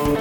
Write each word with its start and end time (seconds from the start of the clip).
Hello, 0.00 0.16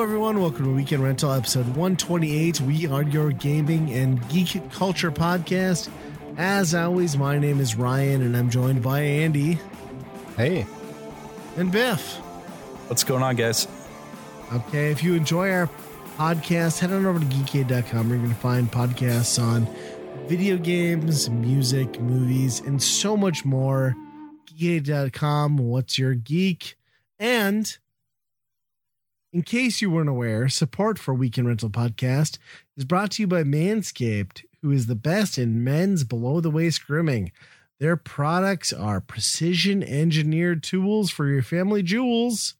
everyone. 0.00 0.40
Welcome 0.40 0.64
to 0.64 0.74
Weekend 0.74 1.02
Rental 1.02 1.32
episode 1.32 1.66
128. 1.66 2.62
We 2.62 2.86
are 2.86 3.02
your 3.02 3.32
gaming 3.32 3.92
and 3.92 4.26
geek 4.30 4.70
culture 4.72 5.12
podcast. 5.12 5.90
As 6.38 6.74
always, 6.74 7.18
my 7.18 7.38
name 7.38 7.60
is 7.60 7.76
Ryan, 7.76 8.22
and 8.22 8.34
I'm 8.34 8.48
joined 8.48 8.82
by 8.82 9.00
Andy 9.00 9.58
Hey, 10.38 10.64
and 11.58 11.70
Biff. 11.70 12.16
What's 12.86 13.04
going 13.04 13.22
on, 13.22 13.36
guys? 13.36 13.68
Okay, 14.54 14.90
if 14.90 15.02
you 15.02 15.16
enjoy 15.16 15.50
our 15.50 15.68
podcast, 16.18 16.80
head 16.80 16.90
on 16.90 17.06
over 17.06 17.20
to 17.20 17.24
geekade.com 17.26 18.08
where 18.08 18.18
you're 18.18 18.26
going 18.26 18.34
to 18.34 18.40
find 18.40 18.72
podcasts 18.72 19.40
on 19.40 19.68
video 20.26 20.56
games, 20.56 21.30
music, 21.30 22.00
movies, 22.00 22.58
and 22.58 22.82
so 22.82 23.16
much 23.16 23.44
more. 23.44 23.94
Geekade.com, 24.46 25.58
what's 25.58 25.96
your 25.96 26.14
geek? 26.14 26.76
And 27.20 27.78
in 29.32 29.42
case 29.42 29.80
you 29.80 29.92
weren't 29.92 30.08
aware, 30.08 30.48
support 30.48 30.98
for 30.98 31.14
Weekend 31.14 31.46
Rental 31.46 31.70
Podcast 31.70 32.38
is 32.76 32.84
brought 32.84 33.12
to 33.12 33.22
you 33.22 33.28
by 33.28 33.44
Manscaped, 33.44 34.42
who 34.60 34.72
is 34.72 34.86
the 34.86 34.96
best 34.96 35.38
in 35.38 35.62
men's 35.62 36.02
below 36.02 36.40
the 36.40 36.50
waist 36.50 36.84
grooming. 36.84 37.30
Their 37.78 37.96
products 37.96 38.72
are 38.72 39.00
precision 39.00 39.84
engineered 39.84 40.64
tools 40.64 41.12
for 41.12 41.28
your 41.28 41.42
family 41.42 41.84
jewels. 41.84 42.56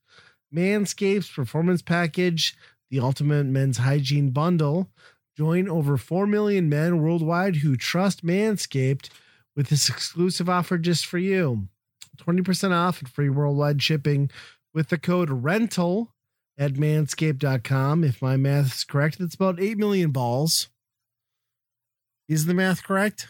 Manscaped's 0.54 1.29
Performance 1.29 1.82
Package, 1.82 2.56
the 2.91 3.01
ultimate 3.01 3.47
men's 3.47 3.78
hygiene 3.78 4.30
bundle. 4.30 4.88
Join 5.37 5.69
over 5.69 5.96
4 5.96 6.27
million 6.27 6.69
men 6.69 7.01
worldwide 7.01 7.56
who 7.56 7.77
trust 7.77 8.24
Manscaped 8.24 9.09
with 9.54 9.68
this 9.68 9.88
exclusive 9.88 10.49
offer 10.49 10.79
just 10.79 11.07
for 11.07 11.18
you 11.18 11.68
20% 12.18 12.73
off 12.73 13.01
and 13.01 13.09
free 13.09 13.29
worldwide 13.29 13.82
shipping 13.82 14.30
with 14.74 14.88
the 14.88 14.99
code 14.99 15.30
RENTAL 15.30 16.12
at 16.59 16.74
manscaped.com. 16.74 18.04
If 18.04 18.21
my 18.21 18.37
math 18.37 18.74
is 18.74 18.85
correct, 18.85 19.18
that's 19.18 19.34
about 19.34 19.60
8 19.60 19.79
million 19.79 20.10
balls. 20.10 20.68
Is 22.29 22.46
the 22.46 22.55
math 22.55 22.82
correct? 22.82 23.29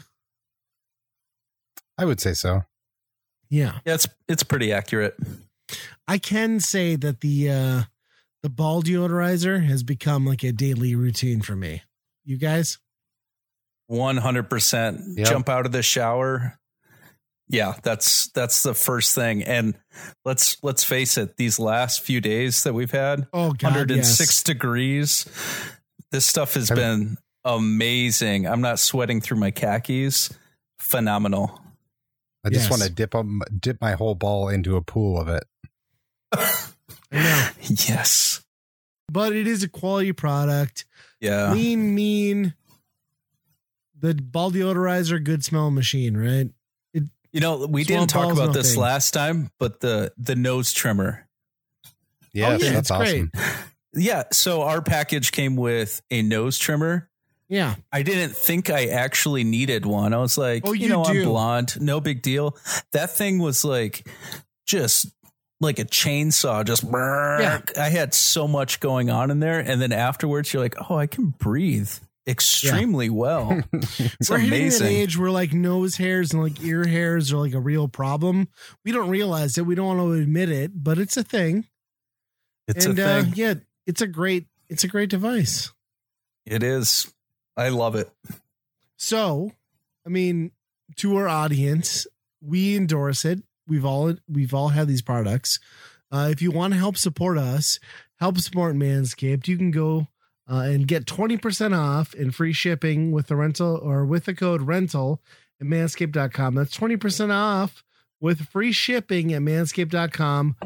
I 1.96 2.04
would 2.04 2.20
say 2.20 2.32
so. 2.32 2.62
Yeah. 3.50 3.78
Yeah, 3.84 3.94
it's 3.94 4.08
it's 4.28 4.42
pretty 4.42 4.72
accurate. 4.72 5.16
I 6.06 6.18
can 6.18 6.60
say 6.60 6.96
that 6.96 7.20
the 7.20 7.50
uh 7.50 7.82
the 8.42 8.48
ball 8.48 8.82
deodorizer 8.82 9.64
has 9.66 9.82
become 9.82 10.24
like 10.26 10.42
a 10.44 10.52
daily 10.52 10.94
routine 10.94 11.40
for 11.40 11.56
me. 11.56 11.82
You 12.24 12.36
guys? 12.36 12.78
One 13.86 14.18
hundred 14.18 14.50
percent. 14.50 15.00
Yep. 15.16 15.26
Jump 15.28 15.48
out 15.48 15.66
of 15.66 15.72
the 15.72 15.82
shower. 15.82 16.58
Yeah, 17.48 17.74
that's 17.82 18.28
that's 18.32 18.62
the 18.62 18.74
first 18.74 19.14
thing. 19.14 19.42
And 19.42 19.74
let's 20.24 20.62
let's 20.62 20.84
face 20.84 21.16
it, 21.16 21.36
these 21.38 21.58
last 21.58 22.02
few 22.02 22.20
days 22.20 22.64
that 22.64 22.74
we've 22.74 22.90
had, 22.90 23.26
Oh 23.32 23.52
god. 23.52 23.62
106 23.72 24.20
yes. 24.20 24.42
degrees. 24.42 25.24
This 26.12 26.26
stuff 26.26 26.54
has 26.54 26.68
Have- 26.68 26.76
been 26.76 27.16
amazing. 27.44 28.46
I'm 28.46 28.60
not 28.60 28.78
sweating 28.78 29.22
through 29.22 29.38
my 29.38 29.50
khakis. 29.50 30.30
Phenomenal. 30.78 31.58
I 32.44 32.50
just 32.50 32.64
Yes. 32.64 32.70
want 32.70 32.82
to 32.82 32.90
dip 32.90 33.14
'em- 33.14 33.40
dip 33.58 33.80
my 33.80 33.92
whole 33.92 34.14
ball 34.14 34.48
into 34.50 34.76
a 34.76 34.82
pool 34.82 35.18
of 35.18 35.28
it. 35.28 35.44
I 37.12 37.22
know. 37.22 37.48
Yes. 37.62 38.44
But 39.10 39.34
it 39.34 39.46
is 39.46 39.62
a 39.62 39.68
quality 39.68 40.12
product. 40.12 40.84
Yeah. 41.20 41.52
Lean, 41.52 41.94
mean. 41.94 42.54
The 44.00 44.14
ball 44.14 44.52
deodorizer, 44.52 45.22
good 45.22 45.44
smell 45.44 45.70
machine, 45.70 46.16
right? 46.16 46.50
You 47.32 47.40
know, 47.40 47.66
we 47.66 47.84
didn't 47.84 48.08
talk 48.08 48.32
about 48.32 48.48
no 48.48 48.52
this 48.52 48.72
thing. 48.72 48.80
last 48.80 49.10
time, 49.10 49.50
but 49.58 49.80
the 49.80 50.12
the 50.16 50.34
nose 50.34 50.72
trimmer. 50.72 51.28
Yes, 52.32 52.62
oh, 52.62 52.64
yeah, 52.64 52.72
that's 52.72 52.90
it's 52.90 52.98
great. 52.98 53.28
Yeah, 53.94 54.24
so 54.32 54.62
our 54.62 54.82
package 54.82 55.32
came 55.32 55.56
with 55.56 56.02
a 56.10 56.22
nose 56.22 56.58
trimmer. 56.58 57.08
Yeah. 57.48 57.74
I 57.90 58.02
didn't 58.02 58.36
think 58.36 58.68
I 58.68 58.86
actually 58.86 59.44
needed 59.44 59.86
one. 59.86 60.12
I 60.12 60.18
was 60.18 60.36
like, 60.36 60.62
Oh, 60.66 60.72
you, 60.72 60.82
you 60.84 60.88
know, 60.90 61.04
do. 61.04 61.10
I'm 61.10 61.24
blonde, 61.24 61.80
no 61.80 61.98
big 62.00 62.20
deal. 62.20 62.56
That 62.92 63.10
thing 63.10 63.38
was 63.38 63.64
like 63.64 64.06
just 64.66 65.10
like 65.60 65.78
a 65.78 65.84
chainsaw, 65.84 66.64
just 66.64 66.84
Yeah. 66.84 67.60
I 67.76 67.88
had 67.88 68.14
so 68.14 68.46
much 68.46 68.80
going 68.80 69.10
on 69.10 69.30
in 69.30 69.40
there. 69.40 69.58
And 69.58 69.80
then 69.80 69.92
afterwards, 69.92 70.52
you're 70.52 70.62
like, 70.62 70.76
oh, 70.88 70.96
I 70.96 71.06
can 71.06 71.30
breathe 71.30 71.90
extremely 72.26 73.10
well. 73.10 73.62
It's 73.72 74.30
We're 74.30 74.38
hitting 74.38 74.72
an 74.72 74.82
age 74.82 75.16
where 75.18 75.30
like 75.30 75.52
nose 75.52 75.96
hairs 75.96 76.32
and 76.32 76.42
like 76.42 76.62
ear 76.62 76.86
hairs 76.86 77.32
are 77.32 77.38
like 77.38 77.54
a 77.54 77.60
real 77.60 77.88
problem. 77.88 78.48
We 78.84 78.92
don't 78.92 79.08
realize 79.08 79.56
it. 79.58 79.66
We 79.66 79.74
don't 79.74 79.96
want 79.96 80.00
to 80.00 80.22
admit 80.22 80.50
it, 80.50 80.72
but 80.74 80.98
it's 80.98 81.16
a 81.16 81.24
thing. 81.24 81.66
It's 82.68 82.84
and 82.84 82.98
a 82.98 83.04
uh 83.04 83.22
thing. 83.22 83.32
yeah, 83.34 83.54
it's 83.86 84.02
a 84.02 84.06
great 84.06 84.46
it's 84.68 84.84
a 84.84 84.88
great 84.88 85.08
device. 85.08 85.72
it 86.44 86.62
is. 86.62 87.12
I 87.56 87.70
love 87.70 87.94
it. 87.96 88.10
So, 88.96 89.52
I 90.06 90.10
mean, 90.10 90.52
to 90.96 91.16
our 91.16 91.28
audience, 91.28 92.06
we 92.40 92.76
endorse 92.76 93.24
it. 93.24 93.42
We've 93.68 93.84
all 93.84 94.14
we've 94.28 94.54
all 94.54 94.68
had 94.68 94.88
these 94.88 95.02
products. 95.02 95.58
Uh, 96.10 96.28
if 96.30 96.40
you 96.40 96.50
want 96.50 96.72
to 96.72 96.78
help 96.78 96.96
support 96.96 97.36
us, 97.38 97.78
help 98.18 98.38
support 98.38 98.74
Manscaped, 98.74 99.46
you 99.46 99.56
can 99.56 99.70
go 99.70 100.08
uh, 100.50 100.60
and 100.60 100.88
get 100.88 101.04
20% 101.04 101.76
off 101.76 102.14
and 102.14 102.34
free 102.34 102.52
shipping 102.52 103.12
with 103.12 103.26
the 103.26 103.36
rental 103.36 103.76
or 103.76 104.06
with 104.06 104.24
the 104.24 104.34
code 104.34 104.62
rental 104.62 105.20
at 105.60 105.66
manscaped.com. 105.66 106.54
That's 106.54 106.76
20% 106.76 107.30
off 107.30 107.84
with 108.20 108.48
free 108.48 108.72
shipping 108.72 109.32
at 109.32 109.42
manscaped.com 109.42 110.56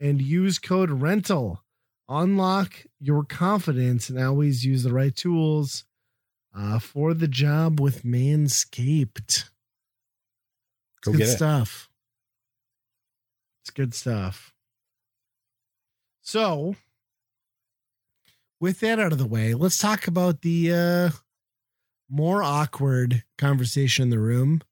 and 0.00 0.22
use 0.22 0.58
code 0.58 0.90
rental. 0.90 1.64
Unlock 2.08 2.84
your 3.00 3.24
confidence 3.24 4.08
and 4.08 4.18
always 4.18 4.64
use 4.64 4.84
the 4.84 4.92
right 4.92 5.14
tools 5.14 5.84
uh, 6.56 6.78
for 6.78 7.12
the 7.12 7.26
job 7.28 7.80
with 7.80 8.04
Manscaped. 8.04 9.50
Go 11.02 11.12
good 11.12 11.28
stuff. 11.28 11.90
It's 13.66 13.72
good 13.72 13.94
stuff. 13.94 14.52
So, 16.22 16.76
with 18.60 18.78
that 18.78 19.00
out 19.00 19.10
of 19.10 19.18
the 19.18 19.26
way, 19.26 19.54
let's 19.54 19.76
talk 19.76 20.06
about 20.06 20.42
the 20.42 20.72
uh, 20.72 21.10
more 22.08 22.44
awkward 22.44 23.24
conversation 23.36 24.04
in 24.04 24.10
the 24.10 24.20
room 24.20 24.62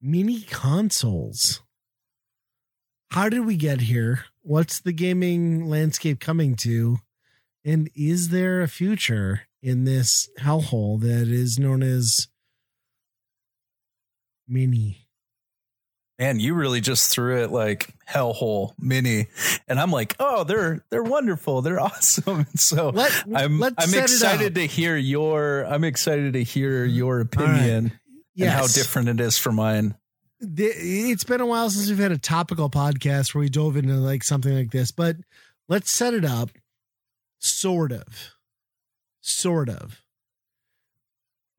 mini 0.00 0.40
consoles. 0.40 1.60
How 3.10 3.28
did 3.28 3.44
we 3.44 3.56
get 3.56 3.82
here? 3.82 4.24
What's 4.40 4.80
the 4.80 4.92
gaming 4.92 5.68
landscape 5.68 6.20
coming 6.20 6.56
to? 6.56 7.00
And 7.66 7.90
is 7.94 8.30
there 8.30 8.62
a 8.62 8.68
future 8.68 9.42
in 9.62 9.84
this 9.84 10.30
hellhole 10.40 11.02
that 11.02 11.28
is 11.28 11.58
known 11.58 11.82
as 11.82 12.28
mini? 14.48 15.09
Man, 16.20 16.38
you 16.38 16.52
really 16.52 16.82
just 16.82 17.10
threw 17.10 17.42
it 17.42 17.50
like 17.50 17.94
hellhole 18.06 18.74
mini, 18.78 19.28
and 19.66 19.80
I'm 19.80 19.90
like, 19.90 20.14
oh, 20.20 20.44
they're 20.44 20.84
they're 20.90 21.02
wonderful, 21.02 21.62
they're 21.62 21.80
awesome. 21.80 22.46
So 22.56 22.90
Let, 22.90 23.10
I'm 23.34 23.62
I'm 23.62 23.94
excited 23.94 24.54
to 24.56 24.66
hear 24.66 24.98
your 24.98 25.64
I'm 25.64 25.82
excited 25.82 26.34
to 26.34 26.42
hear 26.42 26.84
your 26.84 27.20
opinion 27.20 27.92
and 28.38 28.50
how 28.50 28.66
different 28.66 29.08
it 29.08 29.18
is 29.18 29.38
from 29.38 29.54
mine. 29.54 29.94
It's 30.40 31.24
been 31.24 31.40
a 31.40 31.46
while 31.46 31.70
since 31.70 31.88
we've 31.88 31.98
had 31.98 32.12
a 32.12 32.18
topical 32.18 32.68
podcast 32.68 33.34
where 33.34 33.40
we 33.40 33.48
dove 33.48 33.78
into 33.78 33.94
like 33.94 34.22
something 34.22 34.54
like 34.54 34.72
this, 34.72 34.90
but 34.90 35.16
let's 35.68 35.90
set 35.90 36.12
it 36.12 36.26
up. 36.26 36.50
Sort 37.38 37.92
of. 37.92 38.34
Sort 39.22 39.70
of. 39.70 40.02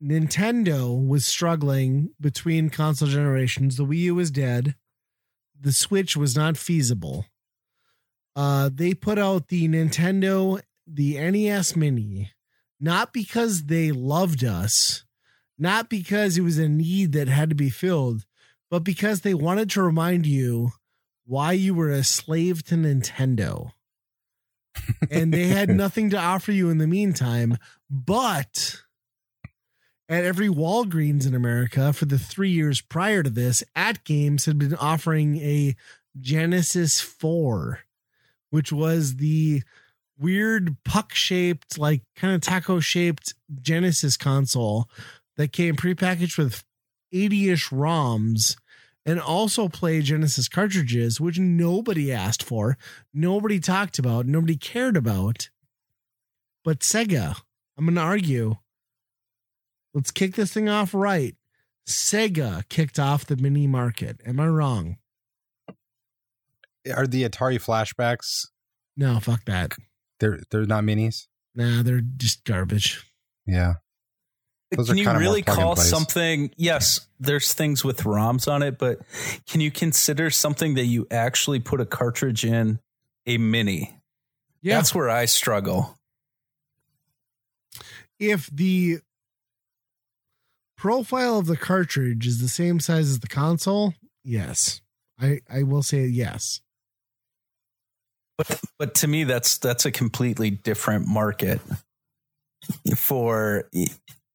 Nintendo 0.02 1.06
was 1.06 1.24
struggling 1.24 2.10
between 2.20 2.70
console 2.70 3.08
generations. 3.08 3.76
The 3.76 3.84
Wii 3.84 3.98
U 3.98 4.14
was 4.16 4.30
dead. 4.30 4.74
The 5.58 5.72
Switch 5.72 6.16
was 6.16 6.34
not 6.34 6.56
feasible. 6.56 7.26
Uh, 8.34 8.70
they 8.72 8.94
put 8.94 9.18
out 9.18 9.48
the 9.48 9.68
Nintendo, 9.68 10.60
the 10.86 11.18
NES 11.18 11.76
Mini, 11.76 12.32
not 12.80 13.12
because 13.12 13.64
they 13.64 13.92
loved 13.92 14.42
us, 14.42 15.04
not 15.58 15.88
because 15.88 16.36
it 16.36 16.42
was 16.42 16.58
a 16.58 16.68
need 16.68 17.12
that 17.12 17.28
had 17.28 17.50
to 17.50 17.54
be 17.54 17.70
filled, 17.70 18.24
but 18.70 18.82
because 18.82 19.20
they 19.20 19.34
wanted 19.34 19.70
to 19.70 19.82
remind 19.82 20.26
you 20.26 20.72
why 21.24 21.52
you 21.52 21.74
were 21.74 21.90
a 21.90 22.02
slave 22.02 22.64
to 22.64 22.74
Nintendo. 22.74 23.72
and 25.10 25.32
they 25.32 25.48
had 25.48 25.68
nothing 25.68 26.10
to 26.10 26.18
offer 26.18 26.50
you 26.50 26.70
in 26.70 26.78
the 26.78 26.86
meantime, 26.86 27.58
but 27.88 28.82
at 30.08 30.24
every 30.24 30.48
Walgreens 30.48 31.26
in 31.26 31.34
America 31.34 31.92
for 31.92 32.04
the 32.04 32.18
three 32.18 32.50
years 32.50 32.80
prior 32.80 33.22
to 33.22 33.30
this, 33.30 33.62
AtGames 33.76 34.46
had 34.46 34.58
been 34.58 34.74
offering 34.74 35.38
a 35.38 35.76
Genesis 36.18 37.00
4, 37.00 37.80
which 38.50 38.72
was 38.72 39.16
the 39.16 39.62
weird 40.18 40.76
puck 40.84 41.14
shaped, 41.14 41.78
like 41.78 42.02
kind 42.16 42.34
of 42.34 42.40
taco 42.40 42.80
shaped 42.80 43.34
Genesis 43.60 44.16
console 44.16 44.88
that 45.36 45.52
came 45.52 45.76
prepackaged 45.76 46.38
with 46.38 46.64
80 47.12 47.50
ish 47.50 47.70
ROMs 47.70 48.56
and 49.04 49.20
also 49.20 49.68
play 49.68 50.00
Genesis 50.00 50.48
cartridges, 50.48 51.20
which 51.20 51.38
nobody 51.38 52.12
asked 52.12 52.42
for, 52.42 52.76
nobody 53.12 53.58
talked 53.58 53.98
about, 53.98 54.26
nobody 54.26 54.56
cared 54.56 54.96
about. 54.96 55.48
But 56.64 56.80
Sega, 56.80 57.40
I'm 57.76 57.86
going 57.86 57.96
to 57.96 58.00
argue, 58.00 58.56
let's 59.94 60.10
kick 60.10 60.34
this 60.34 60.52
thing 60.52 60.68
off 60.68 60.94
right. 60.94 61.34
Sega 61.88 62.68
kicked 62.68 62.98
off 62.98 63.26
the 63.26 63.36
mini 63.36 63.66
market. 63.66 64.20
Am 64.26 64.38
I 64.38 64.46
wrong? 64.48 64.96
Are 66.94 67.06
the 67.06 67.22
Atari 67.28 67.56
flashbacks? 67.58 68.46
No, 68.96 69.20
fuck 69.20 69.44
that. 69.46 69.72
They're 70.20 70.40
they're 70.50 70.66
not 70.66 70.84
minis. 70.84 71.26
Nah, 71.54 71.82
they're 71.82 72.02
just 72.16 72.44
garbage. 72.44 73.04
Yeah. 73.46 73.74
Those 74.74 74.88
can 74.88 74.96
you 74.98 75.10
really 75.10 75.42
call 75.42 75.76
something 75.76 76.50
yes 76.56 77.06
there's 77.20 77.52
things 77.52 77.84
with 77.84 78.04
roms 78.04 78.50
on 78.50 78.62
it 78.62 78.78
but 78.78 79.00
can 79.46 79.60
you 79.60 79.70
consider 79.70 80.30
something 80.30 80.76
that 80.76 80.86
you 80.86 81.06
actually 81.10 81.60
put 81.60 81.82
a 81.82 81.84
cartridge 81.84 82.42
in 82.42 82.78
a 83.26 83.36
mini 83.36 84.00
Yeah. 84.62 84.76
that's 84.76 84.94
where 84.94 85.10
i 85.10 85.26
struggle 85.26 85.98
if 88.18 88.46
the 88.46 89.00
profile 90.82 91.38
of 91.38 91.46
the 91.46 91.56
cartridge 91.56 92.26
is 92.26 92.40
the 92.40 92.48
same 92.48 92.80
size 92.80 93.08
as 93.08 93.20
the 93.20 93.28
console, 93.28 93.94
yes. 94.24 94.80
I, 95.20 95.38
I 95.48 95.62
will 95.62 95.84
say 95.84 96.06
yes. 96.06 96.60
but 98.36 98.60
but 98.80 98.94
to 98.96 99.06
me 99.06 99.22
that's 99.22 99.58
that's 99.58 99.86
a 99.86 99.92
completely 99.92 100.50
different 100.50 101.06
market 101.06 101.60
for 102.96 103.70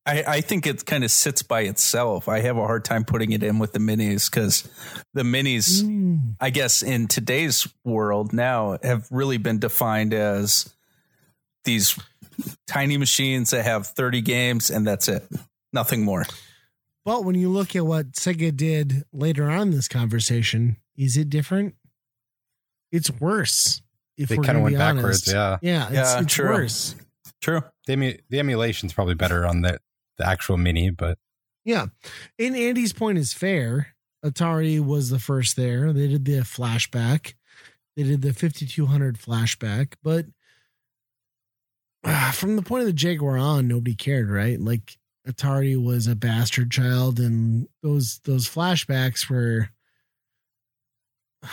I, 0.06 0.24
I 0.26 0.42
think 0.42 0.66
it 0.66 0.86
kind 0.86 1.04
of 1.04 1.12
sits 1.12 1.42
by 1.42 1.62
itself. 1.62 2.30
I 2.30 2.40
have 2.40 2.56
a 2.56 2.66
hard 2.66 2.86
time 2.86 3.04
putting 3.04 3.34
it 3.34 3.44
in 3.44 3.60
with 3.60 3.74
the 3.74 3.80
minis 3.80 4.32
because 4.32 4.70
the 5.14 5.24
minis 5.24 5.84
Mm. 5.84 6.38
I 6.40 6.50
guess 6.50 6.82
in 6.82 7.08
today's 7.10 7.68
world 7.84 8.32
now 8.32 8.78
have 8.84 9.06
really 9.12 9.38
been 9.38 9.60
defined 9.60 10.14
as 10.14 10.74
these 11.66 12.00
tiny 12.68 12.98
machines 12.98 13.50
that 13.50 13.66
have 13.66 13.88
30 13.88 14.22
games 14.22 14.70
and 14.70 14.88
that's 14.88 15.10
it. 15.10 15.28
Nothing 15.78 16.04
more. 16.04 16.26
But 17.06 17.24
when 17.24 17.36
you 17.36 17.50
look 17.50 17.76
at 17.76 17.86
what 17.86 18.14
Sega 18.14 18.56
did 18.56 19.04
later 19.14 19.48
on 19.48 19.68
in 19.68 19.72
this 19.72 19.88
conversation, 19.88 20.78
is 20.98 21.16
it 21.18 21.30
different? 21.30 21.76
It's 22.92 23.12
worse. 23.12 23.84
If 24.18 24.30
They 24.30 24.38
kind 24.38 24.58
of 24.58 24.64
went 24.64 24.74
be 24.74 24.80
backwards. 24.80 25.32
honest. 25.32 25.32
Yeah. 25.32 25.58
Yeah, 25.62 25.84
it's, 25.86 25.94
Yeah, 25.94 26.20
it's 26.22 26.34
true. 26.34 26.50
worse. 26.50 26.96
True. 27.42 27.62
The, 27.86 27.94
emu- 27.94 28.18
the 28.32 28.40
emulation's 28.40 28.92
probably 28.92 29.14
better 29.14 29.46
on 29.46 29.62
the, 29.62 29.80
the 30.18 30.28
actual 30.28 30.58
mini, 30.58 30.90
but 30.90 31.20
Yeah. 31.64 31.86
And 32.40 32.56
Andy's 32.56 32.92
point 32.94 33.20
is 33.20 33.32
fair. 33.34 33.90
Atari 34.26 34.84
was 34.84 35.12
the 35.12 35.20
first 35.20 35.56
there. 35.58 35.94
They 35.94 36.08
did 36.08 36.26
the 36.26 36.40
flashback. 36.40 37.36
They 37.96 38.02
did 38.02 38.24
the 38.24 38.34
5200 38.34 39.20
flashback, 39.20 39.94
but 40.02 40.26
ah, 42.04 42.32
from 42.34 42.56
the 42.56 42.62
point 42.64 42.82
of 42.82 42.88
the 42.88 42.94
Jaguar 42.94 43.38
on, 43.38 43.68
nobody 43.68 43.94
cared, 43.96 44.30
right? 44.32 44.60
Like 44.60 44.98
Atari 45.28 45.82
was 45.82 46.08
a 46.08 46.16
bastard 46.16 46.72
child 46.72 47.20
and 47.20 47.68
those 47.84 48.20
those 48.24 48.48
flashbacks 48.48 49.30
were 49.30 49.70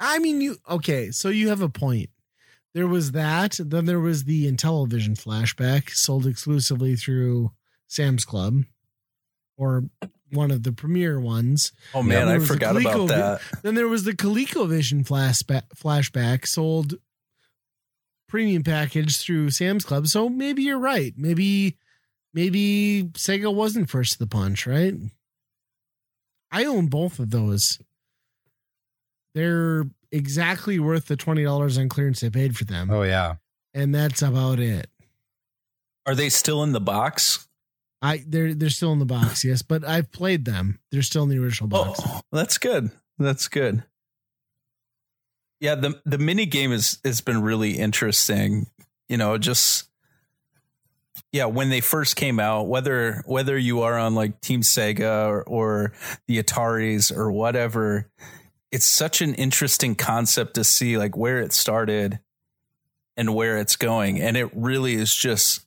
I 0.00 0.18
mean 0.18 0.40
you 0.40 0.56
okay, 0.68 1.10
so 1.10 1.28
you 1.28 1.48
have 1.48 1.62
a 1.62 1.68
point. 1.68 2.10
There 2.74 2.86
was 2.86 3.12
that, 3.12 3.58
then 3.58 3.86
there 3.86 3.98
was 3.98 4.24
the 4.24 4.50
Intellivision 4.50 5.20
flashback 5.20 5.90
sold 5.90 6.26
exclusively 6.26 6.94
through 6.94 7.50
Sam's 7.88 8.24
Club 8.24 8.64
or 9.56 9.84
one 10.30 10.50
of 10.50 10.62
the 10.62 10.72
premier 10.72 11.18
ones. 11.18 11.72
Oh 11.94 12.02
man, 12.02 12.28
I 12.28 12.38
forgot 12.38 12.76
about 12.76 13.08
that. 13.08 13.40
Then 13.62 13.74
there 13.74 13.88
was 13.88 14.04
the 14.04 14.12
ColecoVision 14.12 15.06
flashback 15.08 15.62
flashback 15.76 16.46
sold 16.46 16.94
premium 18.28 18.62
package 18.62 19.16
through 19.16 19.50
Sam's 19.50 19.84
Club. 19.84 20.06
So 20.06 20.28
maybe 20.28 20.62
you're 20.62 20.78
right. 20.78 21.14
Maybe 21.16 21.78
maybe 22.38 23.10
Sega 23.14 23.52
wasn't 23.52 23.90
first 23.90 24.12
to 24.12 24.18
the 24.20 24.28
punch, 24.28 24.64
right? 24.64 24.94
I 26.52 26.64
own 26.66 26.86
both 26.86 27.18
of 27.18 27.30
those. 27.30 27.80
They're 29.34 29.84
exactly 30.12 30.78
worth 30.78 31.06
the 31.06 31.16
twenty 31.16 31.42
dollars 31.42 31.76
on 31.76 31.88
clearance 31.88 32.22
I 32.22 32.28
paid 32.28 32.56
for 32.56 32.64
them, 32.64 32.90
oh 32.90 33.02
yeah. 33.02 33.34
and 33.74 33.94
that's 33.94 34.22
about 34.22 34.60
it. 34.60 34.88
Are 36.06 36.14
they 36.14 36.28
still 36.28 36.62
in 36.62 36.72
the 36.72 36.80
box? 36.80 37.48
I 38.00 38.22
they're 38.26 38.54
they're 38.54 38.70
still 38.70 38.92
in 38.92 39.00
the 39.00 39.04
box, 39.04 39.44
yes, 39.44 39.62
but 39.62 39.84
I've 39.84 40.12
played 40.12 40.44
them. 40.44 40.78
They're 40.92 41.02
still 41.02 41.24
in 41.24 41.28
the 41.28 41.38
original 41.38 41.68
box. 41.68 42.00
Oh, 42.04 42.20
that's 42.30 42.56
good. 42.56 42.90
That's 43.18 43.48
good. 43.48 43.82
Yeah, 45.60 45.74
the 45.74 46.00
the 46.06 46.18
mini 46.18 46.46
game 46.46 46.72
is 46.72 46.98
has 47.04 47.20
been 47.20 47.42
really 47.42 47.72
interesting. 47.72 48.68
You 49.08 49.16
know, 49.16 49.38
just 49.38 49.87
yeah, 51.32 51.44
when 51.44 51.68
they 51.68 51.80
first 51.80 52.16
came 52.16 52.40
out, 52.40 52.68
whether 52.68 53.22
whether 53.26 53.56
you 53.56 53.82
are 53.82 53.98
on 53.98 54.14
like 54.14 54.40
Team 54.40 54.62
Sega 54.62 55.28
or, 55.28 55.42
or 55.42 55.92
the 56.26 56.42
Ataris 56.42 57.14
or 57.14 57.30
whatever, 57.30 58.10
it's 58.72 58.86
such 58.86 59.20
an 59.20 59.34
interesting 59.34 59.94
concept 59.94 60.54
to 60.54 60.64
see 60.64 60.96
like 60.96 61.16
where 61.16 61.40
it 61.40 61.52
started 61.52 62.20
and 63.16 63.34
where 63.34 63.58
it's 63.58 63.76
going, 63.76 64.20
and 64.20 64.36
it 64.36 64.50
really 64.54 64.94
is 64.94 65.14
just 65.14 65.66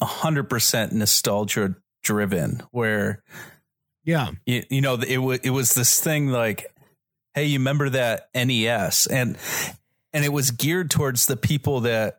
a 0.00 0.06
hundred 0.06 0.50
percent 0.50 0.92
nostalgia 0.92 1.76
driven. 2.02 2.62
Where 2.72 3.22
Yeah, 4.04 4.30
you, 4.44 4.64
you 4.70 4.80
know 4.80 4.94
it 4.94 5.18
was 5.18 5.38
it 5.44 5.50
was 5.50 5.74
this 5.74 6.00
thing 6.00 6.28
like 6.28 6.72
hey 7.34 7.44
you 7.44 7.58
remember 7.58 7.90
that 7.90 8.28
NES 8.34 9.06
and 9.06 9.36
and 10.12 10.24
it 10.24 10.32
was 10.32 10.50
geared 10.50 10.90
towards 10.90 11.26
the 11.26 11.36
people 11.36 11.80
that 11.82 12.18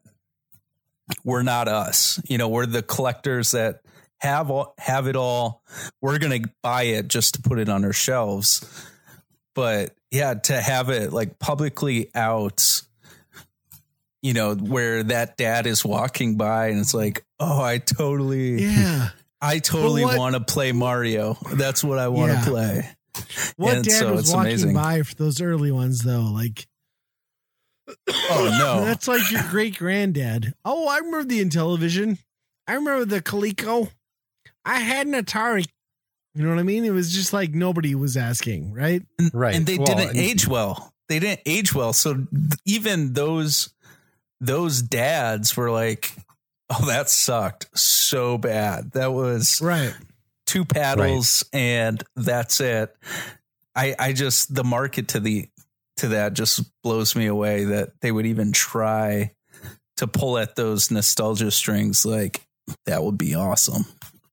were 1.24 1.44
not 1.44 1.68
us 1.68 2.20
you 2.28 2.38
know 2.38 2.48
we're 2.50 2.66
the 2.66 2.82
collectors 2.84 3.52
that 3.52 3.82
have 4.20 4.50
all, 4.50 4.74
have 4.78 5.08
it 5.08 5.16
all 5.16 5.62
we're 6.02 6.18
going 6.20 6.42
to 6.44 6.50
buy 6.64 6.84
it 6.84 7.08
just 7.08 7.36
to 7.36 7.42
put 7.42 7.60
it 7.60 7.70
on 7.70 7.86
our 7.86 7.94
shelves 7.94 8.66
but 9.56 9.96
yeah 10.12 10.34
to 10.34 10.60
have 10.60 10.90
it 10.90 11.14
like 11.14 11.38
publicly 11.40 12.10
out 12.16 12.82
you 14.22 14.34
know 14.34 14.56
where 14.56 15.04
that 15.04 15.38
dad 15.38 15.68
is 15.68 15.86
walking 15.86 16.36
by 16.36 16.68
and 16.68 16.80
it's 16.80 16.94
like 16.94 17.24
oh 17.40 17.62
I 17.62 17.78
totally 17.78 18.64
yeah. 18.64 19.10
I 19.40 19.60
totally 19.60 20.04
want 20.04 20.34
to 20.34 20.42
play 20.42 20.72
Mario. 20.72 21.38
That's 21.54 21.84
what 21.84 22.00
I 22.00 22.08
want 22.08 22.32
to 22.32 22.38
Yeah. 22.40 22.46
play. 22.46 22.90
What 23.56 23.76
And 23.76 23.86
dad 23.86 23.92
so 24.00 24.12
was 24.14 24.22
it's 24.22 24.34
walking 24.34 24.48
amazing. 24.48 24.74
by 24.74 25.04
for 25.04 25.14
those 25.14 25.42
early 25.42 25.72
ones 25.72 26.00
though? 26.00 26.32
Like, 26.34 26.66
Oh 28.10 28.56
no. 28.60 28.86
that's 28.86 29.08
like 29.08 29.30
your 29.32 29.44
great 29.50 29.78
granddad. 29.78 30.54
Oh, 30.66 30.88
I 30.88 30.98
remember 30.98 31.24
the 31.24 31.44
Intellivision. 31.44 32.18
I 32.68 32.74
remember 32.74 33.06
the 33.06 33.22
Coleco. 33.22 33.90
I 34.66 34.80
had 34.80 35.08
an 35.08 35.14
Atari. 35.14 35.66
You 36.36 36.44
know 36.44 36.50
what 36.50 36.60
I 36.60 36.64
mean? 36.64 36.86
It 36.86 36.92
was 36.92 37.14
just 37.14 37.34
like 37.34 37.52
nobody 37.52 37.96
was 37.96 38.16
asking, 38.18 38.74
right? 38.74 39.02
Right. 39.34 39.56
and 39.56 39.66
they 39.66 39.78
Well, 39.78 39.88
didn't 39.88 40.10
and- 40.10 40.18
age 40.18 40.48
well. 40.48 40.94
They 41.10 41.20
didn't 41.20 41.40
age 41.46 41.74
well. 41.74 41.94
So 41.94 42.14
th- 42.16 42.28
even 42.66 43.14
those 43.14 43.74
those 44.42 44.82
dads 44.82 45.56
were 45.56 45.72
like, 45.72 46.12
"Oh, 46.70 46.86
that 46.88 47.10
sucked 47.10 47.70
so 47.80 48.38
bad. 48.38 48.92
That 48.92 49.14
was 49.14 49.62
Right. 49.62 49.94
two 50.46 50.66
paddles 50.66 51.46
and 51.54 52.04
that's 52.18 52.60
it." 52.60 52.94
I 53.74 53.96
I 53.98 54.12
just 54.14 54.54
the 54.54 54.66
market 54.66 55.08
to 55.10 55.22
the 55.22 55.48
to 55.98 56.10
that 56.10 56.34
just 56.34 56.64
blows 56.84 57.16
me 57.16 57.26
away 57.26 57.66
that 57.66 57.90
they 58.02 58.12
would 58.12 58.26
even 58.26 58.52
try 58.52 59.32
to 59.98 60.08
pull 60.08 60.38
at 60.38 60.56
those 60.56 60.92
nostalgia 60.92 61.50
strings 61.52 62.06
like 62.06 62.42
that 62.86 63.04
would 63.04 63.18
be 63.18 63.34
awesome. 63.36 63.86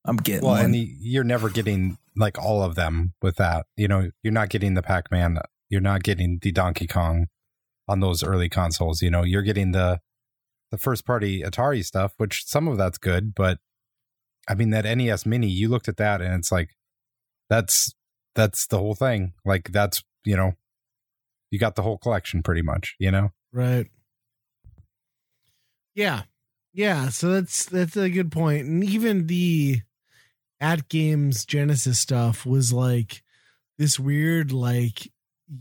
I'm 0.04 0.16
getting 0.16 0.42
Well, 0.44 0.56
one. 0.56 0.66
and 0.66 0.75
you're 0.76 1.25
never 1.25 1.49
getting 1.49 1.97
like 2.16 2.38
all 2.38 2.62
of 2.62 2.75
them 2.75 3.14
with 3.23 3.37
that. 3.37 3.66
You 3.76 3.88
know, 3.88 4.11
you're 4.23 4.33
not 4.33 4.50
getting 4.50 4.75
the 4.75 4.83
Pac 4.83 5.11
Man. 5.11 5.38
You're 5.71 5.80
not 5.80 6.02
getting 6.02 6.38
the 6.42 6.52
Donkey 6.52 6.87
Kong 6.87 7.26
on 7.88 8.00
those 8.00 8.23
early 8.23 8.49
consoles. 8.49 9.00
You 9.02 9.11
know, 9.11 9.23
you're 9.23 9.42
getting 9.42 9.73
the 9.73 10.00
the 10.71 10.78
first 10.78 11.06
party 11.06 11.42
Atari 11.42 11.85
stuff, 11.85 12.12
which 12.18 12.42
some 12.47 12.68
of 12.68 12.76
that's 12.76 12.99
good, 12.99 13.35
but 13.35 13.59
I 14.49 14.54
mean 14.54 14.71
that 14.71 14.85
NES 14.85 15.25
Mini. 15.25 15.49
You 15.49 15.68
looked 15.68 15.88
at 15.88 15.97
that, 15.97 16.21
and 16.21 16.35
it's 16.35 16.52
like 16.52 16.71
that's 17.49 17.94
that's 18.35 18.66
the 18.66 18.78
whole 18.78 18.94
thing. 18.94 19.33
Like 19.44 19.71
that's 19.73 20.02
you 20.25 20.37
know, 20.37 20.52
you 21.55 21.61
got 21.61 21.77
the 21.77 21.83
whole 21.83 21.99
collection 21.99 22.43
pretty 22.43 22.63
much. 22.63 22.97
You 22.99 23.13
know, 23.13 23.31
Right. 23.53 23.87
Yeah. 25.95 26.23
Yeah. 26.73 27.11
So 27.11 27.31
that's 27.31 27.67
that's 27.67 27.97
a 27.97 28.11
good 28.11 28.33
point. 28.33 28.67
And 28.67 28.83
even 28.83 29.29
the 29.29 29.83
AtGames 30.61 31.47
Genesis 31.47 32.01
stuff 32.01 32.45
was 32.45 32.73
like 32.73 33.23
this 33.79 34.01
weird 34.01 34.51
like 34.51 35.13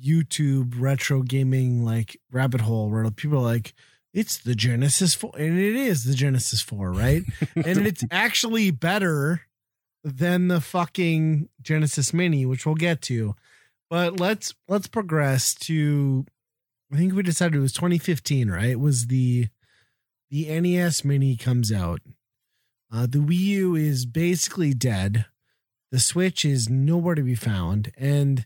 YouTube 0.02 0.74
retro 0.82 1.22
gaming 1.22 1.86
like 1.86 2.20
rabbit 2.32 2.62
hole 2.62 2.90
where 2.90 3.08
people 3.12 3.38
are 3.38 3.42
like, 3.44 3.76
it's 4.12 4.40
the 4.40 4.56
Genesis 4.56 5.14
4 5.14 5.34
and 5.38 5.60
it 5.60 5.76
is 5.76 6.06
the 6.06 6.16
Genesis 6.16 6.62
4, 6.64 6.92
right? 6.92 7.22
and 7.56 7.86
it's 7.86 8.04
actually 8.10 8.72
better 8.72 9.42
than 10.04 10.48
the 10.48 10.62
fucking 10.62 11.50
Genesis 11.62 12.12
Mini, 12.12 12.48
which 12.48 12.66
we'll 12.66 12.74
get 12.74 13.04
to. 13.04 13.36
But 13.90 14.20
let's 14.20 14.54
let's 14.68 14.88
progress 14.88 15.54
to 15.56 16.26
I 16.92 16.98
think 16.98 17.14
we 17.14 17.24
decided 17.24 17.58
it 17.58 17.62
was 17.62 17.74
2015, 17.74 18.50
right? 18.50 18.72
It 18.72 18.80
Was 18.80 19.08
the 19.08 19.48
the 20.30 20.60
NES 20.60 21.04
Mini 21.06 21.36
comes 21.36 21.72
out. 21.72 22.02
Uh, 22.92 23.08
the 23.08 23.20
Wii 23.20 23.38
U 23.38 23.76
is 23.76 24.06
basically 24.06 24.74
dead. 24.74 25.26
The 25.92 26.00
Switch 26.00 26.46
is 26.46 26.70
nowhere 26.70 27.16
to 27.16 27.22
be 27.24 27.36
found, 27.36 27.92
and 27.98 28.46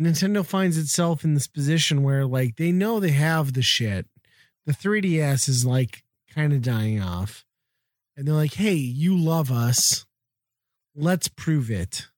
Nintendo 0.00 0.44
finds 0.44 0.78
itself 0.78 1.24
in 1.24 1.34
this 1.34 1.46
position 1.46 2.02
where, 2.02 2.24
like, 2.24 2.56
they 2.56 2.72
know 2.72 3.00
they 3.00 3.10
have 3.10 3.52
the 3.52 3.62
shit. 3.62 4.06
The 4.64 4.72
3DS 4.72 5.48
is 5.48 5.64
like 5.66 6.02
kind 6.34 6.52
of 6.52 6.62
dying 6.62 7.00
off, 7.00 7.44
and 8.16 8.26
they're 8.26 8.34
like, 8.34 8.54
"Hey, 8.54 8.74
you 8.74 9.16
love 9.16 9.50
us. 9.50 10.06
Let's 10.94 11.28
prove 11.28 11.70
it." 11.70 12.08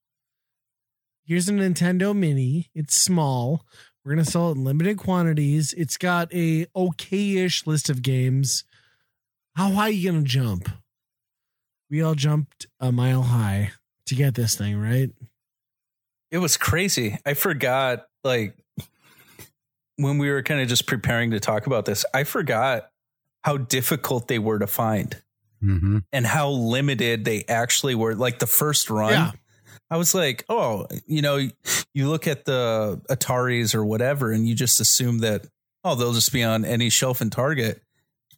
Here's 1.30 1.49
a 1.49 1.52
Nintendo 1.52 2.12
Mini. 2.12 2.70
It's 2.75 2.96
small. 3.00 3.64
We're 4.04 4.10
gonna 4.16 4.25
sell 4.25 4.49
it 4.49 4.56
in 4.56 4.64
limited 4.64 4.99
quantities. 4.99 5.72
It's 5.75 5.96
got 5.96 6.34
a 6.34 6.66
okay-ish 6.75 7.68
list 7.68 7.88
of 7.88 8.02
games. 8.02 8.64
How 9.54 9.70
high 9.70 9.82
are 9.84 9.90
you 9.90 10.10
gonna 10.10 10.25
jump? 10.25 10.68
We 11.88 12.02
all 12.02 12.16
jumped 12.16 12.66
a 12.80 12.90
mile 12.90 13.22
high 13.22 13.70
to 14.06 14.16
get 14.16 14.34
this 14.34 14.56
thing, 14.56 14.76
right? 14.80 15.10
It 16.32 16.38
was 16.38 16.56
crazy. 16.56 17.16
I 17.25 17.34
forgot 17.34 18.08
like 18.25 18.56
when 19.99 20.18
we 20.18 20.30
were 20.30 20.42
kind 20.42 20.60
of 20.60 20.66
just 20.66 20.88
preparing 20.88 21.30
to 21.30 21.38
talk 21.38 21.68
about 21.68 21.84
this, 21.84 22.04
I 22.12 22.25
forgot 22.25 22.90
how 23.42 23.56
difficult 23.56 24.26
they 24.26 24.40
were 24.40 24.58
to 24.58 24.66
find 24.66 25.16
Mm-hmm. 25.62 25.99
and 26.12 26.26
how 26.26 26.49
limited 26.49 27.25
they 27.25 27.44
actually 27.46 27.94
were. 27.94 28.16
Like 28.16 28.40
the 28.40 28.46
first 28.46 28.90
run, 28.90 29.12
Yeah. 29.12 29.30
I 29.90 29.97
was 29.97 30.14
like, 30.14 30.44
oh, 30.49 30.87
you 31.06 31.20
know, 31.20 31.37
you 31.94 32.09
look 32.09 32.26
at 32.26 32.44
the 32.44 33.00
Ataris 33.11 33.75
or 33.75 33.85
whatever, 33.85 34.30
and 34.30 34.49
you 34.49 34.54
just 34.54 34.80
assume 34.80 35.18
that, 35.18 35.47
oh, 35.82 35.94
they'll 35.97 36.12
just 36.12 36.32
be 36.32 36.44
on 36.44 36.64
any 36.64 36.90
shelf 36.90 37.20
in 37.20 37.30
Target. 37.30 37.82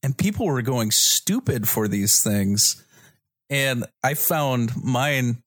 And 0.03 0.17
people 0.17 0.47
were 0.47 0.63
going 0.63 0.91
stupid 0.91 1.69
for 1.69 1.89
these 1.89 2.23
things. 2.23 2.83
And 3.51 3.85
I 4.03 4.15
found 4.15 4.73
mine 4.83 5.43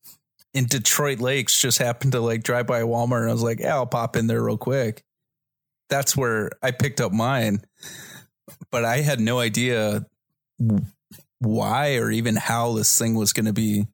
in 0.53 0.65
Detroit 0.65 1.19
Lakes, 1.19 1.59
just 1.59 1.79
happened 1.79 2.13
to 2.13 2.21
like 2.21 2.43
drive 2.43 2.67
by 2.67 2.81
Walmart. 2.83 3.21
And 3.21 3.29
I 3.29 3.33
was 3.33 3.43
like, 3.43 3.59
yeah, 3.59 3.75
I'll 3.75 3.85
pop 3.85 4.15
in 4.15 4.27
there 4.27 4.41
real 4.41 4.57
quick. 4.57 5.03
That's 5.89 6.15
where 6.15 6.51
I 6.61 6.71
picked 6.71 7.01
up 7.01 7.11
mine. 7.11 7.61
But 8.71 8.85
I 8.85 9.01
had 9.01 9.19
no 9.19 9.39
idea 9.39 10.05
why 11.39 11.97
or 11.97 12.09
even 12.09 12.35
how 12.35 12.73
this 12.73 12.97
thing 12.97 13.15
was 13.15 13.33
going 13.33 13.47
to 13.47 13.53
be 13.53 13.87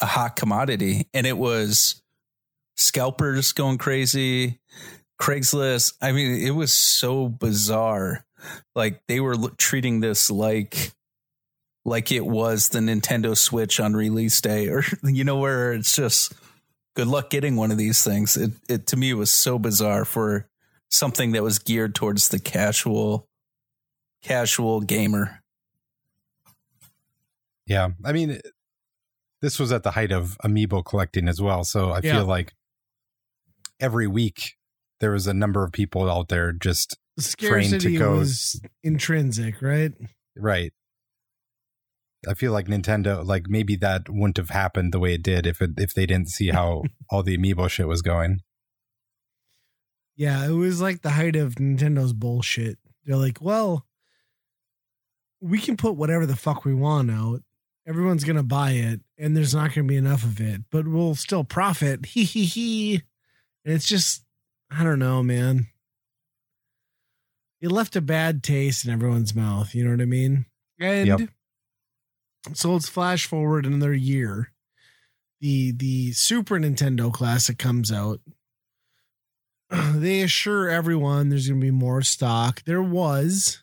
a 0.00 0.06
hot 0.06 0.36
commodity. 0.36 1.08
And 1.14 1.26
it 1.26 1.38
was 1.38 2.02
scalpers 2.76 3.52
going 3.52 3.78
crazy, 3.78 4.60
Craigslist. 5.20 5.94
I 6.00 6.12
mean, 6.12 6.46
it 6.46 6.52
was 6.52 6.72
so 6.72 7.28
bizarre. 7.28 8.24
Like 8.74 9.02
they 9.08 9.20
were 9.20 9.36
treating 9.56 10.00
this 10.00 10.30
like 10.30 10.92
like 11.84 12.10
it 12.10 12.26
was 12.26 12.68
the 12.68 12.80
Nintendo 12.80 13.36
Switch 13.36 13.80
on 13.80 13.94
release 13.94 14.40
day 14.40 14.68
or 14.68 14.82
you 15.04 15.24
know 15.24 15.38
where 15.38 15.72
it's 15.72 15.94
just 15.94 16.32
good 16.94 17.06
luck 17.06 17.30
getting 17.30 17.56
one 17.56 17.70
of 17.70 17.78
these 17.78 18.04
things. 18.04 18.36
It 18.36 18.52
it 18.68 18.86
to 18.88 18.96
me 18.96 19.14
was 19.14 19.30
so 19.30 19.58
bizarre 19.58 20.04
for 20.04 20.48
something 20.90 21.32
that 21.32 21.42
was 21.42 21.58
geared 21.58 21.94
towards 21.94 22.28
the 22.28 22.38
casual 22.38 23.28
casual 24.22 24.80
gamer. 24.80 25.42
Yeah. 27.66 27.90
I 28.04 28.12
mean, 28.12 28.40
this 29.42 29.58
was 29.58 29.70
at 29.72 29.82
the 29.82 29.92
height 29.92 30.12
of 30.12 30.36
amiibo 30.44 30.84
collecting 30.84 31.28
as 31.28 31.40
well. 31.40 31.64
So 31.64 31.90
I 31.90 32.00
Yeah. 32.02 32.14
feel 32.14 32.26
like 32.26 32.54
every 33.80 34.06
week 34.06 34.54
there 35.00 35.10
was 35.10 35.26
a 35.26 35.34
number 35.34 35.62
of 35.64 35.72
people 35.72 36.10
out 36.10 36.28
there 36.28 36.52
just 36.52 36.96
The 37.16 37.22
Trained 37.22 37.64
to 37.64 37.80
scarcity 37.80 37.96
go- 37.98 38.16
was 38.16 38.60
intrinsic, 38.82 39.60
right? 39.62 39.92
right. 40.36 40.72
I 42.28 42.34
feel 42.34 42.50
like 42.52 42.66
Nintendo, 42.66 43.24
like 43.24 43.44
maybe 43.48 43.76
that 43.76 44.08
wouldn't 44.08 44.38
have 44.38 44.50
happened 44.50 44.92
the 44.92 44.98
way 44.98 45.14
it 45.14 45.22
did 45.22 45.46
if 45.46 45.60
it 45.62 45.72
if 45.78 45.94
they 45.94 46.06
didn't 46.06 46.28
see 46.30 46.48
how 46.48 46.82
all 47.10 47.22
the 47.22 47.36
amiibo 47.36 47.68
shit 47.70 47.86
was 47.86 48.02
going. 48.02 48.40
Yeah, 50.16 50.46
it 50.46 50.52
was 50.52 50.80
like 50.80 51.02
the 51.02 51.10
height 51.10 51.36
of 51.36 51.56
Nintendo's 51.56 52.14
bullshit. 52.14 52.78
They're 53.04 53.16
like, 53.18 53.40
well, 53.42 53.86
we 55.40 55.58
can 55.60 55.76
put 55.76 55.94
whatever 55.96 56.24
the 56.26 56.36
fuck 56.36 56.64
we 56.64 56.74
want 56.74 57.10
out. 57.10 57.42
Everyone's 57.86 58.24
gonna 58.24 58.42
buy 58.42 58.72
it, 58.72 59.00
and 59.16 59.36
there's 59.36 59.54
not 59.54 59.72
gonna 59.74 59.86
be 59.86 59.96
enough 59.96 60.24
of 60.24 60.40
it, 60.40 60.62
but 60.70 60.88
we'll 60.88 61.14
still 61.14 61.44
profit. 61.44 62.04
Hee 62.06 62.24
hee 62.24 62.44
hee. 62.44 63.02
And 63.64 63.74
it's 63.74 63.86
just, 63.86 64.24
I 64.70 64.82
don't 64.84 64.98
know, 64.98 65.22
man. 65.22 65.66
It 67.60 67.72
left 67.72 67.96
a 67.96 68.00
bad 68.00 68.42
taste 68.42 68.84
in 68.84 68.90
everyone's 68.92 69.34
mouth. 69.34 69.74
You 69.74 69.84
know 69.84 69.90
what 69.90 70.00
I 70.02 70.06
mean? 70.06 70.46
And 70.78 71.06
Yep. 71.06 71.20
so 72.52 72.72
let's 72.72 72.88
flash 72.88 73.26
forward 73.26 73.66
another 73.66 73.94
year. 73.94 74.52
The 75.40 75.72
the 75.72 76.12
Super 76.12 76.58
Nintendo 76.58 77.12
Classic 77.12 77.58
comes 77.58 77.90
out 77.92 78.20
they 79.94 80.22
assure 80.22 80.68
everyone 80.68 81.28
there's 81.28 81.48
going 81.48 81.60
to 81.60 81.64
be 81.66 81.70
more 81.72 82.02
stock. 82.02 82.62
There 82.64 82.82
was, 82.82 83.62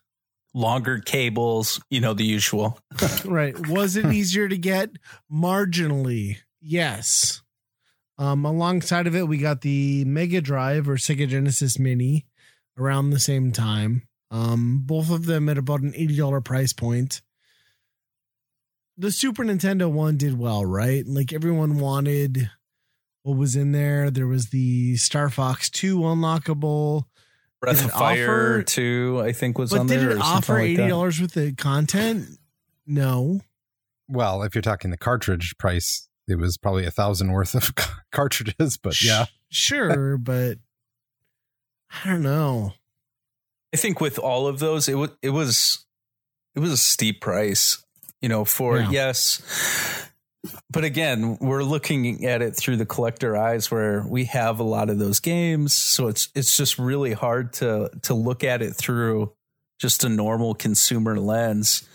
Longer 0.53 0.99
cables, 0.99 1.81
you 1.89 1.99
know, 1.99 2.13
the 2.13 2.25
usual. 2.25 2.79
right? 3.25 3.55
Was 3.67 3.95
it 3.95 4.13
easier 4.13 4.47
to 4.47 4.57
get? 4.57 4.91
Marginally, 5.31 6.37
yes. 6.61 7.41
Um, 8.17 8.45
alongside 8.45 9.07
of 9.07 9.15
it, 9.15 9.27
we 9.27 9.37
got 9.37 9.61
the 9.61 10.05
Mega 10.05 10.41
Drive 10.41 10.87
or 10.87 10.97
Sega 10.97 11.27
Genesis 11.27 11.79
Mini 11.79 12.27
around 12.77 13.09
the 13.09 13.19
same 13.19 13.51
time. 13.51 14.03
Um, 14.31 14.81
both 14.83 15.11
of 15.11 15.25
them 15.25 15.49
at 15.49 15.57
about 15.57 15.81
an 15.81 15.93
eighty 15.95 16.15
dollar 16.15 16.41
price 16.41 16.73
point. 16.73 17.21
The 18.97 19.11
Super 19.11 19.43
Nintendo 19.43 19.91
one 19.91 20.17
did 20.17 20.37
well, 20.37 20.65
right? 20.65 21.05
Like 21.05 21.33
everyone 21.33 21.79
wanted 21.79 22.49
what 23.23 23.37
was 23.37 23.55
in 23.55 23.71
there. 23.71 24.11
There 24.11 24.27
was 24.27 24.49
the 24.49 24.97
Star 24.97 25.29
Fox 25.29 25.69
Two 25.69 25.99
unlockable. 25.99 27.05
Breath 27.63 27.85
of 27.85 27.91
Fire 27.91 28.55
offer- 28.59 28.63
2, 28.63 29.21
I 29.23 29.31
think 29.33 29.57
was 29.57 29.71
But 29.71 29.79
on 29.81 29.87
did 29.87 29.99
there. 30.01 30.11
it 30.11 30.17
or 30.17 30.21
offer 30.21 30.53
like 30.53 30.63
eighty 30.63 30.75
that. 30.77 30.89
dollars 30.89 31.19
worth 31.21 31.37
of 31.37 31.55
content? 31.57 32.27
No. 32.85 33.41
Well, 34.07 34.43
if 34.43 34.53
you're 34.55 34.61
talking 34.61 34.91
the 34.91 34.97
cartridge 34.97 35.55
price, 35.57 36.07
it 36.27 36.35
was 36.37 36.57
probably 36.57 36.85
a 36.85 36.91
thousand 36.91 37.31
worth 37.31 37.55
of 37.55 37.71
cartridges, 38.11 38.77
but 38.77 39.01
yeah. 39.01 39.25
Sure, 39.49 40.17
but 40.19 40.57
I 42.03 42.09
don't 42.09 42.21
know. 42.23 42.73
I 43.73 43.77
think 43.77 43.99
with 44.01 44.19
all 44.19 44.47
of 44.47 44.59
those, 44.59 44.87
it 44.89 44.95
was 44.95 45.09
it 45.21 45.29
was 45.31 45.85
it 46.55 46.59
was 46.59 46.71
a 46.71 46.77
steep 46.77 47.21
price, 47.21 47.83
you 48.21 48.29
know, 48.29 48.45
for 48.45 48.77
Yeah. 48.77 48.89
yes. 48.91 50.09
But 50.69 50.83
again, 50.83 51.37
we're 51.39 51.63
looking 51.63 52.25
at 52.25 52.41
it 52.41 52.55
through 52.55 52.77
the 52.77 52.85
collector 52.85 53.37
eyes 53.37 53.71
where 53.71 54.05
we 54.07 54.25
have 54.25 54.59
a 54.59 54.63
lot 54.63 54.89
of 54.89 54.99
those 54.99 55.19
games. 55.19 55.73
So 55.73 56.07
it's 56.07 56.29
it's 56.35 56.57
just 56.57 56.77
really 56.77 57.13
hard 57.13 57.53
to 57.53 57.89
to 58.03 58.13
look 58.13 58.43
at 58.43 58.61
it 58.61 58.73
through 58.73 59.33
just 59.79 60.03
a 60.03 60.09
normal 60.09 60.53
consumer 60.53 61.17
lens. 61.17 61.87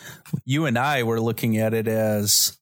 You 0.44 0.66
and 0.66 0.78
I 0.78 1.02
were 1.02 1.20
looking 1.20 1.58
at 1.58 1.74
it 1.74 1.88
as 1.88 2.58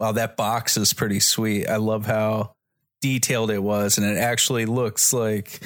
wow, 0.00 0.12
that 0.12 0.36
box 0.36 0.76
is 0.76 0.92
pretty 0.92 1.20
sweet. 1.20 1.68
I 1.68 1.76
love 1.76 2.06
how 2.06 2.54
detailed 3.00 3.50
it 3.50 3.62
was 3.62 3.98
and 3.98 4.06
it 4.06 4.16
actually 4.16 4.64
looks 4.64 5.12
like 5.12 5.60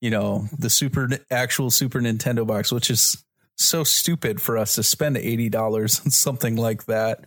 you 0.00 0.10
know 0.10 0.48
the 0.58 0.68
super 0.68 1.08
actual 1.30 1.70
super 1.70 2.00
nintendo 2.00 2.44
box 2.44 2.72
which 2.72 2.90
is 2.90 3.24
so 3.56 3.84
stupid 3.84 4.42
for 4.42 4.58
us 4.58 4.74
to 4.74 4.82
spend 4.82 5.16
$80 5.16 6.04
on 6.04 6.10
something 6.10 6.56
like 6.56 6.86
that 6.86 7.26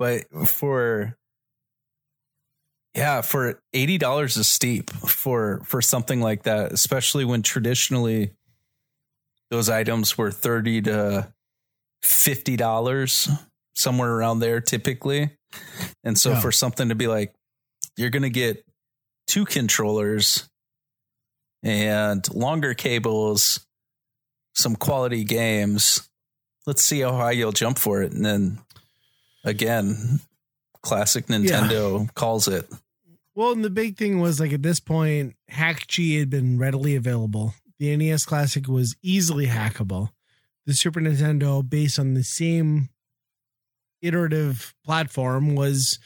but 0.00 0.24
for 0.48 1.16
yeah 2.96 3.20
for 3.20 3.60
$80 3.72 4.36
is 4.36 4.48
steep 4.48 4.90
for 4.90 5.62
for 5.64 5.80
something 5.80 6.20
like 6.20 6.42
that 6.42 6.72
especially 6.72 7.24
when 7.24 7.42
traditionally 7.42 8.32
those 9.50 9.68
items 9.68 10.18
were 10.18 10.32
30 10.32 10.82
to 10.82 11.32
$50 12.02 13.30
somewhere 13.76 14.10
around 14.12 14.40
there 14.40 14.60
typically 14.60 15.30
and 16.02 16.18
so 16.18 16.30
Yeah. 16.30 16.40
for 16.40 16.50
something 16.50 16.88
to 16.88 16.94
be 16.96 17.06
like 17.06 17.32
you're 17.96 18.10
going 18.10 18.22
to 18.24 18.30
get 18.30 18.64
two 19.26 19.44
controllers 19.44 20.48
and 21.62 22.26
longer 22.34 22.72
cables, 22.72 23.66
some 24.54 24.74
quality 24.76 25.24
games. 25.24 26.08
Let's 26.66 26.82
see 26.82 27.00
how 27.00 27.12
high 27.12 27.32
you'll 27.32 27.52
jump 27.52 27.78
for 27.78 28.02
it. 28.02 28.12
And 28.12 28.24
then 28.24 28.58
again, 29.44 30.20
classic 30.82 31.26
Nintendo 31.26 32.12
calls 32.14 32.48
it. 32.48 32.68
Well, 33.34 33.52
and 33.52 33.64
the 33.64 33.70
big 33.70 33.96
thing 33.96 34.20
was 34.20 34.40
like 34.40 34.52
at 34.52 34.62
this 34.62 34.80
point, 34.80 35.34
hakchi 35.50 36.18
had 36.18 36.30
been 36.30 36.58
readily 36.58 36.96
available. 36.96 37.54
The 37.78 37.96
NES 37.96 38.26
Classic 38.26 38.68
was 38.68 38.96
easily 39.02 39.46
hackable. 39.46 40.10
the 40.66 40.74
Super 40.74 41.00
Nintendo 41.00 41.68
based 41.68 41.98
on 41.98 42.14
the 42.14 42.22
same 42.22 42.90
iterative 44.02 44.74
platform 44.84 45.54
was 45.54 45.98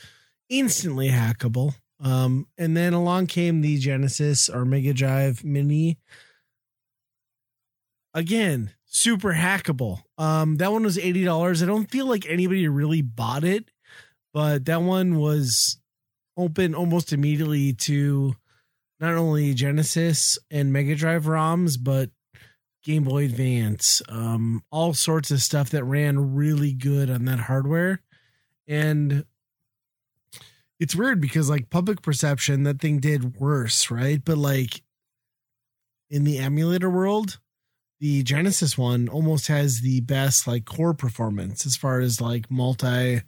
instantly 0.48 1.08
hackable. 1.08 1.74
Um, 2.00 2.46
and 2.58 2.76
then 2.76 2.92
along 2.92 3.26
came 3.26 3.60
the 3.60 3.78
Genesis 3.78 4.48
or 4.48 4.64
Mega 4.64 4.92
Drive 4.92 5.44
Mini. 5.44 5.98
Again, 8.12 8.70
super 8.94 9.34
hackable. 9.34 10.02
Um, 10.16 10.56
that 10.56 10.72
one 10.72 10.84
was 10.84 10.98
eighty 10.98 11.24
dollars. 11.24 11.62
I 11.62 11.66
don't 11.66 11.90
feel 11.90 12.06
like 12.06 12.26
anybody 12.26 12.68
really 12.68 13.02
bought 13.02 13.44
it, 13.44 13.70
but 14.32 14.64
that 14.66 14.82
one 14.82 15.16
was 15.18 15.78
open 16.36 16.74
almost 16.74 17.12
immediately 17.12 17.72
to 17.72 18.34
not 19.00 19.14
only 19.14 19.54
Genesis 19.54 20.38
and 20.50 20.72
Mega 20.72 20.94
Drive 20.94 21.24
ROMs, 21.24 21.76
but 21.80 22.10
Game 22.84 23.04
Boy 23.04 23.24
Advance, 23.24 24.02
um, 24.08 24.62
all 24.70 24.94
sorts 24.94 25.30
of 25.30 25.42
stuff 25.42 25.70
that 25.70 25.84
ran 25.84 26.34
really 26.34 26.72
good 26.72 27.10
on 27.10 27.24
that 27.24 27.40
hardware. 27.40 28.00
And 28.68 29.24
it's 30.78 30.94
weird 30.94 31.20
because 31.20 31.48
like 31.48 31.70
public 31.70 32.02
perception, 32.02 32.64
that 32.64 32.80
thing 32.80 32.98
did 32.98 33.36
worse, 33.36 33.90
right? 33.90 34.22
But 34.22 34.38
like 34.38 34.82
in 36.10 36.24
the 36.24 36.38
emulator 36.38 36.90
world, 36.90 37.38
the 38.00 38.22
Genesis 38.22 38.76
one 38.76 39.08
almost 39.08 39.46
has 39.48 39.80
the 39.80 40.00
best 40.00 40.46
like 40.46 40.64
core 40.64 40.94
performance 40.94 41.66
as 41.66 41.76
far 41.76 42.00
as 42.00 42.20
like 42.20 42.50
multi 42.50 43.22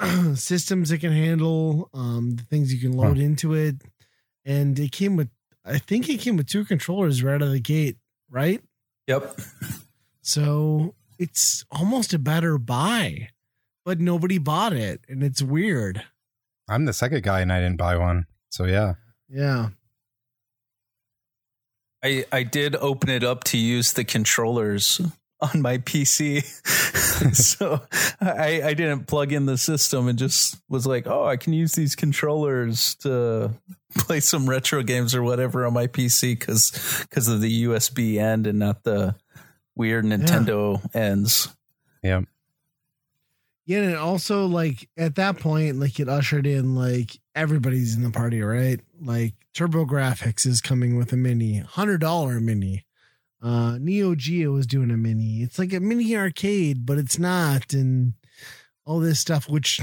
systems 0.34 0.90
it 0.90 0.98
can 0.98 1.12
handle, 1.12 1.88
um, 1.94 2.36
the 2.36 2.42
things 2.44 2.72
you 2.72 2.80
can 2.80 2.96
load 2.96 3.18
huh. 3.18 3.24
into 3.24 3.54
it. 3.54 3.76
And 4.44 4.78
it 4.78 4.92
came 4.92 5.16
with 5.16 5.28
I 5.64 5.78
think 5.78 6.08
it 6.08 6.20
came 6.20 6.36
with 6.36 6.48
two 6.48 6.64
controllers 6.64 7.22
right 7.22 7.34
out 7.34 7.42
of 7.42 7.52
the 7.52 7.60
gate, 7.60 7.96
right? 8.30 8.60
Yep. 9.06 9.38
So 10.22 10.94
it's 11.18 11.64
almost 11.70 12.14
a 12.14 12.18
better 12.18 12.58
buy, 12.58 13.28
but 13.84 14.00
nobody 14.00 14.38
bought 14.38 14.72
it, 14.72 15.00
and 15.08 15.22
it's 15.22 15.42
weird. 15.42 16.02
I'm 16.68 16.84
the 16.84 16.92
second 16.92 17.22
guy, 17.22 17.40
and 17.40 17.52
I 17.52 17.60
didn't 17.60 17.76
buy 17.76 17.96
one. 17.96 18.26
So 18.50 18.64
yeah, 18.64 18.94
yeah. 19.28 19.70
I 22.02 22.24
I 22.32 22.42
did 22.42 22.76
open 22.76 23.10
it 23.10 23.24
up 23.24 23.44
to 23.44 23.58
use 23.58 23.92
the 23.92 24.04
controllers 24.04 25.00
on 25.40 25.60
my 25.60 25.78
PC. 25.78 26.44
so 27.34 27.80
I, 28.20 28.62
I 28.62 28.74
didn't 28.74 29.06
plug 29.06 29.32
in 29.32 29.46
the 29.46 29.58
system 29.58 30.08
and 30.08 30.18
just 30.18 30.56
was 30.68 30.86
like, 30.86 31.06
oh, 31.06 31.24
I 31.24 31.36
can 31.36 31.52
use 31.52 31.72
these 31.72 31.96
controllers 31.96 32.94
to 32.96 33.52
play 33.96 34.20
some 34.20 34.48
retro 34.48 34.82
games 34.82 35.14
or 35.14 35.22
whatever 35.22 35.66
on 35.66 35.74
my 35.74 35.86
PC 35.86 36.38
because 36.38 37.04
because 37.08 37.28
of 37.28 37.40
the 37.40 37.64
USB 37.64 38.18
end 38.18 38.46
and 38.46 38.58
not 38.58 38.84
the 38.84 39.14
weird 39.74 40.04
Nintendo 40.04 40.80
yeah. 40.94 41.00
ends. 41.00 41.48
Yeah. 42.02 42.22
Yeah, 43.64 43.82
and 43.82 43.96
also 43.96 44.46
like 44.46 44.88
at 44.96 45.14
that 45.16 45.38
point, 45.38 45.78
like 45.78 46.00
it 46.00 46.08
ushered 46.08 46.46
in 46.46 46.74
like 46.74 47.18
everybody's 47.34 47.94
in 47.96 48.02
the 48.02 48.10
party, 48.10 48.42
right? 48.42 48.80
Like 49.00 49.34
TurboGrafx 49.54 50.46
is 50.46 50.60
coming 50.60 50.96
with 50.96 51.12
a 51.12 51.16
mini, 51.16 51.58
hundred 51.58 52.00
dollar 52.00 52.40
mini. 52.40 52.84
Uh 53.40 53.78
Neo 53.80 54.14
Geo 54.14 54.52
was 54.52 54.66
doing 54.66 54.90
a 54.90 54.96
mini. 54.96 55.42
It's 55.42 55.58
like 55.58 55.72
a 55.72 55.80
mini 55.80 56.16
arcade, 56.16 56.84
but 56.86 56.98
it's 56.98 57.18
not, 57.18 57.72
and 57.72 58.14
all 58.84 58.98
this 58.98 59.20
stuff, 59.20 59.48
which 59.48 59.80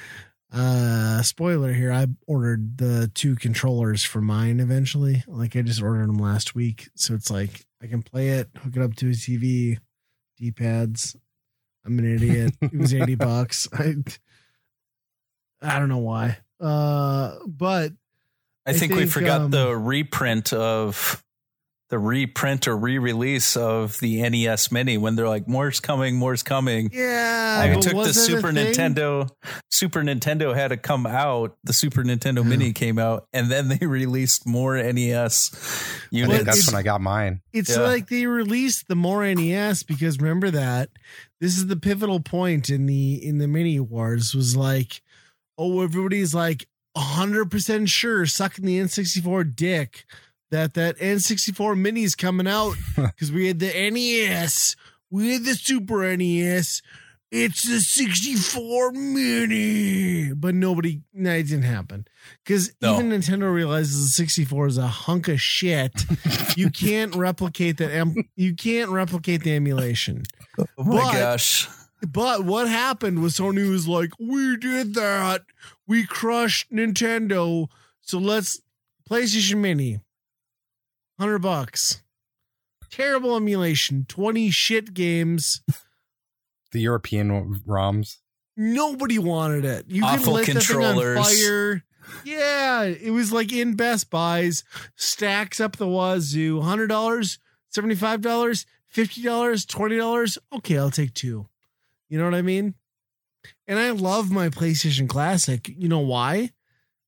uh 0.52 1.22
spoiler 1.22 1.72
here, 1.74 1.92
I 1.92 2.06
ordered 2.26 2.78
the 2.78 3.10
two 3.14 3.36
controllers 3.36 4.02
for 4.04 4.22
mine 4.22 4.58
eventually. 4.58 5.22
Like 5.26 5.54
I 5.54 5.60
just 5.62 5.82
ordered 5.82 6.08
them 6.08 6.18
last 6.18 6.54
week. 6.54 6.88
So 6.94 7.12
it's 7.14 7.30
like 7.30 7.66
I 7.82 7.88
can 7.88 8.02
play 8.02 8.30
it, 8.30 8.48
hook 8.56 8.76
it 8.76 8.82
up 8.82 8.94
to 8.96 9.08
a 9.08 9.12
TV, 9.12 9.78
D 10.38 10.50
pads. 10.50 11.14
I'm 11.84 11.98
an 11.98 12.14
idiot. 12.14 12.54
it 12.60 12.74
was 12.76 12.94
80 12.94 13.14
bucks. 13.16 13.68
I 13.72 13.94
I 15.60 15.78
don't 15.78 15.88
know 15.88 15.98
why. 15.98 16.38
Uh 16.60 17.36
but 17.46 17.92
I, 18.64 18.72
think, 18.72 18.92
think, 18.92 19.00
we 19.00 19.06
forgot 19.06 19.40
um, 19.40 19.50
the 19.50 19.76
reprint 19.76 20.52
of 20.52 21.24
the 21.92 21.98
reprint 21.98 22.66
or 22.66 22.74
re-release 22.74 23.54
of 23.54 24.00
the 24.00 24.22
NES 24.22 24.72
Mini 24.72 24.96
when 24.96 25.14
they're 25.14 25.28
like, 25.28 25.46
"More's 25.46 25.78
coming, 25.78 26.16
more's 26.16 26.42
coming." 26.42 26.88
Yeah, 26.90 27.58
I 27.60 27.78
took 27.78 27.92
the 27.92 28.14
Super 28.14 28.50
Nintendo. 28.50 29.28
Super 29.70 30.00
Nintendo 30.00 30.54
had 30.54 30.68
to 30.68 30.78
come 30.78 31.06
out. 31.06 31.54
The 31.64 31.74
Super 31.74 32.02
Nintendo 32.02 32.38
yeah. 32.38 32.48
Mini 32.48 32.72
came 32.72 32.98
out, 32.98 33.26
and 33.34 33.50
then 33.50 33.68
they 33.68 33.84
released 33.86 34.46
more 34.46 34.82
NES 34.82 35.92
units. 36.10 36.44
That's 36.44 36.66
when 36.66 36.76
I 36.76 36.82
got 36.82 37.02
mine. 37.02 37.42
It's 37.52 37.76
yeah. 37.76 37.82
like 37.82 38.08
they 38.08 38.24
released 38.24 38.88
the 38.88 38.96
more 38.96 39.22
NES 39.22 39.82
because 39.82 40.16
remember 40.16 40.50
that 40.50 40.88
this 41.42 41.58
is 41.58 41.66
the 41.66 41.76
pivotal 41.76 42.20
point 42.20 42.70
in 42.70 42.86
the 42.86 43.22
in 43.22 43.36
the 43.36 43.46
mini 43.46 43.78
wars 43.80 44.34
was 44.34 44.56
like, 44.56 45.02
oh, 45.58 45.82
everybody's 45.82 46.34
like 46.34 46.66
hundred 46.96 47.50
percent 47.50 47.90
sure 47.90 48.24
sucking 48.24 48.64
the 48.64 48.78
N64 48.78 49.54
dick 49.54 50.06
that 50.52 50.74
that 50.74 50.98
N64 50.98 51.76
mini 51.76 52.04
is 52.04 52.14
coming 52.14 52.46
out 52.46 52.74
because 52.96 53.32
we 53.32 53.48
had 53.48 53.58
the 53.58 53.72
NES, 53.90 54.76
we 55.10 55.32
had 55.32 55.44
the 55.44 55.54
Super 55.54 56.16
NES. 56.16 56.82
It's 57.34 57.66
the 57.66 57.80
64 57.80 58.92
mini, 58.92 60.34
but 60.34 60.54
nobody. 60.54 61.00
No, 61.14 61.32
it 61.32 61.44
didn't 61.44 61.62
happen 61.62 62.06
because 62.44 62.74
no. 62.82 62.94
even 62.94 63.08
Nintendo 63.08 63.52
realizes 63.52 64.04
the 64.04 64.10
64 64.10 64.66
is 64.66 64.76
a 64.76 64.86
hunk 64.86 65.28
of 65.28 65.40
shit. 65.40 66.04
you 66.56 66.68
can't 66.68 67.16
replicate 67.16 67.78
that. 67.78 67.90
Em- 67.90 68.28
you 68.36 68.54
can't 68.54 68.90
replicate 68.90 69.44
the 69.44 69.56
emulation. 69.56 70.24
Oh 70.58 70.66
my 70.84 71.00
but, 71.00 71.12
gosh! 71.12 71.68
But 72.06 72.44
what 72.44 72.68
happened 72.68 73.22
was 73.22 73.38
Sony 73.38 73.66
was 73.66 73.88
like, 73.88 74.10
"We 74.20 74.58
did 74.58 74.92
that. 74.96 75.40
We 75.86 76.04
crushed 76.04 76.70
Nintendo. 76.70 77.68
So 78.02 78.18
let's 78.18 78.60
PlayStation 79.08 79.56
Mini." 79.56 80.00
100 81.16 81.38
bucks. 81.38 82.02
Terrible 82.90 83.36
emulation, 83.36 84.04
20 84.08 84.50
shit 84.50 84.94
games. 84.94 85.62
The 86.72 86.80
European 86.80 87.60
ROMs. 87.66 88.18
Nobody 88.56 89.18
wanted 89.18 89.64
it. 89.64 89.86
You 89.88 90.04
Awful 90.04 90.24
can 90.24 90.32
lit 90.34 90.46
controllers. 90.46 91.16
the 91.16 91.22
thing 91.24 91.46
on 91.46 91.80
fire. 91.80 91.84
Yeah, 92.24 92.82
it 92.82 93.10
was 93.10 93.32
like 93.32 93.52
in 93.52 93.74
Best 93.74 94.10
Buys, 94.10 94.64
stacks 94.96 95.60
up 95.60 95.76
the 95.76 95.86
wazoo. 95.86 96.60
$100, 96.60 97.38
$75, 97.74 98.18
$50, 98.22 98.66
$20. 98.94 100.38
Okay, 100.54 100.78
I'll 100.78 100.90
take 100.90 101.14
two. 101.14 101.48
You 102.08 102.18
know 102.18 102.24
what 102.24 102.34
I 102.34 102.42
mean? 102.42 102.74
And 103.66 103.78
I 103.78 103.90
love 103.90 104.30
my 104.30 104.48
PlayStation 104.48 105.08
Classic. 105.08 105.68
You 105.68 105.88
know 105.88 106.00
why? 106.00 106.50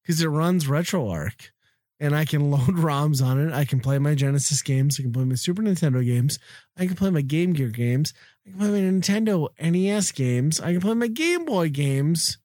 Because 0.02 0.22
it 0.22 0.28
runs 0.28 0.64
RetroArch 0.64 1.50
and 2.00 2.14
I 2.14 2.24
can 2.24 2.50
load 2.50 2.76
ROMs 2.76 3.24
on 3.24 3.40
it. 3.40 3.52
I 3.52 3.64
can 3.64 3.80
play 3.80 3.98
my 3.98 4.14
Genesis 4.14 4.62
games. 4.62 4.98
I 4.98 5.02
can 5.02 5.12
play 5.12 5.24
my 5.24 5.34
Super 5.34 5.62
Nintendo 5.62 6.04
games. 6.04 6.38
I 6.76 6.86
can 6.86 6.96
play 6.96 7.10
my 7.10 7.22
Game 7.22 7.52
Gear 7.52 7.68
games. 7.68 8.12
I 8.46 8.50
can 8.50 8.58
play 8.58 8.70
my 8.70 8.78
Nintendo 8.78 9.48
NES 9.60 10.12
games. 10.12 10.60
I 10.60 10.72
can 10.72 10.80
play 10.80 10.94
my 10.94 11.08
Game 11.08 11.44
Boy 11.44 11.68
games. 11.68 12.38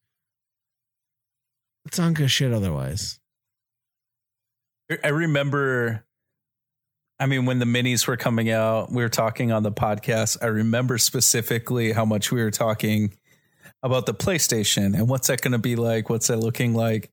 It's 1.85 1.97
good 1.97 2.29
shit 2.29 2.53
otherwise. 2.53 3.19
I 5.03 5.09
remember, 5.09 6.05
I 7.19 7.25
mean, 7.25 7.45
when 7.45 7.59
the 7.59 7.65
minis 7.65 8.07
were 8.07 8.17
coming 8.17 8.49
out, 8.51 8.91
we 8.91 9.03
were 9.03 9.09
talking 9.09 9.51
on 9.51 9.63
the 9.63 9.71
podcast. 9.71 10.37
I 10.41 10.47
remember 10.47 10.97
specifically 10.97 11.91
how 11.91 12.05
much 12.05 12.31
we 12.31 12.41
were 12.41 12.51
talking 12.51 13.13
about 13.81 14.05
the 14.05 14.13
PlayStation 14.13 14.95
and 14.95 15.07
what's 15.07 15.27
that 15.27 15.41
going 15.41 15.51
to 15.53 15.59
be 15.59 15.75
like? 15.75 16.09
What's 16.09 16.27
that 16.27 16.37
looking 16.37 16.73
like? 16.73 17.11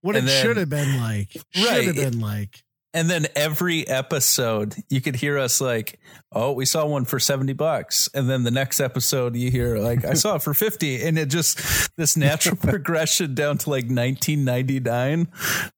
What 0.00 0.16
and 0.16 0.26
it 0.26 0.30
then, 0.30 0.44
should 0.44 0.56
have 0.56 0.68
been 0.68 1.00
like. 1.00 1.32
Should 1.50 1.66
right. 1.66 1.84
have 1.86 1.96
been 1.96 2.20
like. 2.20 2.62
And 2.94 3.08
then 3.08 3.26
every 3.36 3.86
episode, 3.86 4.74
you 4.88 5.02
could 5.02 5.14
hear 5.14 5.38
us 5.38 5.60
like, 5.60 6.00
"Oh, 6.32 6.52
we 6.52 6.64
saw 6.64 6.86
one 6.86 7.04
for 7.04 7.20
seventy 7.20 7.52
bucks," 7.52 8.08
and 8.14 8.30
then 8.30 8.44
the 8.44 8.50
next 8.50 8.80
episode, 8.80 9.36
you 9.36 9.50
hear 9.50 9.76
like, 9.76 10.06
"I 10.06 10.14
saw 10.14 10.36
it 10.36 10.42
for 10.42 10.54
50 10.54 11.04
and 11.04 11.18
it 11.18 11.26
just 11.26 11.94
this 11.96 12.16
natural 12.16 12.56
progression 12.60 13.34
down 13.34 13.58
to 13.58 13.70
like 13.70 13.86
nineteen 13.86 14.44
ninety 14.44 14.80
nine. 14.80 15.28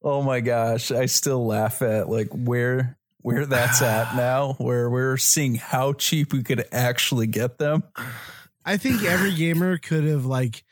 Oh 0.02 0.22
my 0.22 0.40
gosh, 0.40 0.92
I 0.92 1.06
still 1.06 1.44
laugh 1.44 1.82
at 1.82 2.08
like 2.08 2.28
where 2.28 2.96
where 3.22 3.44
that's 3.44 3.82
at 3.82 4.14
now, 4.14 4.54
where 4.58 4.88
we're 4.88 5.16
seeing 5.16 5.56
how 5.56 5.92
cheap 5.92 6.32
we 6.32 6.42
could 6.42 6.64
actually 6.72 7.26
get 7.26 7.58
them. 7.58 7.82
I 8.64 8.76
think 8.76 9.02
every 9.02 9.34
gamer 9.34 9.78
could 9.78 10.04
have 10.04 10.26
like 10.26 10.64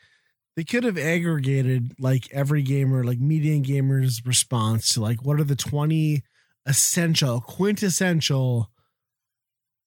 they 0.59 0.65
could 0.65 0.83
have 0.83 0.97
aggregated 0.97 1.93
like 1.99 2.29
every 2.33 2.61
gamer, 2.61 3.05
like 3.05 3.17
median 3.17 3.63
gamers' 3.63 4.27
response 4.27 4.93
to 4.93 4.99
like 4.99 5.23
what 5.23 5.39
are 5.39 5.45
the 5.45 5.55
20 5.55 6.21
essential, 6.65 7.39
quintessential 7.39 8.69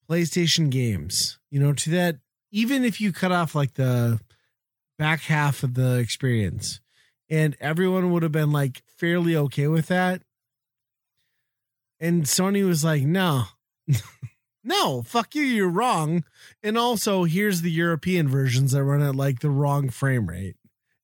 PlayStation 0.09 0.71
games, 0.71 1.37
you 1.51 1.59
know, 1.59 1.73
to 1.73 1.91
that, 1.91 2.17
even 2.51 2.83
if 2.83 2.99
you 2.99 3.13
cut 3.13 3.31
off 3.31 3.53
like 3.53 3.75
the 3.75 4.19
back 4.97 5.21
half 5.21 5.61
of 5.61 5.75
the 5.75 5.97
experience 5.97 6.81
and 7.29 7.55
everyone 7.59 8.09
would 8.09 8.23
have 8.23 8.31
been 8.31 8.51
like 8.51 8.81
fairly 8.97 9.35
okay 9.35 9.67
with 9.67 9.89
that. 9.89 10.23
And 11.99 12.23
Sony 12.23 12.65
was 12.67 12.83
like, 12.83 13.03
no, 13.03 13.43
No, 14.63 15.01
fuck 15.01 15.35
you, 15.35 15.43
you're 15.43 15.69
wrong. 15.69 16.23
And 16.63 16.77
also, 16.77 17.25
here's 17.25 17.61
the 17.61 17.69
European 17.69 18.29
versions 18.29 18.71
that 18.71 18.83
run 18.83 19.01
at 19.01 19.15
like 19.15 19.41
the 19.41 19.49
wrong 19.49 19.89
frame 19.89 20.27
rate 20.27 20.55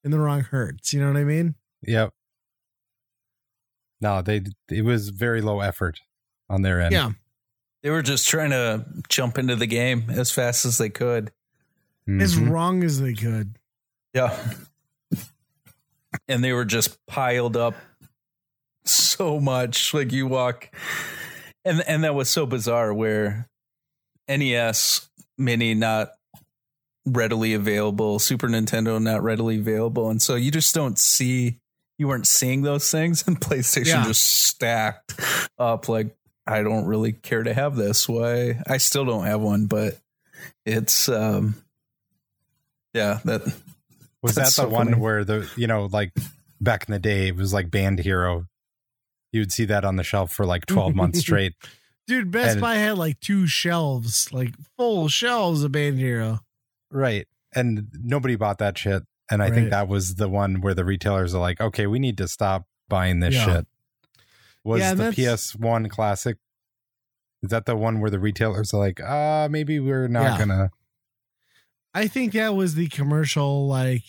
and 0.10 0.13
the 0.13 0.19
wrong 0.19 0.41
hertz. 0.41 0.91
You 0.91 1.02
know 1.02 1.08
what 1.12 1.17
I 1.19 1.24
mean? 1.24 1.54
Yep. 1.84 2.12
No, 4.02 4.24
they 4.24 4.41
it 4.72 4.84
was 4.84 5.10
very 5.10 5.39
low 5.41 5.60
effort 5.60 6.00
on 6.50 6.63
their 6.63 6.82
end. 6.82 6.93
Yeah. 6.93 7.12
They 7.84 7.91
were 7.91 8.02
just 8.02 8.28
trying 8.28 8.50
to 8.50 8.86
jump 9.08 9.38
into 9.38 9.56
the 9.56 9.67
game 9.67 10.06
as 10.10 10.32
fast 10.32 10.65
as 10.65 10.80
they 10.80 10.89
could. 10.89 11.32
As 12.08 12.36
Mhm. 12.36 12.50
wrong 12.50 12.84
as 12.84 13.00
they 13.00 13.13
could. 13.13 13.58
Yeah. 14.15 14.36
And 16.28 16.43
they 16.43 16.54
were 16.54 16.65
just 16.65 17.06
piled 17.06 17.56
up 17.56 17.76
so 18.84 19.39
much. 19.39 19.93
Like 19.93 20.12
you 20.12 20.26
walk 20.26 20.74
and 21.63 21.82
and 21.88 22.04
that 22.04 22.15
was 22.15 22.30
so 22.30 22.48
bizarre 22.48 22.91
where 22.93 23.48
NES 24.28 25.08
mini 25.38 25.76
not 25.76 26.10
readily 27.13 27.54
available, 27.54 28.19
Super 28.19 28.48
Nintendo 28.48 29.02
not 29.02 29.24
readily 29.24 29.58
available. 29.58 30.10
And 30.10 30.22
so 30.22 30.36
you 30.36 30.52
just 30.52 30.74
don't 30.76 30.98
see 31.00 31.60
you 31.98 32.08
weren't 32.08 32.28
seeing 32.28 32.62
those 32.62 32.89
things 32.89 33.24
and 33.28 33.39
PlayStation 33.39 33.88
Yeah. 33.88 34.04
just 34.06 34.24
stacked 34.45 35.19
up 35.58 35.89
like 35.89 36.15
I 36.48 36.63
don't 36.63 36.86
really 36.86 37.12
care 37.13 37.43
to 37.43 37.54
have 37.54 37.76
this. 37.76 38.08
Why 38.10 38.62
I 38.67 38.78
still 38.78 39.06
don't 39.06 39.26
have 39.26 39.41
one, 39.41 39.65
but 39.67 39.98
it's 40.65 41.10
um 41.10 41.56
yeah, 42.93 43.19
that 43.26 43.41
Was 44.22 44.36
that 44.36 44.45
the 44.45 44.52
so 44.52 44.67
one 44.69 44.88
funny. 44.88 45.00
where 45.02 45.24
the 45.24 45.50
you 45.56 45.67
know 45.67 45.86
like 45.91 46.12
back 46.60 46.86
in 46.88 46.93
the 46.93 47.00
day 47.00 47.28
it 47.28 47.36
was 47.36 47.54
like 47.54 47.69
Band 47.69 48.00
Hero? 48.00 48.45
You 49.32 49.41
would 49.41 49.52
see 49.52 49.65
that 49.65 49.86
on 49.86 49.95
the 49.95 50.04
shelf 50.04 50.32
for 50.32 50.45
like 50.45 50.65
twelve 50.65 50.95
months 50.95 51.19
straight. 51.22 51.54
Dude, 52.08 52.32
Best 52.32 52.54
And- 52.54 52.62
Buy 52.62 52.76
had 52.76 52.98
like 52.98 53.19
two 53.19 53.45
shelves, 53.45 54.34
like 54.34 54.56
full 54.78 55.08
shelves 55.10 55.63
of 55.63 55.72
Band 55.72 56.00
Hero. 56.00 56.39
Right. 56.91 57.28
And 57.56 57.88
nobody 57.93 58.36
bought 58.36 58.58
that 58.60 58.78
shit. 58.78 59.04
And 59.32 59.43
I 59.43 59.52
think 59.52 59.69
that 59.69 59.88
was 59.88 60.15
the 60.15 60.28
one 60.30 60.62
where 60.62 60.73
the 60.73 60.84
retailers 60.86 61.36
are 61.36 61.39
like, 61.41 61.62
okay, 61.62 61.86
we 61.88 61.99
need 61.99 62.17
to 62.17 62.28
stop 62.28 62.65
buying 62.88 63.19
this 63.19 63.36
Yeah. 63.36 63.45
shit. 63.45 63.67
Was 64.63 64.80
Yeah, 64.82 64.93
the 64.95 65.12
PS1 65.12 65.88
classic? 65.89 66.38
Is 67.43 67.52
that 67.52 67.65
the 67.65 67.75
one 67.75 67.99
where 68.02 68.10
the 68.10 68.19
retailers 68.19 68.73
are 68.73 68.80
like, 68.80 68.99
uh, 69.02 69.47
maybe 69.49 69.80
we're 69.80 70.08
not 70.08 70.23
Yeah. 70.23 70.38
gonna 70.39 70.69
I 71.93 72.08
think 72.08 72.34
that 72.34 72.56
was 72.56 72.75
the 72.75 72.88
commercial, 72.88 73.67
like, 73.67 74.04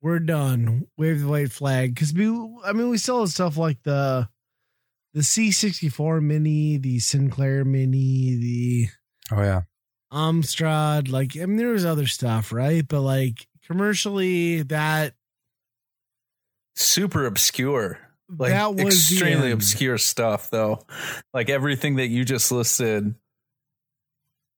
we're 0.00 0.20
done. 0.20 0.86
Wave 0.96 1.20
the 1.22 1.28
white 1.28 1.50
flag. 1.50 1.94
Because, 1.94 2.12
we, 2.14 2.28
I 2.64 2.72
mean, 2.72 2.88
we 2.88 2.98
still 2.98 3.20
have 3.20 3.30
stuff 3.30 3.56
like 3.56 3.82
the 3.82 4.28
the 5.12 5.22
C64 5.22 6.20
Mini, 6.22 6.76
the 6.76 6.98
Sinclair 6.98 7.64
Mini, 7.64 8.36
the 8.36 8.88
Oh 9.34 9.42
yeah. 9.42 9.62
Amstrad. 10.16 11.10
Like, 11.10 11.36
I 11.36 11.46
mean, 11.46 11.56
there 11.56 11.68
was 11.68 11.84
other 11.84 12.06
stuff, 12.06 12.52
right? 12.52 12.86
But, 12.86 13.02
like, 13.02 13.46
commercially, 13.66 14.62
that 14.62 15.14
super 16.74 17.26
obscure. 17.26 17.98
Like 18.38 18.50
that 18.50 18.74
was 18.74 19.10
extremely 19.10 19.52
obscure 19.52 19.98
stuff 19.98 20.50
though. 20.50 20.80
Like 21.32 21.48
everything 21.48 21.96
that 21.96 22.08
you 22.08 22.24
just 22.24 22.50
listed. 22.50 23.14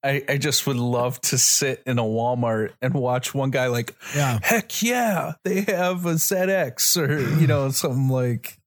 I, 0.01 0.23
I 0.29 0.37
just 0.37 0.65
would 0.65 0.77
love 0.77 1.19
to 1.21 1.37
sit 1.37 1.83
in 1.85 1.99
a 1.99 2.03
Walmart 2.03 2.71
and 2.81 2.93
watch 2.93 3.33
one 3.35 3.51
guy 3.51 3.67
like, 3.67 3.95
Yeah. 4.15 4.39
heck 4.41 4.81
yeah, 4.81 5.33
they 5.43 5.61
have 5.61 6.05
a 6.05 6.13
ZX 6.13 6.97
or 6.97 7.39
you 7.39 7.47
know, 7.47 7.69
something 7.71 8.07
like 8.09 8.57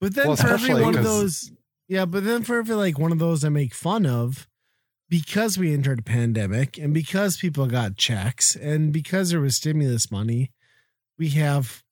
But 0.00 0.14
then 0.14 0.26
Well, 0.26 0.36
for 0.36 0.48
every 0.48 0.74
one 0.74 0.98
of 0.98 1.04
those, 1.04 1.50
yeah, 1.88 2.04
but 2.04 2.24
then 2.24 2.42
for 2.42 2.58
every 2.58 2.74
like 2.74 2.98
one 2.98 3.12
of 3.12 3.18
those 3.18 3.44
I 3.44 3.48
make 3.48 3.72
fun 3.72 4.04
of, 4.06 4.48
because 5.10 5.58
we 5.58 5.74
entered 5.74 5.98
a 5.98 6.02
pandemic 6.02 6.78
and 6.78 6.94
because 6.94 7.36
people 7.36 7.66
got 7.66 7.96
checks 7.96 8.54
and 8.54 8.92
because 8.92 9.30
there 9.30 9.40
was 9.40 9.56
stimulus 9.56 10.10
money, 10.10 10.52
we 11.18 11.30
have 11.30 11.82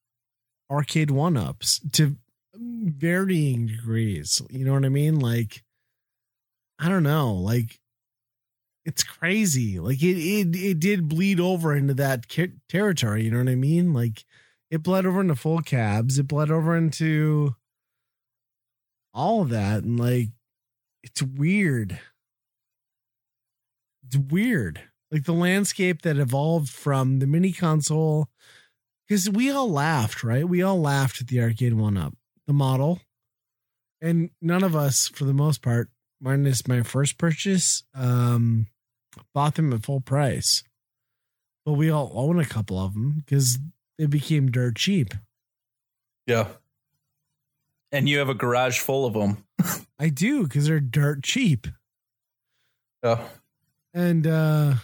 arcade 0.70 1.10
one 1.10 1.36
ups 1.36 1.80
to 1.92 2.16
varying 2.54 3.66
degrees. 3.66 4.40
You 4.48 4.64
know 4.64 4.72
what 4.72 4.84
I 4.84 4.88
mean? 4.88 5.18
Like, 5.18 5.64
I 6.78 6.88
don't 6.88 7.02
know, 7.02 7.34
like. 7.34 7.80
It's 8.84 9.02
crazy. 9.02 9.78
Like 9.78 10.02
it, 10.02 10.16
it, 10.16 10.56
it 10.56 10.80
did 10.80 11.10
bleed 11.10 11.40
over 11.40 11.76
into 11.76 11.92
that 11.94 12.24
territory. 12.70 13.24
You 13.24 13.30
know 13.30 13.36
what 13.36 13.50
I 13.50 13.54
mean? 13.54 13.92
Like 13.92 14.24
it 14.70 14.82
bled 14.82 15.04
over 15.04 15.20
into 15.20 15.34
full 15.34 15.60
cabs. 15.60 16.18
It 16.18 16.26
bled 16.26 16.50
over 16.50 16.74
into 16.74 17.54
all 19.12 19.42
of 19.42 19.50
that 19.50 19.84
and 19.84 20.00
like 20.00 20.28
it's 21.02 21.20
weird 21.20 21.98
it's 24.08 24.16
weird 24.16 24.80
like 25.12 25.24
the 25.24 25.32
landscape 25.32 26.02
that 26.02 26.16
evolved 26.18 26.68
from 26.70 27.18
the 27.18 27.26
mini 27.26 27.52
console 27.52 28.28
because 29.06 29.28
we 29.30 29.50
all 29.50 29.70
laughed 29.70 30.24
right 30.24 30.48
we 30.48 30.62
all 30.62 30.80
laughed 30.80 31.20
at 31.20 31.28
the 31.28 31.40
arcade 31.40 31.74
one 31.74 31.96
up 31.96 32.14
the 32.46 32.52
model 32.52 33.00
and 34.00 34.30
none 34.40 34.62
of 34.64 34.74
us 34.74 35.08
for 35.08 35.24
the 35.24 35.34
most 35.34 35.60
part 35.62 35.88
minus 36.20 36.66
my 36.66 36.82
first 36.82 37.18
purchase 37.18 37.84
um 37.94 38.66
bought 39.34 39.54
them 39.56 39.72
at 39.72 39.84
full 39.84 40.00
price 40.00 40.62
but 41.66 41.72
we 41.74 41.90
all 41.90 42.10
own 42.14 42.38
a 42.40 42.44
couple 42.46 42.78
of 42.78 42.94
them 42.94 43.14
because 43.24 43.58
they 43.98 44.06
became 44.06 44.50
dirt 44.50 44.76
cheap 44.76 45.12
Yeah. 46.26 46.48
And 47.90 48.06
you 48.08 48.18
have 48.18 48.28
a 48.28 48.34
garage 48.34 48.78
full 48.80 49.06
of 49.06 49.14
them. 49.14 49.44
i 49.98 50.08
do 50.08 50.44
because 50.44 50.66
they're 50.66 50.80
dirt 50.80 51.22
cheap 51.22 51.66
Yeah. 53.02 53.22
And 53.98 54.26
uh 54.26 54.74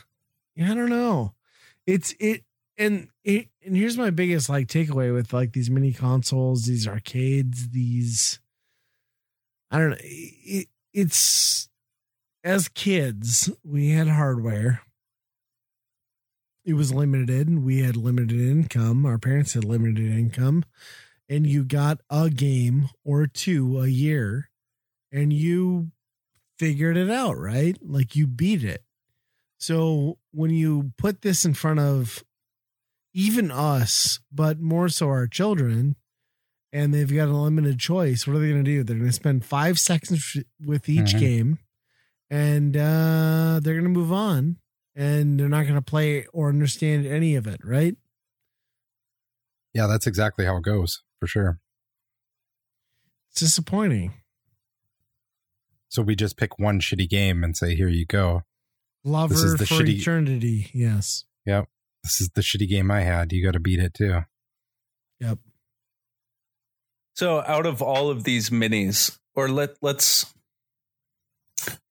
yeah, 0.57 0.72
I 0.72 0.74
don't 0.74 0.90
know. 0.90 1.35
It's 1.87 2.14
it 2.18 2.44
and 2.77 3.09
it 3.22 3.48
and 3.64 3.77
here's 3.77 3.96
my 3.96 4.11
biggest 4.11 4.48
like 4.48 4.66
takeaway 4.66 5.12
with 5.12 5.33
like 5.33 5.53
these 5.53 5.70
mini 5.70 5.92
consoles, 5.92 6.64
these 6.64 6.88
arcades, 6.88 7.70
these 7.70 8.40
I 9.70 9.79
don't 9.79 9.90
know. 9.90 9.96
It, 10.00 10.68
it's 10.92 11.68
as 12.42 12.68
kids, 12.68 13.50
we 13.64 13.90
had 13.90 14.09
hardware. 14.09 14.83
It 16.64 16.74
was 16.74 16.92
limited. 16.92 17.48
and 17.48 17.64
We 17.64 17.81
had 17.81 17.96
limited 17.96 18.40
income. 18.40 19.05
Our 19.07 19.18
parents 19.18 19.55
had 19.55 19.64
limited 19.64 20.11
income. 20.11 20.64
And 21.29 21.46
you 21.46 21.64
got 21.64 22.00
a 22.11 22.31
game 22.31 22.88
or 23.05 23.27
two 23.27 23.81
a 23.81 23.88
year 23.88 24.50
and 25.11 25.33
you 25.33 25.90
figured 26.59 26.96
it 26.96 27.11
out, 27.11 27.38
right? 27.38 27.77
Like 27.83 28.14
you 28.14 28.27
beat 28.27 28.62
it. 28.62 28.84
So 29.58 30.18
when 30.32 30.50
you 30.50 30.92
put 30.98 31.22
this 31.22 31.44
in 31.44 31.54
front 31.54 31.80
of 31.80 32.22
even 33.12 33.50
us, 33.50 34.20
but 34.32 34.58
more 34.60 34.88
so 34.88 35.08
our 35.08 35.26
children, 35.26 35.96
and 36.72 36.92
they've 36.92 37.12
got 37.14 37.28
a 37.28 37.36
limited 37.36 37.78
choice, 37.78 38.26
what 38.26 38.36
are 38.36 38.40
they 38.40 38.50
going 38.50 38.64
to 38.64 38.70
do? 38.70 38.82
They're 38.82 38.96
going 38.96 39.08
to 39.08 39.12
spend 39.12 39.44
five 39.44 39.78
seconds 39.78 40.36
with 40.60 40.88
each 40.88 41.14
Mhm. 41.14 41.18
game, 41.20 41.58
and 42.28 42.76
uh, 42.76 43.60
they're 43.62 43.74
going 43.74 43.84
to 43.84 43.88
move 44.00 44.12
on, 44.12 44.58
and 44.94 45.38
they're 45.38 45.48
not 45.48 45.62
going 45.62 45.76
to 45.76 45.82
play 45.82 46.26
or 46.26 46.48
understand 46.48 47.06
any 47.06 47.36
of 47.36 47.46
it, 47.46 47.60
right? 47.64 47.96
Yeah, 49.72 49.86
that's 49.86 50.06
exactly 50.06 50.44
how 50.44 50.56
it 50.56 50.62
goes 50.64 51.02
for 51.20 51.26
sure. 51.26 51.60
It's 53.30 53.40
disappointing. 53.40 54.14
So 55.88 56.02
we 56.02 56.16
just 56.16 56.36
pick 56.36 56.58
one 56.58 56.80
shitty 56.80 57.08
game 57.08 57.44
and 57.44 57.56
say, 57.56 57.74
"Here 57.76 57.88
you 57.88 58.04
go. 58.06 58.42
Lover 59.04 59.34
This 59.34 59.42
is 59.42 59.56
the 59.56 59.66
for 59.66 59.74
shitty- 59.74 60.00
eternity. 60.00 60.70
Yes. 60.72 61.24
Yep, 61.46 61.68
this 62.02 62.20
is 62.20 62.30
the 62.34 62.40
shitty 62.40 62.68
game 62.68 62.90
I 62.90 63.02
had. 63.02 63.32
You 63.32 63.44
got 63.44 63.52
to 63.52 63.60
beat 63.60 63.78
it 63.80 63.94
too." 63.94 64.20
Yep. 65.20 65.38
So 67.14 67.42
out 67.46 67.66
of 67.66 67.82
all 67.82 68.10
of 68.10 68.24
these 68.24 68.50
minis, 68.50 69.18
or 69.34 69.48
let 69.48 69.76
let's 69.82 70.32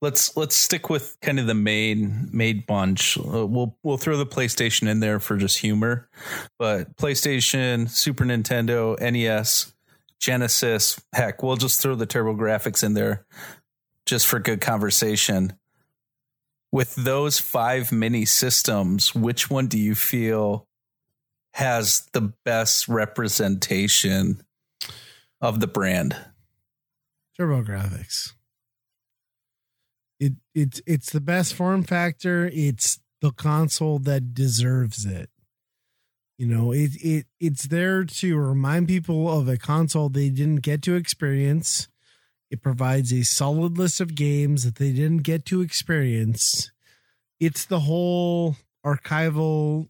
let's 0.01 0.35
let's 0.35 0.55
stick 0.55 0.89
with 0.89 1.17
kind 1.21 1.39
of 1.39 1.47
the 1.47 1.53
main 1.53 2.29
main 2.33 2.63
bunch. 2.67 3.17
Uh, 3.17 3.45
we'll 3.45 3.77
we'll 3.83 3.97
throw 3.97 4.17
the 4.17 4.25
PlayStation 4.25 4.87
in 4.87 4.99
there 4.99 5.19
for 5.19 5.37
just 5.37 5.59
humor, 5.59 6.09
but 6.59 6.95
PlayStation, 6.97 7.89
Super 7.89 8.25
Nintendo, 8.25 8.99
NES, 8.99 9.73
Genesis, 10.19 10.99
heck, 11.13 11.43
we'll 11.43 11.55
just 11.57 11.79
throw 11.81 11.95
the 11.95 12.07
TurboGrafx 12.07 12.83
in 12.83 12.93
there 12.93 13.25
just 14.05 14.25
for 14.27 14.39
good 14.39 14.61
conversation. 14.61 15.53
With 16.73 16.95
those 16.95 17.37
five 17.37 17.91
mini 17.91 18.25
systems, 18.25 19.13
which 19.13 19.47
one 19.47 19.67
do 19.67 19.77
you 19.77 19.93
feel 19.93 20.67
has 21.53 22.09
the 22.13 22.33
best 22.43 22.87
representation 22.87 24.41
of 25.39 25.59
the 25.59 25.67
brand? 25.67 26.17
TurboGrafx. 27.39 28.33
It 30.19 30.33
it's 30.55 30.81
it's 30.87 31.11
the 31.11 31.21
best 31.21 31.53
form 31.53 31.83
factor. 31.83 32.49
It's 32.51 32.99
the 33.21 33.31
console 33.31 33.99
that 33.99 34.33
deserves 34.33 35.05
it. 35.05 35.29
You 36.39 36.47
know, 36.47 36.71
it 36.71 36.95
it 36.95 37.27
it's 37.39 37.67
there 37.67 38.03
to 38.03 38.35
remind 38.35 38.87
people 38.87 39.31
of 39.31 39.47
a 39.47 39.57
console 39.57 40.09
they 40.09 40.29
didn't 40.29 40.63
get 40.63 40.81
to 40.81 40.95
experience. 40.95 41.87
It 42.53 42.61
provides 42.61 43.11
a 43.11 43.23
solid 43.23 43.79
list 43.79 43.99
of 43.99 44.13
games 44.13 44.63
that 44.63 44.75
they 44.75 44.91
didn't 44.91 45.23
get 45.23 45.43
to 45.45 45.61
experience. 45.61 46.71
It's 47.39 47.65
the 47.65 47.79
whole 47.79 48.57
archival 48.85 49.89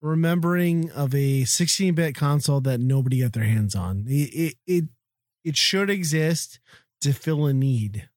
remembering 0.00 0.92
of 0.92 1.12
a 1.12 1.42
16-bit 1.42 2.14
console 2.14 2.60
that 2.60 2.78
nobody 2.78 3.20
got 3.22 3.32
their 3.32 3.42
hands 3.42 3.74
on. 3.74 4.04
It 4.06 4.30
it 4.32 4.54
it, 4.64 4.84
it 5.42 5.56
should 5.56 5.90
exist 5.90 6.60
to 7.00 7.12
fill 7.12 7.46
a 7.46 7.52
need. 7.52 8.08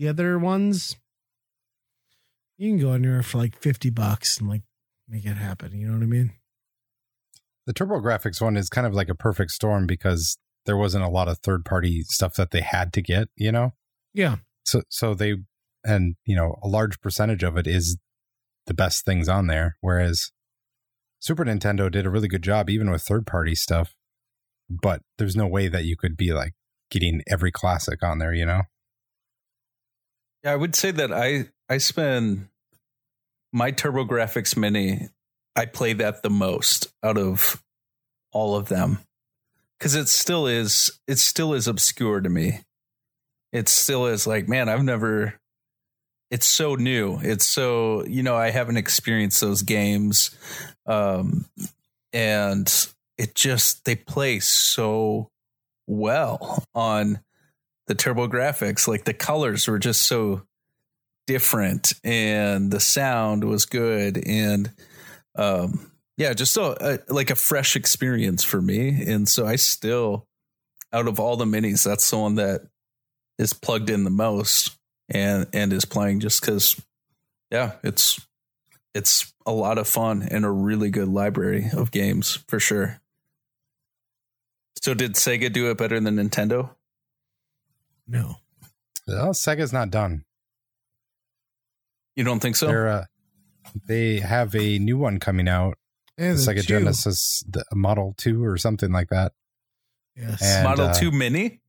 The 0.00 0.08
other 0.08 0.36
ones 0.36 0.96
you 2.58 2.70
can 2.70 2.80
go 2.80 2.94
in 2.94 3.02
there 3.02 3.22
for 3.22 3.38
like 3.38 3.56
50 3.56 3.90
bucks 3.90 4.40
and 4.40 4.48
like 4.48 4.62
make 5.08 5.24
it 5.24 5.36
happen, 5.36 5.78
you 5.78 5.86
know 5.86 5.94
what 5.94 6.02
I 6.02 6.06
mean? 6.06 6.32
The 7.66 7.74
TurboGrafx 7.74 8.40
one 8.40 8.56
is 8.56 8.68
kind 8.68 8.88
of 8.88 8.92
like 8.92 9.08
a 9.08 9.14
perfect 9.14 9.52
storm 9.52 9.86
because 9.86 10.36
there 10.66 10.76
wasn't 10.76 11.04
a 11.04 11.08
lot 11.08 11.28
of 11.28 11.38
third 11.38 11.64
party 11.64 12.02
stuff 12.02 12.34
that 12.34 12.50
they 12.50 12.60
had 12.60 12.92
to 12.92 13.00
get, 13.00 13.28
you 13.36 13.50
know? 13.50 13.72
Yeah. 14.12 14.36
So 14.64 14.82
so 14.88 15.14
they 15.14 15.36
and 15.84 16.16
you 16.24 16.36
know, 16.36 16.58
a 16.62 16.68
large 16.68 17.00
percentage 17.00 17.42
of 17.42 17.56
it 17.56 17.66
is 17.66 17.96
the 18.66 18.74
best 18.74 19.04
things 19.04 19.28
on 19.28 19.46
there. 19.46 19.76
Whereas 19.80 20.32
Super 21.20 21.44
Nintendo 21.44 21.90
did 21.90 22.04
a 22.04 22.10
really 22.10 22.28
good 22.28 22.42
job 22.42 22.68
even 22.68 22.90
with 22.90 23.02
third 23.02 23.26
party 23.26 23.54
stuff. 23.54 23.94
But 24.68 25.02
there's 25.16 25.36
no 25.36 25.46
way 25.46 25.68
that 25.68 25.84
you 25.84 25.96
could 25.96 26.16
be 26.16 26.32
like 26.32 26.52
getting 26.90 27.22
every 27.28 27.52
classic 27.52 28.02
on 28.02 28.18
there, 28.18 28.34
you 28.34 28.44
know? 28.44 28.62
Yeah, 30.42 30.52
I 30.52 30.56
would 30.56 30.74
say 30.74 30.90
that 30.90 31.12
I 31.12 31.48
I 31.68 31.78
spend 31.78 32.48
my 33.52 33.70
TurboGrafx 33.70 34.56
Mini. 34.56 35.08
I 35.54 35.66
play 35.66 35.92
that 35.94 36.22
the 36.22 36.30
most 36.30 36.88
out 37.02 37.16
of 37.16 37.62
all 38.32 38.56
of 38.56 38.68
them 38.68 38.98
because 39.78 39.94
it 39.94 40.08
still 40.08 40.46
is 40.46 40.90
it 41.06 41.18
still 41.18 41.54
is 41.54 41.68
obscure 41.68 42.20
to 42.20 42.28
me. 42.28 42.60
It 43.52 43.68
still 43.68 44.06
is 44.06 44.26
like, 44.26 44.48
man, 44.48 44.68
I've 44.68 44.82
never. 44.82 45.34
It's 46.30 46.46
so 46.46 46.74
new. 46.74 47.20
It's 47.22 47.46
so 47.46 48.04
you 48.06 48.22
know 48.22 48.34
I 48.34 48.50
haven't 48.50 48.78
experienced 48.78 49.40
those 49.40 49.62
games, 49.62 50.36
um, 50.86 51.46
and 52.12 52.72
it 53.16 53.34
just 53.34 53.84
they 53.84 53.94
play 53.94 54.40
so 54.40 55.30
well 55.86 56.64
on 56.74 57.20
the 57.86 57.94
TurboGrafx. 57.94 58.88
Like 58.88 59.04
the 59.04 59.14
colors 59.14 59.68
were 59.68 59.78
just 59.78 60.02
so 60.02 60.42
different, 61.28 61.92
and 62.02 62.72
the 62.72 62.80
sound 62.80 63.44
was 63.44 63.64
good, 63.64 64.20
and 64.26 64.72
um, 65.36 65.92
yeah, 66.16 66.32
just 66.32 66.56
a, 66.56 66.94
a, 66.94 67.12
like 67.12 67.30
a 67.30 67.34
fresh 67.34 67.76
experience 67.76 68.42
for 68.42 68.62
me. 68.62 68.88
And 69.06 69.28
so 69.28 69.46
I 69.46 69.56
still, 69.56 70.26
out 70.92 71.08
of 71.08 71.20
all 71.20 71.36
the 71.36 71.44
minis, 71.44 71.84
that's 71.84 72.10
the 72.10 72.18
one 72.18 72.36
that 72.36 72.62
is 73.38 73.52
plugged 73.52 73.90
in 73.90 74.04
the 74.04 74.10
most 74.10 74.76
and 75.08 75.46
and 75.52 75.72
is 75.72 75.84
playing 75.84 76.20
just 76.20 76.40
because, 76.40 76.80
yeah, 77.50 77.72
it's 77.82 78.26
it's 78.94 79.32
a 79.44 79.52
lot 79.52 79.78
of 79.78 79.86
fun 79.86 80.26
and 80.30 80.44
a 80.44 80.50
really 80.50 80.90
good 80.90 81.08
library 81.08 81.66
of 81.72 81.90
games 81.90 82.38
for 82.48 82.58
sure. 82.58 83.00
So 84.82 84.94
did 84.94 85.14
Sega 85.14 85.52
do 85.52 85.70
it 85.70 85.78
better 85.78 86.00
than 86.00 86.16
Nintendo? 86.16 86.70
No. 88.08 88.36
Well, 89.06 89.30
Sega's 89.30 89.72
not 89.72 89.90
done. 89.90 90.24
You 92.14 92.24
don't 92.24 92.40
think 92.40 92.56
so? 92.56 92.66
They're, 92.66 92.88
uh, 92.88 93.04
they 93.86 94.20
have 94.20 94.54
a 94.54 94.78
new 94.78 94.96
one 94.96 95.18
coming 95.20 95.48
out. 95.48 95.76
Yeah, 96.18 96.32
It's 96.32 96.46
like 96.46 96.56
a 96.56 96.62
two. 96.62 96.78
Genesis 96.78 97.44
the 97.48 97.64
Model 97.74 98.14
2 98.18 98.44
or 98.44 98.56
something 98.56 98.90
like 98.92 99.10
that. 99.10 99.32
Yes. 100.16 100.42
And, 100.42 100.64
Model 100.64 100.86
uh, 100.86 100.94
2 100.94 101.10
Mini? 101.10 101.60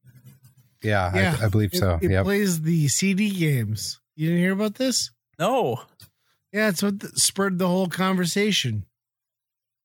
Yeah, 0.82 1.12
Yeah, 1.14 1.38
I, 1.42 1.46
I 1.46 1.50
believe 1.50 1.74
it, 1.74 1.80
so. 1.80 2.00
It 2.02 2.12
yep. 2.12 2.24
plays 2.24 2.62
the 2.62 2.88
CD 2.88 3.30
games. 3.30 4.00
You 4.16 4.28
didn't 4.28 4.42
hear 4.42 4.54
about 4.54 4.76
this? 4.76 5.12
No. 5.38 5.82
Yeah, 6.54 6.70
it's 6.70 6.82
what 6.82 7.02
th- 7.02 7.14
spurred 7.16 7.60
the 7.60 7.68
whole 7.68 7.88
conversation. 7.88 8.86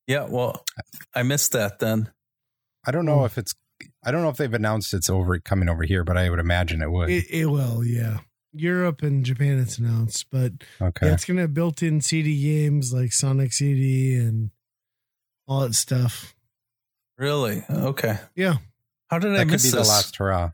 Yeah, 0.07 0.27
well, 0.29 0.65
I 1.15 1.23
missed 1.23 1.53
that 1.53 1.79
then. 1.79 2.11
I 2.87 2.91
don't 2.91 3.07
know 3.07 3.25
if 3.25 3.39
it's 3.39 3.55
I 4.05 4.11
don't 4.11 4.23
know 4.23 4.29
if 4.29 4.37
they've 4.37 4.53
announced 4.53 4.95
it's 4.95 5.09
over 5.11 5.39
coming 5.39 5.69
over 5.69 5.85
here, 5.85 6.05
but 6.05 6.17
I 6.17 6.29
would 6.29 6.39
imagine 6.39 6.83
it 6.83 6.91
would. 6.91 7.11
It, 7.11 7.27
it 7.31 7.47
will, 7.47 7.85
yeah. 7.85 8.19
Europe 8.53 9.03
and 9.03 9.25
Japan, 9.25 9.59
it's 9.59 9.79
announced, 9.79 10.27
but 10.31 10.53
okay. 10.81 11.07
yeah, 11.07 11.15
it's 11.15 11.25
gonna 11.25 11.43
have 11.43 11.55
built-in 11.55 12.01
CD 12.01 12.41
games 12.43 12.93
like 12.93 13.13
Sonic 13.13 13.53
CD 13.53 14.15
and 14.17 14.51
all 15.49 15.61
that 15.61 15.75
stuff. 15.75 16.35
Really? 17.19 17.65
Okay. 17.71 18.19
Yeah, 18.35 18.57
How 19.09 19.19
did 19.19 19.33
I 19.33 19.39
that 19.39 19.45
could 19.45 19.51
be 19.63 19.71
this? 19.71 19.73
the 19.73 19.81
last 19.81 20.17
hurrah. 20.17 20.53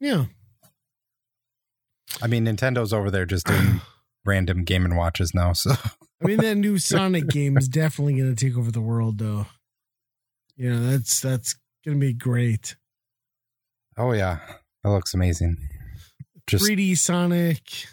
yeah. 0.00 0.24
I 2.20 2.26
mean, 2.26 2.44
Nintendo's 2.44 2.92
over 2.92 3.10
there 3.10 3.24
just 3.24 3.46
doing 3.46 3.80
random 4.24 4.64
game 4.64 4.84
and 4.84 4.96
watches 4.96 5.34
now. 5.34 5.52
So 5.54 5.72
I 6.22 6.26
mean, 6.26 6.36
that 6.38 6.56
new 6.56 6.78
Sonic 6.78 7.26
game 7.28 7.56
is 7.56 7.68
definitely 7.68 8.18
gonna 8.18 8.34
take 8.34 8.56
over 8.56 8.70
the 8.70 8.80
world, 8.80 9.18
though. 9.18 9.46
Yeah, 10.56 10.78
that's 10.80 11.20
that's 11.20 11.56
gonna 11.84 11.96
be 11.98 12.12
great. 12.12 12.76
oh 13.96 14.12
yeah, 14.12 14.38
that 14.84 14.90
looks 14.90 15.14
amazing. 15.14 15.56
Just 16.46 16.64
3D 16.68 16.96
Sonic, 16.98 17.86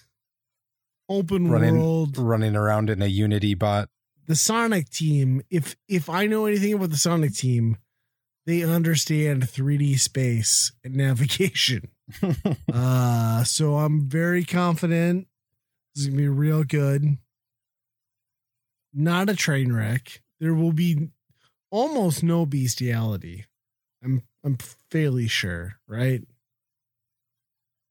open 1.07 1.49
running 1.49 1.79
world. 1.79 2.17
running 2.17 2.55
around 2.55 2.89
in 2.89 3.01
a 3.01 3.07
Unity 3.07 3.53
bot. 3.53 3.89
the 4.27 4.35
Sonic 4.35 4.89
team, 4.89 5.41
if 5.49 5.75
if 5.87 6.09
I 6.09 6.25
know 6.27 6.45
anything 6.45 6.73
about 6.73 6.89
the 6.89 6.97
Sonic 6.97 7.33
team, 7.33 7.77
they 8.45 8.63
understand 8.63 9.43
3D 9.43 9.99
space 9.99 10.71
and 10.83 10.95
navigation. 10.95 11.89
uh 12.73 13.43
so 13.43 13.77
I'm 13.77 14.09
very 14.09 14.43
confident 14.43 15.27
this 15.93 16.03
is 16.03 16.07
gonna 16.07 16.17
be 16.17 16.27
real 16.27 16.63
good. 16.63 17.17
Not 18.93 19.29
a 19.29 19.35
train 19.35 19.71
wreck. 19.71 20.21
There 20.39 20.53
will 20.53 20.71
be 20.73 21.09
almost 21.69 22.23
no 22.23 22.45
bestiality. 22.45 23.45
I'm 24.03 24.23
I'm 24.43 24.57
fairly 24.89 25.27
sure, 25.27 25.75
right? 25.87 26.23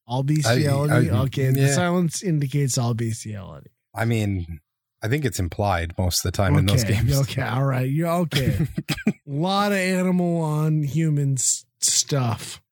All 0.08 0.22
bestiality. 0.22 1.10
I- 1.10 1.20
okay, 1.24 1.50
the 1.50 1.68
silence 1.68 2.22
indicates 2.22 2.78
all 2.78 2.94
bestiality. 2.94 3.70
I 3.94 4.06
mean, 4.06 4.60
I 5.02 5.08
think 5.08 5.24
it's 5.26 5.38
implied 5.38 5.92
most 5.98 6.24
of 6.24 6.32
the 6.32 6.36
time 6.36 6.56
in 6.56 6.64
those 6.66 6.82
games. 6.82 7.14
Okay, 7.20 7.42
all 7.42 7.62
right. 7.64 7.88
You're 7.90 8.08
okay. 8.22 8.66
A 9.06 9.12
lot 9.26 9.70
of 9.72 9.78
animal 9.78 10.40
on 10.40 10.82
humans 10.82 11.66
stuff. 11.80 12.62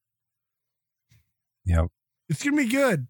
Yep. 1.67 1.89
It's 2.31 2.43
gonna 2.43 2.57
be 2.57 2.69
good. 2.69 3.07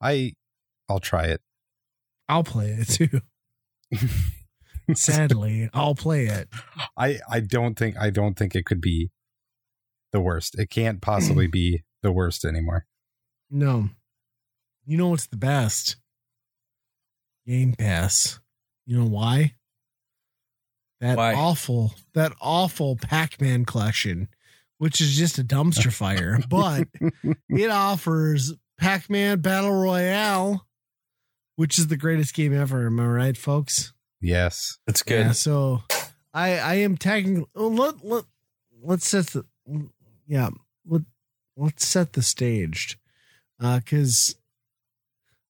I 0.00 0.32
I'll 0.88 1.00
try 1.00 1.24
it. 1.24 1.40
I'll 2.28 2.44
play 2.44 2.70
it 2.70 2.88
too. 2.88 3.20
Sadly, 4.94 5.70
I'll 5.72 5.94
play 5.94 6.26
it. 6.26 6.48
I 6.96 7.18
I 7.28 7.40
don't 7.40 7.78
think 7.78 7.96
I 7.98 8.10
don't 8.10 8.34
think 8.38 8.54
it 8.54 8.64
could 8.66 8.80
be 8.80 9.10
the 10.12 10.20
worst. 10.20 10.58
It 10.58 10.70
can't 10.70 11.00
possibly 11.00 11.46
be 11.46 11.82
the 12.02 12.12
worst 12.12 12.44
anymore. 12.44 12.86
No. 13.50 13.88
You 14.84 14.96
know 14.96 15.08
what's 15.08 15.26
the 15.26 15.36
best? 15.36 15.96
Game 17.46 17.74
Pass. 17.74 18.40
You 18.86 18.98
know 18.98 19.06
why? 19.08 19.54
That 21.00 21.16
Why? 21.16 21.34
awful, 21.34 21.94
that 22.14 22.32
awful 22.40 22.96
Pac-Man 22.96 23.64
collection, 23.64 24.28
which 24.78 25.00
is 25.00 25.16
just 25.16 25.38
a 25.38 25.42
dumpster 25.42 25.92
fire, 25.92 26.38
but 26.48 26.86
it 27.48 27.70
offers 27.70 28.54
Pac-Man 28.78 29.40
Battle 29.40 29.72
Royale, 29.72 30.64
which 31.56 31.78
is 31.78 31.88
the 31.88 31.96
greatest 31.96 32.34
game 32.34 32.54
ever. 32.54 32.86
Am 32.86 33.00
I 33.00 33.06
right, 33.06 33.36
folks? 33.36 33.92
Yes. 34.20 34.78
It's 34.86 35.02
good. 35.02 35.26
Yeah, 35.26 35.32
so 35.32 35.82
I 36.32 36.58
I 36.58 36.74
am 36.76 36.96
tagging. 36.96 37.46
Let 37.54 38.04
let 38.04 38.24
let's 38.80 39.08
set 39.08 39.26
the 39.28 39.44
yeah 40.28 40.46
let 40.46 40.54
let's 41.56 41.86
set 41.86 42.12
the 42.12 42.22
staged 42.22 42.96
because 43.58 44.36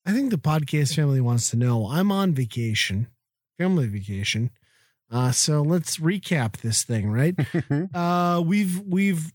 I 0.05 0.12
think 0.12 0.31
the 0.31 0.38
podcast 0.38 0.95
family 0.97 1.21
wants 1.21 1.51
to 1.51 1.57
know. 1.57 1.88
I'm 1.88 2.11
on 2.11 2.35
vacation, 2.35 3.09
family 3.59 3.87
vacation. 3.87 4.51
Uh, 5.11 5.31
so 5.31 5.61
let's 5.62 5.99
recap 5.99 6.59
this 6.59 6.85
thing, 6.85 7.11
right? 7.11 7.35
Uh, 7.95 8.43
we've 8.45 8.81
we've 8.81 9.33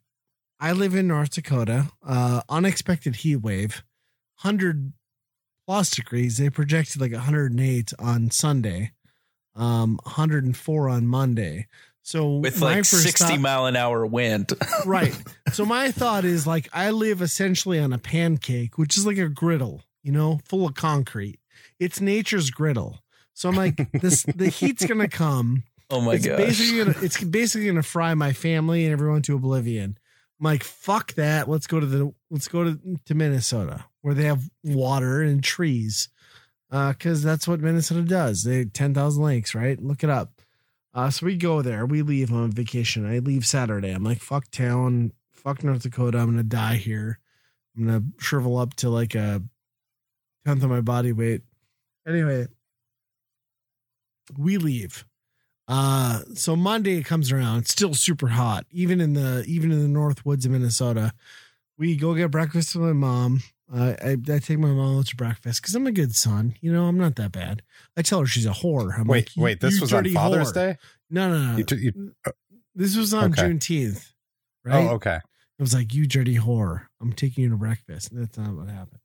I 0.59 0.71
live 0.71 0.95
in 0.95 1.07
North 1.07 1.31
Dakota. 1.31 1.91
Uh, 2.05 2.41
unexpected 2.49 3.17
heat 3.17 3.37
wave, 3.37 3.83
hundred 4.35 4.93
plus 5.67 5.91
degrees. 5.91 6.37
They 6.37 6.49
projected 6.49 6.99
like 6.99 7.11
108 7.11 7.93
on 7.99 8.31
Sunday, 8.31 8.93
um, 9.55 9.99
104 10.03 10.89
on 10.89 11.07
Monday. 11.07 11.67
So 12.07 12.37
With 12.37 12.61
like 12.61 12.77
first 12.85 13.03
60 13.03 13.25
thought- 13.25 13.39
mile 13.41 13.65
an 13.65 13.75
hour 13.75 14.05
wind. 14.05 14.53
right. 14.85 15.13
So 15.51 15.65
my 15.65 15.91
thought 15.91 16.23
is 16.23 16.47
like 16.47 16.69
I 16.71 16.91
live 16.91 17.21
essentially 17.21 17.79
on 17.81 17.91
a 17.91 17.97
pancake, 17.97 18.77
which 18.77 18.97
is 18.97 19.05
like 19.05 19.17
a 19.17 19.27
griddle, 19.27 19.83
you 20.03 20.13
know, 20.13 20.39
full 20.45 20.65
of 20.65 20.73
concrete. 20.73 21.41
It's 21.81 21.99
nature's 21.99 22.49
griddle. 22.49 22.99
So 23.33 23.49
I'm 23.49 23.57
like, 23.57 23.91
this 23.91 24.23
the 24.23 24.47
heat's 24.47 24.85
gonna 24.85 25.09
come. 25.25 25.63
Oh 25.89 25.99
my 25.99 26.15
god. 26.17 26.37
basically 26.37 26.77
gonna 26.77 26.95
it's 27.01 27.21
basically 27.21 27.67
gonna 27.67 27.83
fry 27.83 28.13
my 28.13 28.31
family 28.31 28.85
and 28.85 28.93
everyone 28.93 29.21
to 29.23 29.35
oblivion. 29.35 29.97
I'm 30.39 30.43
like, 30.45 30.63
fuck 30.63 31.13
that. 31.15 31.49
Let's 31.49 31.67
go 31.67 31.81
to 31.81 31.85
the 31.85 32.13
let's 32.31 32.47
go 32.47 32.63
to, 32.63 32.79
to 33.03 33.15
Minnesota 33.15 33.83
where 34.01 34.13
they 34.13 34.23
have 34.23 34.49
water 34.63 35.21
and 35.23 35.43
trees. 35.43 36.07
Uh, 36.71 36.93
cause 36.93 37.21
that's 37.21 37.49
what 37.49 37.59
Minnesota 37.59 38.03
does. 38.03 38.43
They 38.43 38.63
ten 38.63 38.93
thousand 38.93 39.23
lakes, 39.23 39.53
right? 39.53 39.77
Look 39.83 40.05
it 40.05 40.09
up. 40.09 40.36
Uh, 40.97 41.11
so 41.11 41.27
we 41.27 41.37
go 41.37 41.61
there. 41.61 41.85
We 41.85 42.01
leave 42.01 42.33
on 42.33 42.51
vacation. 42.51 43.05
I 43.05 43.19
leave 43.19 43.45
Saturday. 43.45 43.91
I'm 43.91 44.03
like, 44.03 44.19
fuck 44.19 44.49
town, 44.49 45.11
fuck 45.31 45.63
North 45.63 45.83
Dakota. 45.83 46.17
I'm 46.17 46.31
gonna 46.31 46.41
die 46.41 46.77
here. 46.77 47.19
I'm 47.77 47.85
gonna 47.85 48.03
shrivel 48.17 48.57
up 48.57 48.73
to 48.77 48.89
like 48.89 49.13
a 49.13 49.43
tenth 50.43 50.63
of 50.63 50.71
my 50.71 50.81
body 50.81 51.11
weight. 51.11 51.43
Anyway, 52.07 52.47
we 54.39 54.57
leave. 54.57 55.05
Uh, 55.67 56.21
so 56.33 56.55
Monday 56.55 57.03
comes 57.03 57.31
around, 57.31 57.59
it's 57.59 57.71
still 57.71 57.93
super 57.93 58.29
hot, 58.29 58.65
even 58.71 58.99
in 58.99 59.13
the 59.13 59.43
even 59.47 59.71
in 59.71 59.79
the 59.83 59.87
north 59.87 60.25
woods 60.25 60.47
of 60.47 60.51
Minnesota. 60.51 61.13
We 61.77 61.95
go 61.95 62.15
get 62.15 62.31
breakfast 62.31 62.75
with 62.75 62.85
my 62.85 62.93
mom. 62.93 63.43
Uh, 63.73 63.93
I, 64.01 64.11
I 64.11 64.39
take 64.39 64.59
my 64.59 64.69
mom 64.69 64.99
out 64.99 65.07
to 65.07 65.15
breakfast 65.15 65.61
because 65.61 65.75
I'm 65.75 65.87
a 65.87 65.91
good 65.91 66.15
son. 66.15 66.55
You 66.61 66.71
know, 66.71 66.85
I'm 66.85 66.97
not 66.97 67.15
that 67.17 67.31
bad. 67.33 67.63
I 67.97 68.01
tell 68.01 68.21
her 68.21 68.25
she's 68.25 68.45
a 68.45 68.51
whore. 68.51 68.97
I'm 68.97 69.07
wait, 69.07 69.29
like, 69.35 69.43
wait, 69.43 69.59
this 69.59 69.81
was 69.81 69.93
on 69.93 70.07
Father's 70.09 70.51
whore." 70.51 70.53
Day. 70.53 70.77
No, 71.09 71.29
no, 71.29 71.51
no. 71.51 71.57
You, 71.57 71.63
t- 71.65 71.75
you, 71.75 72.13
this 72.75 72.95
was 72.95 73.13
on 73.13 73.31
Okay. 73.33 73.41
Juneteenth, 73.43 74.11
right? 74.63 74.85
Oh, 74.85 74.95
okay. 74.95 75.15
I 75.19 75.63
was 75.63 75.73
like, 75.73 75.93
"You 75.93 76.07
dirty 76.07 76.37
whore! 76.37 76.83
I'm 77.01 77.11
taking 77.11 77.43
you 77.43 77.49
to 77.49 77.57
breakfast." 77.57 78.11
And 78.11 78.21
that's 78.21 78.37
not 78.37 78.53
what 78.55 78.69
happened. 78.69 79.01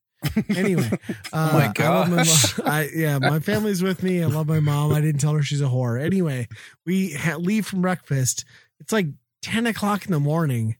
Anyway, 0.56 0.88
uh, 1.32 1.50
Oh 1.50 1.52
my 1.58 1.64
I 1.64 1.66
my 1.68 1.72
gosh. 1.72 2.58
mom. 2.58 2.66
I, 2.70 2.88
yeah, 2.94 3.18
my 3.18 3.40
family's 3.40 3.82
with 3.82 4.02
me. 4.04 4.22
I 4.22 4.26
love 4.26 4.46
my 4.46 4.60
mom. 4.60 4.92
I 4.92 5.00
didn't 5.00 5.20
tell 5.20 5.32
her 5.34 5.42
she's 5.42 5.60
a 5.60 5.64
whore. 5.64 6.00
Anyway, 6.00 6.46
we 6.86 7.14
ha- 7.14 7.36
leave 7.36 7.66
from 7.66 7.82
breakfast. 7.82 8.44
It's 8.78 8.92
like 8.92 9.06
ten 9.42 9.66
o'clock 9.66 10.06
in 10.06 10.12
the 10.12 10.20
morning. 10.20 10.76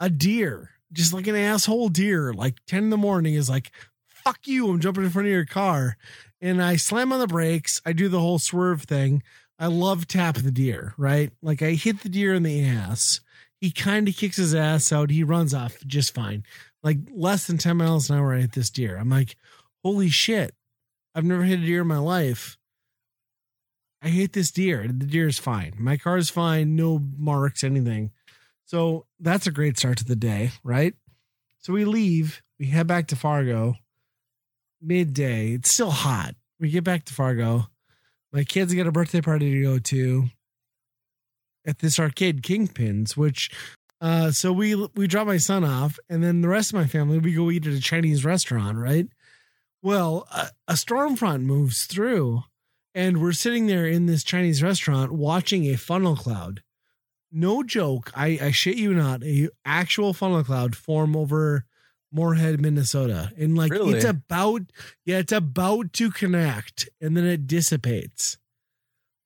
A 0.00 0.10
deer, 0.10 0.70
just 0.92 1.12
like 1.12 1.26
an 1.26 1.36
asshole 1.36 1.88
deer, 1.88 2.32
like 2.32 2.56
ten 2.66 2.84
in 2.84 2.90
the 2.90 2.96
morning, 2.96 3.34
is 3.34 3.50
like, 3.50 3.72
"Fuck 4.06 4.46
you!" 4.46 4.68
I'm 4.70 4.80
jumping 4.80 5.04
in 5.04 5.10
front 5.10 5.28
of 5.28 5.32
your 5.32 5.44
car, 5.44 5.96
and 6.40 6.62
I 6.62 6.76
slam 6.76 7.12
on 7.12 7.20
the 7.20 7.26
brakes. 7.26 7.80
I 7.84 7.92
do 7.92 8.08
the 8.08 8.20
whole 8.20 8.38
swerve 8.38 8.82
thing. 8.82 9.22
I 9.58 9.66
love 9.66 10.06
tap 10.06 10.36
the 10.36 10.52
deer, 10.52 10.94
right? 10.96 11.32
Like 11.42 11.62
I 11.62 11.72
hit 11.72 12.02
the 12.02 12.08
deer 12.08 12.34
in 12.34 12.44
the 12.44 12.64
ass. 12.64 13.20
He 13.60 13.72
kind 13.72 14.06
of 14.06 14.16
kicks 14.16 14.36
his 14.36 14.54
ass 14.54 14.92
out. 14.92 15.10
He 15.10 15.24
runs 15.24 15.52
off 15.52 15.78
just 15.84 16.14
fine. 16.14 16.44
Like 16.82 16.98
less 17.10 17.46
than 17.46 17.58
10 17.58 17.76
miles 17.76 18.08
an 18.08 18.18
hour, 18.18 18.34
I 18.34 18.42
hit 18.42 18.52
this 18.52 18.70
deer. 18.70 18.96
I'm 18.96 19.10
like, 19.10 19.36
holy 19.82 20.10
shit. 20.10 20.54
I've 21.14 21.24
never 21.24 21.42
hit 21.42 21.58
a 21.58 21.66
deer 21.66 21.80
in 21.80 21.88
my 21.88 21.98
life. 21.98 22.56
I 24.00 24.08
hit 24.08 24.32
this 24.32 24.52
deer. 24.52 24.86
The 24.86 25.06
deer 25.06 25.26
is 25.26 25.40
fine. 25.40 25.74
My 25.76 25.96
car 25.96 26.18
is 26.18 26.30
fine. 26.30 26.76
No 26.76 27.00
marks, 27.16 27.64
anything. 27.64 28.12
So 28.68 29.06
that's 29.18 29.46
a 29.46 29.50
great 29.50 29.78
start 29.78 29.96
to 29.96 30.04
the 30.04 30.14
day, 30.14 30.50
right? 30.62 30.92
So 31.56 31.72
we 31.72 31.86
leave. 31.86 32.42
We 32.58 32.66
head 32.66 32.86
back 32.86 33.06
to 33.08 33.16
Fargo. 33.16 33.76
Midday. 34.82 35.54
It's 35.54 35.72
still 35.72 35.90
hot. 35.90 36.34
We 36.60 36.68
get 36.68 36.84
back 36.84 37.06
to 37.06 37.14
Fargo. 37.14 37.68
My 38.30 38.44
kids 38.44 38.74
got 38.74 38.86
a 38.86 38.92
birthday 38.92 39.22
party 39.22 39.50
to 39.50 39.62
go 39.62 39.78
to 39.78 40.26
at 41.66 41.78
this 41.78 41.98
arcade 41.98 42.42
Kingpins, 42.42 43.16
which 43.16 43.50
uh 44.02 44.32
so 44.32 44.52
we 44.52 44.74
we 44.94 45.06
drop 45.06 45.26
my 45.26 45.38
son 45.38 45.64
off 45.64 45.98
and 46.10 46.22
then 46.22 46.42
the 46.42 46.48
rest 46.48 46.70
of 46.70 46.78
my 46.78 46.86
family 46.86 47.18
we 47.18 47.32
go 47.32 47.50
eat 47.50 47.66
at 47.66 47.72
a 47.72 47.80
Chinese 47.80 48.22
restaurant, 48.22 48.76
right? 48.76 49.08
Well, 49.80 50.28
a, 50.30 50.50
a 50.68 50.76
storm 50.76 51.16
front 51.16 51.44
moves 51.44 51.86
through 51.86 52.42
and 52.94 53.22
we're 53.22 53.32
sitting 53.32 53.66
there 53.66 53.86
in 53.86 54.04
this 54.04 54.22
Chinese 54.22 54.62
restaurant 54.62 55.10
watching 55.10 55.64
a 55.64 55.78
funnel 55.78 56.16
cloud. 56.16 56.62
No 57.30 57.62
joke, 57.62 58.10
I 58.14 58.38
I 58.40 58.50
shit 58.50 58.76
you 58.76 58.94
not, 58.94 59.22
a 59.22 59.48
actual 59.64 60.12
funnel 60.14 60.42
cloud 60.44 60.74
form 60.76 61.14
over 61.16 61.64
Moorhead, 62.12 62.60
Minnesota. 62.60 63.32
And 63.36 63.56
like 63.56 63.70
Really? 63.72 63.94
it's 63.94 64.04
about 64.04 64.62
yeah, 65.04 65.18
it's 65.18 65.32
about 65.32 65.92
to 65.94 66.10
connect 66.10 66.88
and 67.00 67.16
then 67.16 67.24
it 67.26 67.46
dissipates. 67.46 68.38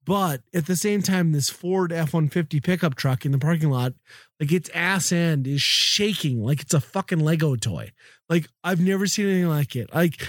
But 0.04 0.42
at 0.52 0.66
the 0.66 0.74
same 0.74 1.00
time, 1.00 1.30
this 1.30 1.48
Ford 1.48 1.92
F 1.92 2.12
150 2.12 2.60
pickup 2.60 2.96
truck 2.96 3.24
in 3.24 3.30
the 3.30 3.38
parking 3.38 3.70
lot, 3.70 3.92
like 4.40 4.50
its 4.50 4.68
ass 4.74 5.12
end 5.12 5.46
is 5.46 5.62
shaking 5.62 6.42
like 6.42 6.60
it's 6.60 6.74
a 6.74 6.80
fucking 6.80 7.20
Lego 7.20 7.54
toy. 7.54 7.92
Like 8.28 8.48
I've 8.64 8.80
never 8.80 9.06
seen 9.06 9.26
anything 9.28 9.48
like 9.48 9.76
it. 9.76 9.94
Like, 9.94 10.26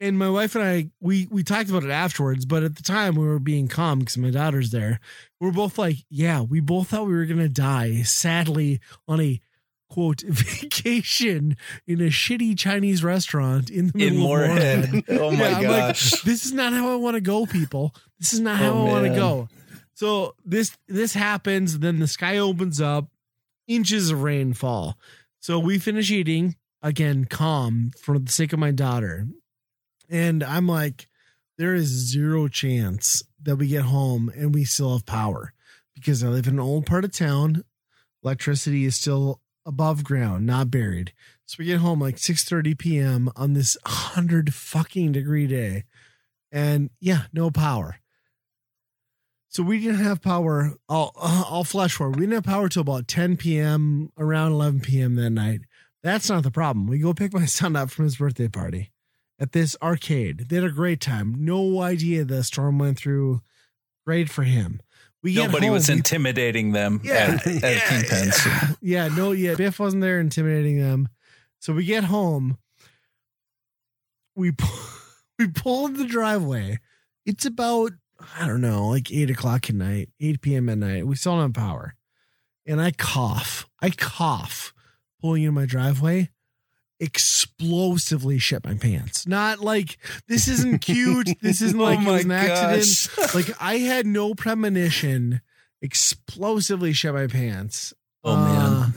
and 0.00 0.18
my 0.18 0.30
wife 0.30 0.54
and 0.54 0.64
I, 0.64 0.90
we 1.00 1.28
we 1.30 1.42
talked 1.42 1.68
about 1.70 1.84
it 1.84 1.90
afterwards, 1.90 2.46
but 2.46 2.62
at 2.62 2.76
the 2.76 2.82
time 2.82 3.14
we 3.14 3.26
were 3.26 3.38
being 3.38 3.68
calm 3.68 3.98
because 4.00 4.16
my 4.16 4.30
daughter's 4.30 4.70
there. 4.70 5.00
We 5.40 5.48
are 5.48 5.52
both 5.52 5.78
like, 5.78 5.96
yeah, 6.08 6.40
we 6.40 6.60
both 6.60 6.88
thought 6.88 7.06
we 7.06 7.14
were 7.14 7.26
gonna 7.26 7.48
die. 7.48 8.02
Sadly, 8.02 8.80
on 9.06 9.20
a 9.20 9.40
quote 9.90 10.20
vacation 10.26 11.56
in 11.86 12.00
a 12.00 12.04
shitty 12.04 12.56
Chinese 12.58 13.04
restaurant 13.04 13.70
in 13.70 13.88
the 13.88 13.92
middle 13.94 14.08
in 14.08 14.14
of 14.14 14.20
Moorhead. 14.20 14.92
Moorhead. 14.92 15.04
Oh 15.20 15.30
my 15.32 15.50
Yeah, 15.50 15.58
I'm 15.58 15.64
like, 15.64 15.98
this 15.98 16.46
is 16.46 16.52
not 16.52 16.72
how 16.72 16.92
I 16.92 16.96
want 16.96 17.16
to 17.16 17.20
go, 17.20 17.44
people. 17.44 17.94
This 18.18 18.32
is 18.32 18.40
not 18.40 18.56
how 18.56 18.72
Oh, 18.72 18.86
I 18.86 18.90
want 18.92 19.06
to 19.06 19.14
go. 19.14 19.48
So 19.94 20.34
this 20.44 20.76
this 20.88 21.12
happens, 21.12 21.80
then 21.80 21.98
the 21.98 22.06
sky 22.08 22.38
opens 22.38 22.80
up, 22.80 23.08
inches 23.68 24.10
of 24.10 24.22
rain 24.22 24.54
fall. 24.54 24.96
So 25.40 25.58
we 25.58 25.78
finish 25.78 26.10
eating 26.10 26.56
again, 26.82 27.26
calm 27.26 27.90
for 28.00 28.18
the 28.18 28.32
sake 28.32 28.52
of 28.52 28.58
my 28.58 28.70
daughter, 28.70 29.26
and 30.10 30.42
I'm 30.42 30.66
like, 30.66 31.08
there 31.56 31.74
is 31.74 31.86
zero 31.86 32.48
chance 32.48 33.22
that 33.42 33.56
we 33.56 33.68
get 33.68 33.82
home 33.82 34.30
and 34.34 34.54
we 34.54 34.64
still 34.64 34.92
have 34.92 35.06
power 35.06 35.52
because 35.94 36.24
I 36.24 36.28
live 36.28 36.46
in 36.46 36.54
an 36.54 36.60
old 36.60 36.86
part 36.86 37.04
of 37.04 37.12
town. 37.12 37.64
Electricity 38.24 38.84
is 38.84 38.96
still 38.96 39.40
above 39.64 40.02
ground, 40.02 40.46
not 40.46 40.70
buried. 40.70 41.12
So 41.46 41.56
we 41.58 41.66
get 41.66 41.78
home 41.78 42.00
like 42.00 42.16
6:30 42.16 42.78
p.m. 42.78 43.30
on 43.36 43.54
this 43.54 43.76
100 43.84 44.52
fucking 44.52 45.12
degree 45.12 45.46
day. 45.46 45.84
And 46.52 46.90
yeah, 47.00 47.24
no 47.32 47.50
power. 47.50 48.00
So 49.48 49.62
we 49.62 49.80
didn't 49.80 50.04
have 50.04 50.22
power. 50.22 50.74
I'll 50.88 51.12
uh, 51.16 51.44
I'll 51.48 51.64
flash 51.64 51.94
forward. 51.94 52.16
We 52.16 52.22
didn't 52.22 52.34
have 52.34 52.44
power 52.44 52.68
till 52.68 52.82
about 52.82 53.08
10 53.08 53.36
p.m. 53.36 54.12
around 54.18 54.52
11 54.52 54.80
p.m. 54.80 55.16
that 55.16 55.30
night. 55.30 55.60
That's 56.02 56.30
not 56.30 56.42
the 56.42 56.50
problem. 56.50 56.86
We 56.86 56.98
go 56.98 57.12
pick 57.14 57.32
my 57.32 57.46
son 57.46 57.76
up 57.76 57.90
from 57.90 58.04
his 58.04 58.16
birthday 58.16 58.48
party 58.48 58.92
at 59.40 59.52
this 59.52 59.74
arcade. 59.82 60.48
They 60.48 60.56
had 60.56 60.64
a 60.64 60.70
great 60.70 61.00
time. 61.00 61.34
No 61.44 61.80
idea 61.80 62.24
the 62.24 62.44
storm 62.44 62.78
went 62.78 62.98
through. 62.98 63.40
Great 64.06 64.28
for 64.28 64.42
him. 64.42 64.80
We 65.22 65.34
Nobody 65.34 65.66
home, 65.66 65.74
was 65.74 65.88
we- 65.88 65.94
intimidating 65.94 66.72
them 66.72 67.00
yeah, 67.02 67.38
at, 67.44 67.46
at 67.46 67.62
yeah, 67.62 67.78
Kingpins. 67.80 68.76
Yeah, 68.82 69.08
no, 69.08 69.32
yeah. 69.32 69.54
Biff 69.54 69.78
wasn't 69.78 70.02
there 70.02 70.20
intimidating 70.20 70.78
them. 70.78 71.08
So 71.58 71.72
we 71.72 71.84
get 71.84 72.04
home. 72.04 72.56
We 74.34 74.52
we 75.38 75.48
pull 75.48 75.86
in 75.86 75.94
the 75.94 76.06
driveway. 76.06 76.78
It's 77.26 77.44
about 77.44 77.92
I 78.38 78.46
don't 78.46 78.60
know, 78.60 78.88
like 78.88 79.10
eight 79.12 79.30
o'clock 79.30 79.68
at 79.68 79.76
night, 79.76 80.08
eight 80.20 80.40
p.m. 80.40 80.68
at 80.68 80.78
night. 80.78 81.06
We 81.06 81.16
still 81.16 81.32
don't 81.32 81.42
have 81.42 81.52
power, 81.54 81.96
and 82.66 82.80
I 82.80 82.90
cough. 82.90 83.68
I 83.80 83.90
cough 83.90 84.72
pulling 85.20 85.42
in 85.42 85.52
my 85.54 85.66
driveway. 85.66 86.30
Explosively 87.00 88.38
shit 88.38 88.64
my 88.64 88.74
pants. 88.74 89.26
Not 89.26 89.60
like 89.60 89.96
this 90.28 90.46
isn't 90.48 90.78
cute. 90.82 91.30
This 91.40 91.62
isn't 91.62 91.78
like 91.78 92.00
it 92.00 92.06
was 92.06 92.24
an 92.24 92.32
accident 92.32 93.34
like 93.34 93.60
I 93.60 93.78
had 93.78 94.06
no 94.06 94.34
premonition. 94.34 95.40
Explosively 95.82 96.92
shit 96.92 97.14
my 97.14 97.26
pants. 97.26 97.94
Oh, 98.22 98.36
man. 98.36 98.72
Uh, 98.72 98.90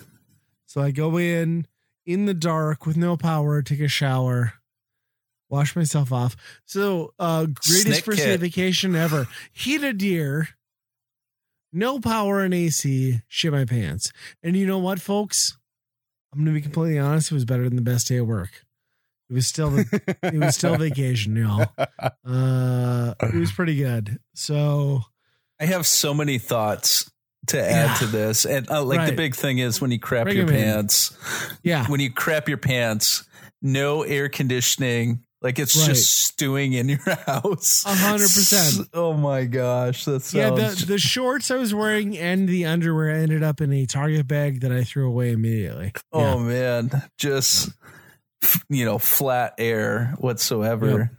so 0.66 0.82
I 0.82 0.92
go 0.92 1.18
in 1.18 1.66
in 2.06 2.26
the 2.26 2.34
dark 2.34 2.86
with 2.86 2.98
no 2.98 3.16
power, 3.16 3.62
take 3.62 3.80
a 3.80 3.88
shower, 3.88 4.54
wash 5.50 5.76
myself 5.76 6.12
off. 6.12 6.36
So 6.66 7.13
uh 7.20 7.46
greatest 7.46 8.04
first 8.04 8.18
day 8.18 8.36
vacation 8.36 8.96
ever. 8.96 9.28
Heat 9.54 9.82
a 9.82 9.94
deer, 9.94 10.50
no 11.72 12.00
power 12.00 12.42
and 12.42 12.54
AC, 12.54 13.22
shit 13.28 13.52
my 13.54 13.66
pants. 13.66 14.12
And 14.42 14.56
you 14.58 14.68
know 14.68 14.80
what, 14.80 15.00
folks? 15.00 15.58
I'm 16.34 16.39
gonna 16.39 16.52
be 16.54 16.62
completely 16.62 17.00
honest, 17.00 17.32
it 17.32 17.36
was 17.36 17.46
better 17.46 17.63
than 17.63 17.76
the 17.76 17.82
best 17.82 18.08
day 18.08 18.17
of 18.17 18.28
work. 18.28 18.50
It 19.30 19.34
was 19.34 19.47
still 19.47 19.70
the, 19.72 20.18
it 20.24 20.34
was 20.39 20.55
still 20.55 20.76
vacation, 20.78 21.36
y'all. 21.36 21.68
Uh 22.26 23.14
it 23.22 23.34
was 23.36 23.51
pretty 23.51 23.76
good. 23.76 24.20
So 24.34 25.01
I 25.60 25.66
have 25.66 25.86
so 25.86 26.14
many 26.14 26.38
thoughts 26.39 27.10
to 27.47 27.60
add 27.62 27.88
Yeah. 27.89 27.93
to 27.95 28.05
this. 28.07 28.45
And 28.45 28.70
uh, 28.70 28.84
like 28.84 29.10
the 29.10 29.16
big 29.16 29.36
thing 29.36 29.60
is 29.60 29.80
when 29.82 29.91
you 29.91 29.99
crap 29.99 30.26
Bring 30.26 30.38
your 30.38 30.47
'em 30.47 30.53
in. 30.55 30.62
pants, 30.64 31.18
yeah. 31.64 31.86
when 31.88 31.99
you 31.99 32.12
crap 32.12 32.47
your 32.49 32.57
pants, 32.57 33.24
no 33.62 34.03
air 34.03 34.30
conditioning. 34.30 35.24
Like 35.44 35.60
it's 35.60 35.76
Right. 35.78 35.88
just 35.89 36.10
stewing 36.26 36.72
in 36.74 36.88
your 36.88 37.00
house. 37.28 37.84
A 37.86 37.94
hundred 37.94 38.24
percent. 38.30 38.88
Oh 38.94 39.14
my 39.14 39.44
gosh. 39.44 40.06
That 40.06 40.34
Yeah, 40.34 40.52
the, 40.52 40.86
the 40.88 40.98
shorts 40.98 41.52
I 41.52 41.58
was 41.58 41.74
wearing 41.74 42.18
and 42.18 42.48
the 42.48 42.66
underwear 42.66 43.10
ended 43.10 43.44
up 43.44 43.60
in 43.60 43.72
a 43.74 43.86
Target 43.86 44.26
bag 44.28 44.62
that 44.62 44.72
I 44.72 44.84
threw 44.86 45.06
away 45.08 45.34
immediately. 45.34 45.91
Oh 46.14 46.39
man, 46.39 46.89
just 47.18 47.70
you 48.70 48.86
know, 48.86 48.98
flat 48.98 49.54
air 49.58 50.16
whatsoever. 50.18 50.98
Yep. 50.98 51.10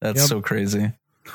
That's 0.00 0.20
Yep. 0.20 0.28
so 0.28 0.40
crazy. 0.40 0.92
It 1.26 1.32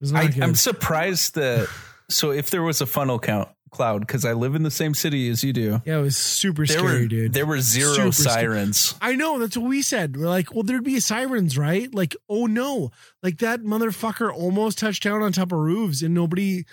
was 0.00 0.12
not 0.12 0.24
I. 0.24 0.42
I'm 0.42 0.54
surprised 0.54 1.34
that. 1.34 1.68
So 2.10 2.30
if 2.30 2.48
there 2.50 2.62
was 2.62 2.80
a 2.80 2.86
funnel 2.86 3.18
count 3.18 3.48
Cloud 3.70 4.00
because 4.00 4.24
I 4.24 4.32
live 4.32 4.54
in 4.54 4.62
the 4.62 4.70
same 4.70 4.94
city 4.94 5.28
as 5.28 5.42
you 5.44 5.52
do. 5.52 5.80
Yeah, 5.84 5.98
it 5.98 6.02
was 6.02 6.16
super 6.16 6.66
There 6.66 6.78
scary, 6.78 7.02
were 7.02 7.06
dude. 7.08 7.32
there 7.32 7.46
were 7.46 7.60
zero 7.60 7.94
Super 7.94 8.12
sirens. 8.12 8.94
I 9.00 9.14
know 9.14 9.38
that's 9.38 9.56
what 9.56 9.68
we 9.68 9.82
said. 9.82 10.16
We're 10.16 10.28
like, 10.28 10.54
well, 10.54 10.62
there'd 10.62 10.84
be 10.84 11.00
sirens, 11.00 11.56
right? 11.58 11.92
Like, 11.94 12.16
oh 12.28 12.46
no, 12.46 12.90
like 13.22 13.38
that 13.38 13.60
motherfucker 13.62 14.32
almost 14.32 14.78
touched 14.78 15.02
down 15.02 15.22
on 15.22 15.32
top 15.32 15.52
of 15.52 15.58
roofs, 15.58 16.02
and 16.02 16.14
nobody, 16.14 16.64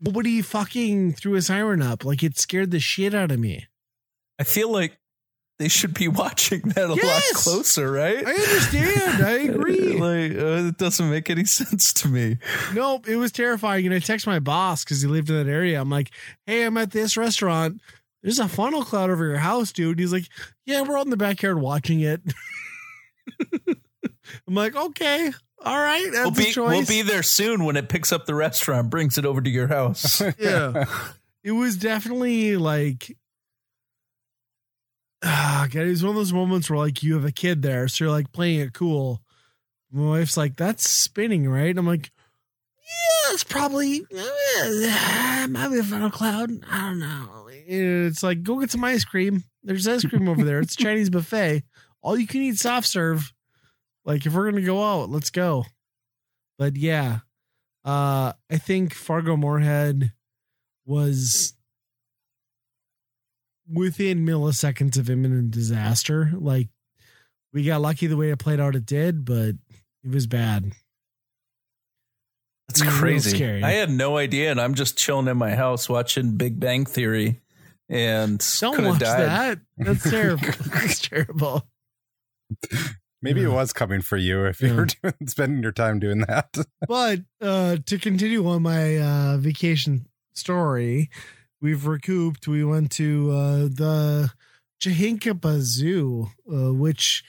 nobody 0.00 0.42
fucking 0.42 1.12
threw 1.14 1.34
a 1.34 1.42
siren 1.42 1.82
up. 1.82 2.04
Like, 2.04 2.22
it 2.22 2.38
scared 2.38 2.70
the 2.70 2.80
shit 2.80 3.14
out 3.14 3.30
of 3.30 3.38
me. 3.38 3.66
I 4.38 4.44
feel 4.44 4.70
like 4.70 4.96
they 5.58 5.68
should 5.68 5.94
be 5.94 6.08
watching 6.08 6.60
that 6.60 6.88
a 6.88 6.94
lot 6.94 7.22
closer, 7.34 7.90
right? 7.90 8.24
I 8.26 8.30
understand. 8.32 9.24
I 9.24 9.30
agree. 9.30 9.98
like 9.98 10.32
uh, 10.40 10.68
it 10.68 10.78
doesn't 10.78 11.10
make 11.10 11.30
any 11.30 11.44
sense 11.46 11.92
to 11.94 12.08
me. 12.08 12.38
Nope, 12.74 13.08
it 13.08 13.16
was 13.16 13.32
terrifying. 13.32 13.86
And 13.86 13.94
I 13.94 13.98
text 13.98 14.26
my 14.26 14.38
boss 14.38 14.84
because 14.84 15.02
he 15.02 15.08
lived 15.08 15.30
in 15.30 15.36
that 15.36 15.50
area. 15.50 15.80
I'm 15.80 15.90
like, 15.90 16.10
hey, 16.46 16.64
I'm 16.64 16.76
at 16.76 16.92
this 16.92 17.16
restaurant. 17.16 17.80
There's 18.22 18.38
a 18.38 18.48
funnel 18.48 18.84
cloud 18.84 19.10
over 19.10 19.24
your 19.26 19.38
house, 19.38 19.72
dude. 19.72 19.98
He's 19.98 20.12
like, 20.12 20.28
yeah, 20.64 20.82
we're 20.82 20.98
out 20.98 21.06
in 21.06 21.10
the 21.10 21.16
backyard 21.16 21.60
watching 21.60 22.00
it. 22.00 22.20
I'm 24.46 24.54
like, 24.54 24.74
okay, 24.74 25.32
all 25.64 25.78
right, 25.78 26.06
that's 26.12 26.24
We'll 26.24 26.30
be 26.32 26.50
a 26.50 26.52
choice. 26.52 26.76
we'll 26.76 26.86
be 26.86 27.02
there 27.02 27.22
soon 27.22 27.64
when 27.64 27.76
it 27.76 27.88
picks 27.88 28.12
up 28.12 28.26
the 28.26 28.34
restaurant, 28.34 28.90
brings 28.90 29.18
it 29.18 29.24
over 29.24 29.40
to 29.40 29.48
your 29.50 29.68
house. 29.68 30.20
yeah, 30.38 30.84
it 31.44 31.52
was 31.52 31.76
definitely 31.76 32.56
like, 32.56 33.16
ah, 35.22 35.66
God, 35.70 35.86
it 35.86 35.90
was 35.90 36.02
one 36.02 36.10
of 36.10 36.16
those 36.16 36.32
moments 36.32 36.70
where 36.70 36.78
like 36.78 37.02
you 37.02 37.14
have 37.14 37.24
a 37.24 37.32
kid 37.32 37.62
there, 37.62 37.88
so 37.88 38.04
you're 38.04 38.12
like 38.12 38.32
playing 38.32 38.60
it 38.60 38.72
cool. 38.72 39.22
My 39.90 40.18
wife's 40.18 40.36
like, 40.36 40.56
that's 40.56 40.88
spinning, 40.88 41.48
right? 41.48 41.76
I'm 41.76 41.86
like, 41.86 42.10
yeah, 42.88 43.32
it's 43.34 43.44
probably 43.44 44.06
uh, 44.14 45.46
might 45.48 45.68
be 45.70 45.78
a 45.78 45.82
funnel 45.82 46.10
cloud. 46.10 46.50
I 46.70 46.88
don't 46.88 46.98
know. 46.98 47.48
It's 47.50 48.22
like 48.22 48.42
go 48.42 48.60
get 48.60 48.70
some 48.70 48.84
ice 48.84 49.04
cream. 49.04 49.44
There's 49.62 49.86
ice 49.86 50.04
cream 50.04 50.28
over 50.28 50.44
there. 50.44 50.60
It's 50.60 50.76
Chinese 50.76 51.10
buffet. 51.10 51.64
All 52.00 52.18
you 52.18 52.26
can 52.26 52.42
eat 52.42 52.56
soft 52.56 52.86
serve. 52.86 53.32
Like 54.04 54.24
if 54.24 54.32
we're 54.32 54.50
gonna 54.50 54.62
go 54.64 54.82
out, 54.82 55.10
let's 55.10 55.28
go. 55.30 55.66
But 56.58 56.76
yeah, 56.76 57.18
uh, 57.84 58.32
I 58.50 58.56
think 58.56 58.94
Fargo 58.94 59.36
Moorhead 59.36 60.12
was 60.86 61.54
within 63.72 64.24
milliseconds 64.26 64.96
of 64.98 65.10
imminent 65.10 65.50
disaster. 65.50 66.30
Like 66.34 66.68
we 67.52 67.64
got 67.64 67.80
lucky 67.80 68.06
the 68.06 68.16
way 68.16 68.30
it 68.30 68.38
played 68.38 68.60
out. 68.60 68.74
It 68.76 68.86
did, 68.86 69.24
but 69.24 69.54
it 70.04 70.10
was 70.10 70.26
bad. 70.26 70.72
That's 72.68 72.82
crazy. 72.82 73.30
scary. 73.36 73.62
I 73.64 73.70
had 73.72 73.90
no 73.90 74.18
idea, 74.18 74.50
and 74.50 74.60
I'm 74.60 74.74
just 74.74 74.98
chilling 74.98 75.26
in 75.28 75.38
my 75.38 75.54
house 75.54 75.88
watching 75.88 76.36
Big 76.36 76.60
Bang 76.60 76.84
Theory, 76.84 77.40
and 77.88 78.44
Don't 78.60 78.74
could 78.74 78.84
have 78.84 78.92
watch 78.94 79.00
died. 79.00 79.20
that. 79.26 79.58
That's 79.78 80.02
terrible. 80.10 80.48
That's 80.74 81.00
terrible. 81.00 81.66
Maybe 83.22 83.40
Yeah. 83.40 83.48
it 83.48 83.52
was 83.52 83.72
coming 83.72 84.02
for 84.02 84.18
you 84.18 84.44
if 84.44 84.60
you 84.60 84.74
were 84.74 84.86
doing, 85.02 85.14
spending 85.26 85.62
your 85.62 85.72
time 85.72 85.98
doing 85.98 86.20
that. 86.28 86.54
But 86.86 87.20
uh, 87.40 87.78
to 87.86 87.98
continue 87.98 88.46
on 88.46 88.62
my 88.62 88.98
uh, 88.98 89.36
vacation 89.38 90.06
story, 90.34 91.08
we've 91.60 91.86
recouped. 91.86 92.48
We 92.48 92.64
went 92.64 92.90
to 92.92 93.30
uh, 93.30 93.56
the 93.64 94.32
Chahinkapa 94.80 95.58
Zoo, 95.60 96.28
uh, 96.50 96.72
which, 96.72 97.24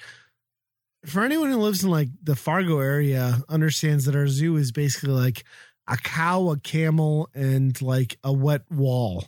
for 1.06 1.24
anyone 1.24 1.52
who 1.52 1.58
lives 1.58 1.84
in 1.84 1.90
like 1.90 2.10
the 2.24 2.36
Fargo 2.36 2.80
area, 2.80 3.44
understands 3.50 4.06
that 4.06 4.16
our 4.16 4.28
zoo 4.28 4.56
is 4.56 4.72
basically 4.72 5.14
like 5.14 5.44
a 5.88 5.98
cow, 5.98 6.50
a 6.50 6.58
camel, 6.60 7.30
and 7.34 7.80
like 7.82 8.18
a 8.24 8.32
wet 8.32 8.62
wall. 8.70 9.26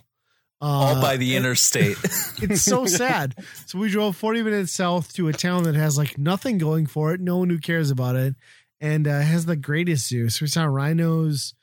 all 0.60 0.96
Uh, 0.96 1.00
by 1.00 1.16
the 1.16 1.36
interstate. 1.36 1.98
it's 2.40 2.62
so 2.62 2.86
sad. 2.86 3.34
So 3.66 3.78
we 3.78 3.88
drove 3.88 4.16
40 4.16 4.42
minutes 4.42 4.72
south 4.72 5.12
to 5.14 5.28
a 5.28 5.32
town 5.32 5.64
that 5.64 5.74
has 5.74 5.98
like 5.98 6.18
nothing 6.18 6.58
going 6.58 6.86
for 6.86 7.12
it, 7.12 7.20
no 7.20 7.38
one 7.38 7.50
who 7.50 7.58
cares 7.58 7.90
about 7.90 8.14
it, 8.14 8.36
and 8.80 9.08
uh, 9.08 9.20
has 9.20 9.46
the 9.46 9.56
greatest 9.56 10.08
zoo. 10.08 10.28
So 10.28 10.44
we 10.44 10.48
saw 10.48 10.64
rhinos, 10.64 11.54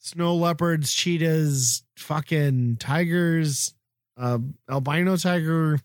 snow 0.00 0.34
leopards, 0.34 0.92
cheetahs, 0.92 1.84
fucking 1.96 2.78
tigers, 2.78 3.74
uh, 4.16 4.38
albino 4.68 5.16
tiger, 5.16 5.78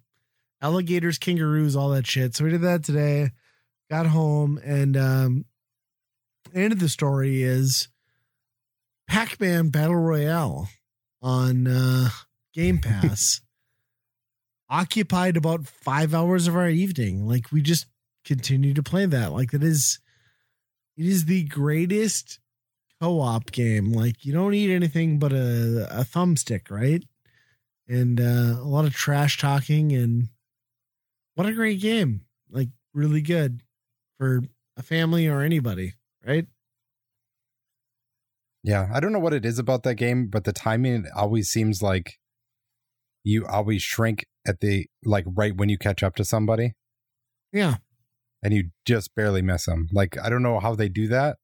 alligators, 0.61 1.19
kangaroos, 1.19 1.75
all 1.75 1.89
that 1.89 2.07
shit. 2.07 2.35
So 2.35 2.43
we 2.43 2.49
did 2.49 2.61
that 2.61 2.83
today. 2.83 3.31
Got 3.91 4.07
home, 4.07 4.59
and 4.63 4.97
um, 4.97 5.45
end 6.55 6.73
of 6.73 6.79
the 6.79 6.89
story 6.89 7.43
is 7.43 7.87
Pac-Man 9.07 9.69
Battle 9.69 9.95
Royale 9.95 10.69
on 11.21 11.67
uh, 11.67 12.09
Game 12.53 12.79
Pass 12.79 13.41
occupied 14.69 15.37
about 15.37 15.67
five 15.67 16.15
hours 16.15 16.47
of 16.47 16.55
our 16.55 16.69
evening. 16.69 17.27
Like 17.27 17.51
we 17.51 17.61
just 17.61 17.85
continue 18.23 18.73
to 18.73 18.81
play 18.81 19.05
that. 19.05 19.33
Like 19.33 19.53
it 19.53 19.63
is, 19.63 19.99
it 20.97 21.05
is 21.05 21.25
the 21.25 21.43
greatest 21.43 22.39
co-op 23.01 23.51
game. 23.51 23.91
Like 23.91 24.25
you 24.25 24.33
don't 24.33 24.51
need 24.51 24.69
anything 24.71 25.19
but 25.19 25.31
a, 25.33 25.87
a 25.91 26.03
thumbstick, 26.03 26.69
right? 26.69 27.03
And 27.87 28.19
uh, 28.19 28.59
a 28.59 28.65
lot 28.67 28.85
of 28.85 28.93
trash 28.93 29.37
talking 29.37 29.91
and 29.91 30.29
what 31.35 31.47
a 31.47 31.53
great 31.53 31.81
game. 31.81 32.21
Like 32.49 32.69
really 32.93 33.21
good 33.21 33.61
for 34.17 34.41
a 34.77 34.81
family 34.83 35.27
or 35.27 35.41
anybody, 35.41 35.93
right? 36.25 36.47
Yeah, 38.63 38.89
I 38.91 38.99
don't 38.99 39.13
know 39.13 39.19
what 39.19 39.33
it 39.33 39.45
is 39.45 39.59
about 39.59 39.83
that 39.83 39.95
game, 39.95 40.27
but 40.27 40.43
the 40.43 40.53
timing 40.53 41.05
always 41.15 41.49
seems 41.49 41.83
like 41.83 42.15
you 43.23 43.45
always 43.45 43.83
shrink 43.83 44.25
at 44.47 44.59
the 44.59 44.87
like 45.03 45.25
right 45.27 45.55
when 45.55 45.69
you 45.69 45.77
catch 45.77 46.01
up 46.03 46.15
to 46.15 46.25
somebody 46.25 46.73
Yeah. 47.51 47.75
and 48.43 48.53
you 48.53 48.69
just 48.85 49.13
barely 49.15 49.41
miss 49.41 49.65
them. 49.65 49.87
Like 49.91 50.17
I 50.23 50.29
don't 50.29 50.43
know 50.43 50.59
how 50.59 50.73
they 50.75 50.89
do 50.89 51.07
that 51.09 51.37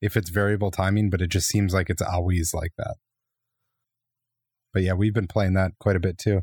if 0.00 0.16
it's 0.16 0.30
variable 0.30 0.70
timing, 0.70 1.10
but 1.10 1.20
it 1.20 1.28
just 1.28 1.48
seems 1.48 1.74
like 1.74 1.90
it's 1.90 2.02
always 2.02 2.54
like 2.54 2.72
that. 2.78 2.96
But 4.72 4.82
yeah, 4.82 4.92
we've 4.92 5.14
been 5.14 5.26
playing 5.26 5.54
that 5.54 5.72
quite 5.80 5.96
a 5.96 6.00
bit 6.00 6.18
too. 6.18 6.42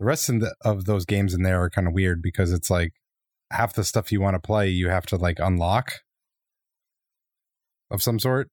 The 0.00 0.06
rest 0.06 0.28
of, 0.28 0.40
the, 0.40 0.54
of 0.64 0.86
those 0.86 1.04
games 1.04 1.34
in 1.34 1.42
there 1.42 1.62
are 1.62 1.70
kind 1.70 1.86
of 1.86 1.94
weird 1.94 2.20
because 2.22 2.52
it's 2.52 2.70
like 2.70 2.92
half 3.50 3.74
the 3.74 3.84
stuff 3.84 4.10
you 4.10 4.20
want 4.20 4.34
to 4.34 4.40
play 4.40 4.68
you 4.68 4.88
have 4.88 5.06
to 5.06 5.16
like 5.16 5.38
unlock 5.38 5.92
of 7.90 8.02
some 8.02 8.18
sort 8.18 8.48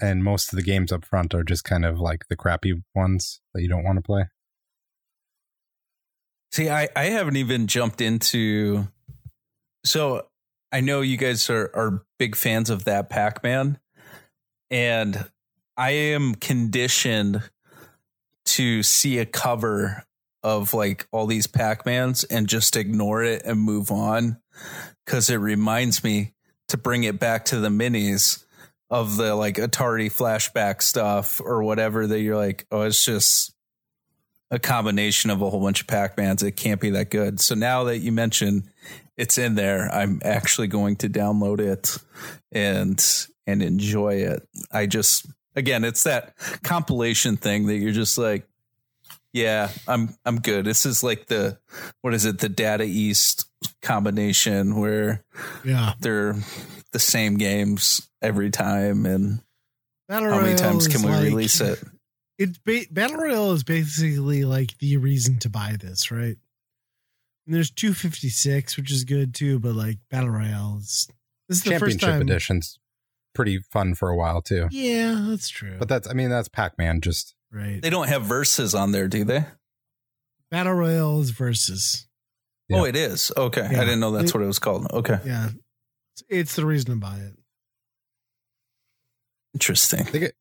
and 0.00 0.24
most 0.24 0.52
of 0.52 0.56
the 0.56 0.62
games 0.62 0.92
up 0.92 1.04
front 1.04 1.34
are 1.34 1.44
just 1.44 1.64
kind 1.64 1.84
of 1.84 2.00
like 2.00 2.26
the 2.28 2.36
crappy 2.36 2.82
ones 2.94 3.40
that 3.52 3.62
you 3.62 3.68
don't 3.68 3.84
want 3.84 3.96
to 3.96 4.02
play. 4.02 4.24
See, 6.52 6.68
I, 6.68 6.88
I 6.96 7.04
haven't 7.04 7.36
even 7.36 7.66
jumped 7.66 8.00
into. 8.00 8.88
So 9.84 10.26
I 10.72 10.80
know 10.80 11.00
you 11.00 11.16
guys 11.16 11.50
are, 11.50 11.70
are 11.74 12.04
big 12.18 12.36
fans 12.36 12.70
of 12.70 12.84
that 12.84 13.10
Pac 13.10 13.42
Man. 13.42 13.78
And 14.70 15.28
I 15.76 15.90
am 15.90 16.34
conditioned 16.36 17.42
to 18.46 18.82
see 18.82 19.18
a 19.18 19.26
cover 19.26 20.04
of 20.42 20.72
like 20.72 21.06
all 21.12 21.26
these 21.26 21.46
Pac 21.46 21.84
Mans 21.84 22.24
and 22.24 22.48
just 22.48 22.76
ignore 22.76 23.22
it 23.22 23.42
and 23.44 23.60
move 23.60 23.90
on. 23.90 24.40
Cause 25.06 25.28
it 25.28 25.36
reminds 25.36 26.04
me 26.04 26.34
to 26.68 26.76
bring 26.76 27.04
it 27.04 27.18
back 27.18 27.46
to 27.46 27.58
the 27.58 27.68
minis 27.68 28.44
of 28.90 29.16
the 29.16 29.34
like 29.34 29.56
Atari 29.56 30.06
flashback 30.06 30.82
stuff 30.82 31.40
or 31.44 31.62
whatever 31.62 32.06
that 32.06 32.20
you're 32.20 32.36
like, 32.36 32.66
oh, 32.70 32.82
it's 32.82 33.04
just 33.04 33.54
a 34.50 34.58
combination 34.58 35.30
of 35.30 35.42
a 35.42 35.50
whole 35.50 35.60
bunch 35.60 35.80
of 35.80 35.86
Pac-Mans. 35.86 36.42
It 36.42 36.52
can't 36.52 36.80
be 36.80 36.90
that 36.90 37.10
good. 37.10 37.40
So 37.40 37.54
now 37.54 37.84
that 37.84 37.98
you 37.98 38.10
mention 38.10 38.68
it's 39.20 39.38
in 39.38 39.54
there, 39.54 39.88
I'm 39.92 40.20
actually 40.24 40.68
going 40.68 40.96
to 40.96 41.08
download 41.08 41.60
it 41.60 41.98
and 42.52 43.04
and 43.46 43.62
enjoy 43.62 44.14
it. 44.14 44.46
I 44.72 44.86
just 44.86 45.26
again, 45.54 45.84
it's 45.84 46.04
that 46.04 46.34
compilation 46.62 47.36
thing 47.36 47.66
that 47.66 47.76
you're 47.76 47.92
just 47.92 48.16
like, 48.18 48.48
yeah, 49.32 49.70
I'm 49.86 50.14
I'm 50.24 50.40
good. 50.40 50.64
This 50.64 50.86
is 50.86 51.02
like 51.02 51.26
the 51.26 51.58
what 52.00 52.14
is 52.14 52.24
it, 52.24 52.38
the 52.38 52.48
Data 52.48 52.84
East 52.84 53.46
combination 53.82 54.76
where 54.80 55.22
Yeah. 55.64 55.92
they're 56.00 56.36
the 56.92 56.98
same 56.98 57.36
games 57.36 58.08
every 58.22 58.50
time 58.50 59.06
and 59.06 59.40
Battle 60.08 60.30
how 60.30 60.36
many 60.40 60.54
Royale 60.54 60.58
times 60.58 60.88
can 60.88 61.02
we 61.02 61.10
like- 61.10 61.24
release 61.24 61.60
it? 61.60 61.82
it's 62.38 62.56
ba- 62.58 62.86
battle 62.90 63.18
royale 63.18 63.52
is 63.52 63.62
basically 63.64 64.44
like 64.44 64.76
the 64.78 64.96
reason 64.96 65.38
to 65.40 65.50
buy 65.50 65.76
this, 65.78 66.10
right? 66.10 66.36
And 67.50 67.56
there's 67.56 67.72
256, 67.72 68.76
which 68.76 68.92
is 68.92 69.02
good 69.02 69.34
too, 69.34 69.58
but 69.58 69.74
like 69.74 69.98
battle 70.08 70.30
royale 70.30 70.76
is 70.78 71.08
this 71.48 71.58
is 71.58 71.64
the 71.64 71.70
first 71.80 71.98
Championship 71.98 72.08
time. 72.08 72.22
edition's 72.22 72.78
pretty 73.34 73.58
fun 73.58 73.94
for 73.96 74.08
a 74.08 74.16
while 74.16 74.40
too. 74.40 74.68
Yeah, 74.70 75.26
that's 75.28 75.48
true. 75.48 75.74
But 75.76 75.88
that's 75.88 76.08
I 76.08 76.12
mean 76.12 76.30
that's 76.30 76.46
Pac-Man 76.46 77.00
just 77.00 77.34
right, 77.50 77.82
They 77.82 77.90
don't 77.90 78.06
have 78.06 78.22
verses 78.22 78.72
on 78.72 78.92
there, 78.92 79.08
do 79.08 79.24
they? 79.24 79.46
battle 80.48 80.74
royale 80.74 81.20
is 81.20 81.30
versus. 81.30 82.06
Yeah. 82.68 82.82
Oh, 82.82 82.84
it 82.84 82.94
is. 82.94 83.32
Okay. 83.36 83.62
Yeah. 83.72 83.80
I 83.80 83.84
didn't 83.84 83.98
know 83.98 84.12
that's 84.12 84.30
It- 84.30 84.34
what 84.36 84.44
it 84.44 84.46
was 84.46 84.60
called. 84.60 84.86
Okay. 84.92 85.18
Yeah, 85.26 85.48
it's, 86.14 86.22
it's 86.28 86.54
the 86.54 86.64
reason 86.64 86.90
to 86.90 86.96
buy 86.96 87.16
it. 87.16 87.34
Interesting. 89.54 90.06
It, 90.14 90.34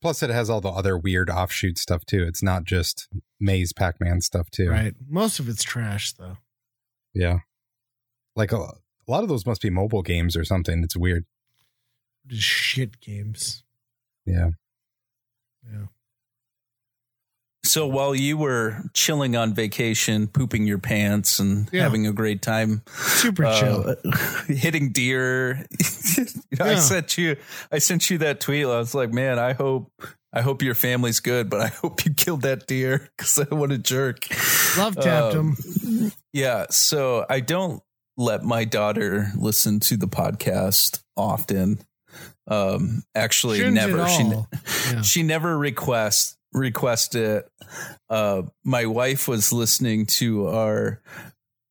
Plus, 0.00 0.22
it 0.22 0.28
has 0.30 0.50
all 0.50 0.60
the 0.60 0.68
other 0.68 0.98
weird 0.98 1.30
offshoot 1.30 1.78
stuff 1.78 2.04
too. 2.04 2.22
It's 2.24 2.42
not 2.42 2.64
just 2.64 3.08
Maze 3.40 3.72
Pac 3.72 4.00
Man 4.00 4.20
stuff 4.20 4.50
too. 4.50 4.68
Right. 4.70 4.94
Most 5.08 5.40
of 5.40 5.48
it's 5.48 5.62
trash 5.64 6.12
though. 6.12 6.36
Yeah. 7.14 7.38
Like 8.36 8.52
a, 8.52 8.56
a 8.56 8.72
lot 9.08 9.22
of 9.22 9.28
those 9.28 9.46
must 9.46 9.62
be 9.62 9.70
mobile 9.70 10.02
games 10.02 10.36
or 10.36 10.44
something. 10.44 10.82
It's 10.82 10.96
weird. 10.96 11.24
Just 12.26 12.42
shit 12.42 13.00
games. 13.00 13.62
Yeah. 14.26 14.50
Yeah. 15.70 15.86
So 17.64 17.86
while 17.86 18.14
you 18.14 18.36
were 18.36 18.82
chilling 18.92 19.36
on 19.36 19.54
vacation, 19.54 20.26
pooping 20.26 20.66
your 20.66 20.78
pants 20.78 21.38
and 21.38 21.68
Yeah. 21.72 21.82
having 21.82 22.06
a 22.06 22.12
great 22.12 22.42
time, 22.42 22.82
Super 22.94 23.44
chill. 23.58 23.96
uh, 24.04 24.10
hitting 24.52 24.92
deer, 24.92 25.66
I 26.60 26.72
Yeah. 26.72 26.78
sent 26.78 27.16
you, 27.16 27.36
I 27.72 27.78
sent 27.78 28.10
you 28.10 28.18
that 28.18 28.40
tweet. 28.40 28.64
I 28.66 28.78
was 28.78 28.94
like, 28.94 29.12
man, 29.12 29.38
I 29.38 29.54
hope, 29.54 29.90
I 30.34 30.40
hope 30.42 30.62
your 30.62 30.74
family's 30.74 31.20
good, 31.20 31.48
but 31.48 31.60
I 31.60 31.66
hope 31.82 32.04
you 32.04 32.12
killed 32.12 32.42
that 32.42 32.66
deer 32.66 33.08
because 33.16 33.38
I 33.38 33.54
want 33.54 33.72
a 33.72 33.78
jerk. 33.78 34.26
Love 34.76 34.96
tapped 34.96 35.36
um, 35.36 35.56
him. 35.56 36.12
Yeah. 36.32 36.66
So 36.70 37.24
I 37.30 37.40
don't 37.40 37.82
let 38.16 38.42
my 38.42 38.64
daughter 38.64 39.28
listen 39.36 39.80
to 39.80 39.96
the 39.96 40.08
podcast 40.08 41.02
often. 41.16 41.78
Um, 42.46 43.02
actually, 43.14 43.58
Shouldn't 43.58 43.74
never. 43.74 44.08
She. 44.08 44.22
Yeah. 44.92 45.02
she 45.02 45.22
never 45.22 45.56
requests 45.56 46.36
request 46.54 47.14
it. 47.14 47.46
Uh, 48.08 48.42
my 48.64 48.86
wife 48.86 49.28
was 49.28 49.52
listening 49.52 50.06
to 50.06 50.48
our 50.48 51.02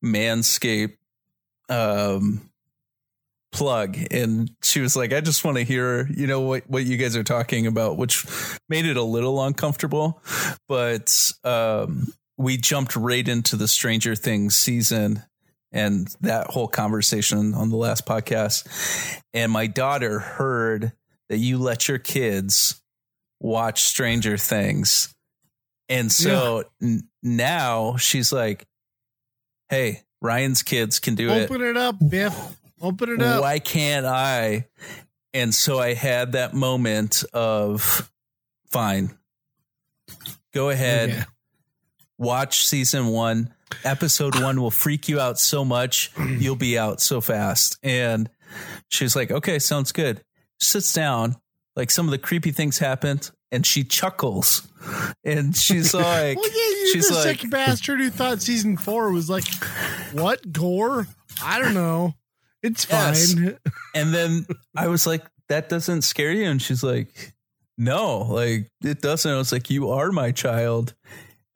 Manscape 0.06 0.98
um, 1.70 2.50
plug, 3.54 3.98
and 4.12 4.52
she 4.62 4.82
was 4.82 4.96
like, 4.96 5.14
"I 5.14 5.22
just 5.22 5.46
want 5.46 5.58
to 5.58 5.64
hear, 5.64 6.08
you 6.14 6.28
know, 6.28 6.42
what 6.42 6.70
what 6.70 6.84
you 6.84 6.98
guys 6.98 7.16
are 7.16 7.24
talking 7.24 7.68
about," 7.68 7.98
which 7.98 8.26
made 8.68 8.86
it 8.86 8.98
a 8.98 9.04
little 9.04 9.42
uncomfortable. 9.44 10.22
But 10.68 11.32
um, 11.44 12.12
we 12.38 12.58
jumped 12.58 12.96
right 12.96 13.26
into 13.26 13.56
the 13.56 13.68
Stranger 13.68 14.16
Things 14.16 14.56
season. 14.56 15.24
And 15.76 16.08
that 16.22 16.52
whole 16.52 16.68
conversation 16.68 17.56
on 17.56 17.72
the 17.72 17.78
last 17.78 18.06
podcast. 18.06 19.20
And 19.34 19.52
my 19.52 19.66
daughter 19.66 20.20
heard 20.20 20.92
that 21.30 21.38
you 21.38 21.58
let 21.58 21.88
your 21.88 21.98
kids 21.98 22.80
watch 23.40 23.82
Stranger 23.82 24.38
Things. 24.38 25.16
And 25.90 26.12
so 26.12 26.66
n- 26.80 27.10
now 27.24 27.98
she's 27.98 28.32
like, 28.32 28.68
hey, 29.70 30.04
Ryan's 30.22 30.62
kids 30.62 31.00
can 31.00 31.16
do 31.16 31.30
it. 31.32 31.50
Open 31.50 31.62
it 31.62 31.76
up, 31.76 31.96
Biff. 32.08 32.56
Open 32.84 33.10
it 33.10 33.22
up. 33.22 33.42
Why 33.42 33.60
can't 33.60 34.06
I? 34.06 34.68
And 35.34 35.56
so 35.56 35.80
I 35.80 35.94
had 35.94 36.34
that 36.34 36.54
moment 36.54 37.24
of, 37.34 38.12
fine, 38.70 39.18
go 40.54 40.70
ahead, 40.70 41.26
watch 42.18 42.68
season 42.68 43.08
one. 43.08 43.54
Episode 43.84 44.40
one 44.40 44.62
will 44.62 44.70
freak 44.70 45.10
you 45.10 45.20
out 45.20 45.40
so 45.40 45.66
much, 45.66 46.12
you'll 46.38 46.56
be 46.56 46.78
out 46.78 47.02
so 47.02 47.22
fast. 47.22 47.80
And 47.82 48.30
she's 48.90 49.16
like, 49.16 49.32
okay, 49.32 49.58
sounds 49.58 49.92
good. 49.92 50.22
Sits 50.60 50.94
down, 50.94 51.38
like 51.76 51.90
some 51.90 52.06
of 52.06 52.12
the 52.12 52.20
creepy 52.20 52.52
things 52.52 52.78
happened, 52.78 53.32
and 53.52 53.66
she 53.66 53.84
chuckles. 53.84 54.68
And 55.24 55.56
she's 55.56 55.94
like, 55.94 56.38
at 56.38 56.44
you, 56.44 56.90
she's 56.94 57.08
the 57.08 57.16
like, 57.16 57.40
sick 57.40 57.50
bastard 57.50 58.00
who 58.02 58.10
thought 58.12 58.42
season 58.42 58.78
four 58.78 59.12
was 59.12 59.30
like, 59.30 59.46
what 60.12 60.52
gore? 60.52 61.08
I 61.44 61.60
don't 61.60 61.74
know. 61.74 62.14
It's 62.64 62.88
Yes. 62.90 63.34
fine. 63.34 63.58
And 63.96 64.14
then 64.14 64.48
I 64.76 64.88
was 64.88 65.06
like, 65.06 65.24
that 65.50 65.70
doesn't 65.70 66.02
scare 66.04 66.32
you? 66.32 66.46
And 66.46 66.60
she's 66.62 66.84
like, 66.84 67.34
no, 67.78 68.20
like 68.22 68.70
it 68.84 69.02
doesn't. 69.02 69.32
I 69.32 69.38
was 69.38 69.52
like, 69.52 69.70
you 69.70 69.92
are 69.92 70.12
my 70.12 70.32
child. 70.32 70.96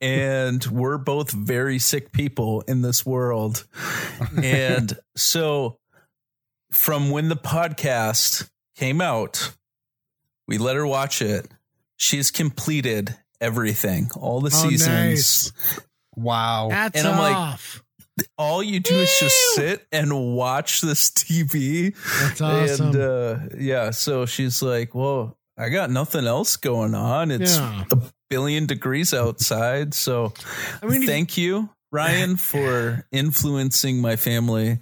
And 0.01 0.63
we're 0.67 0.99
both 0.99 1.31
very 1.31 1.79
sick 1.79 2.11
people 2.11 2.61
in 2.67 2.83
this 2.83 3.03
world. 3.05 3.65
And 4.43 4.95
so 5.15 5.77
from 6.71 7.09
when 7.09 7.29
the 7.29 7.35
podcast 7.35 8.47
came 8.75 9.01
out, 9.01 9.53
we 10.47 10.59
let 10.59 10.75
her 10.75 10.85
watch 10.85 11.21
it. 11.23 11.47
She's 11.97 12.29
completed 12.29 13.15
everything, 13.41 14.09
all 14.15 14.39
the 14.41 14.51
Oh, 14.53 14.69
seasons. 14.69 14.87
nice. 14.87 15.51
Wow. 16.15 16.69
Hats 16.69 16.99
And 16.99 17.07
I'm 17.07 17.17
like, 17.19 17.35
off. 17.35 17.81
All 18.37 18.63
you 18.63 18.79
do 18.79 18.95
is 18.95 19.15
just 19.19 19.35
sit 19.55 19.85
and 19.91 20.35
watch 20.35 20.81
this 20.81 21.09
TV. 21.11 21.95
That's 22.21 22.41
awesome. 22.41 22.87
And 22.87 22.95
uh, 22.95 23.39
yeah, 23.57 23.91
so 23.91 24.25
she's 24.25 24.61
like, 24.61 24.95
"Well, 24.95 25.37
I 25.57 25.69
got 25.69 25.89
nothing 25.91 26.25
else 26.25 26.55
going 26.55 26.95
on. 26.95 27.31
It's 27.31 27.57
Yeah. 27.57 27.83
a 27.91 27.97
billion 28.29 28.65
degrees 28.65 29.13
outside." 29.13 29.93
So, 29.93 30.33
I 30.81 30.87
mean, 30.87 31.05
thank 31.05 31.37
you, 31.37 31.69
Ryan, 31.91 32.37
for 32.37 33.05
influencing 33.11 34.01
my 34.01 34.15
family 34.15 34.79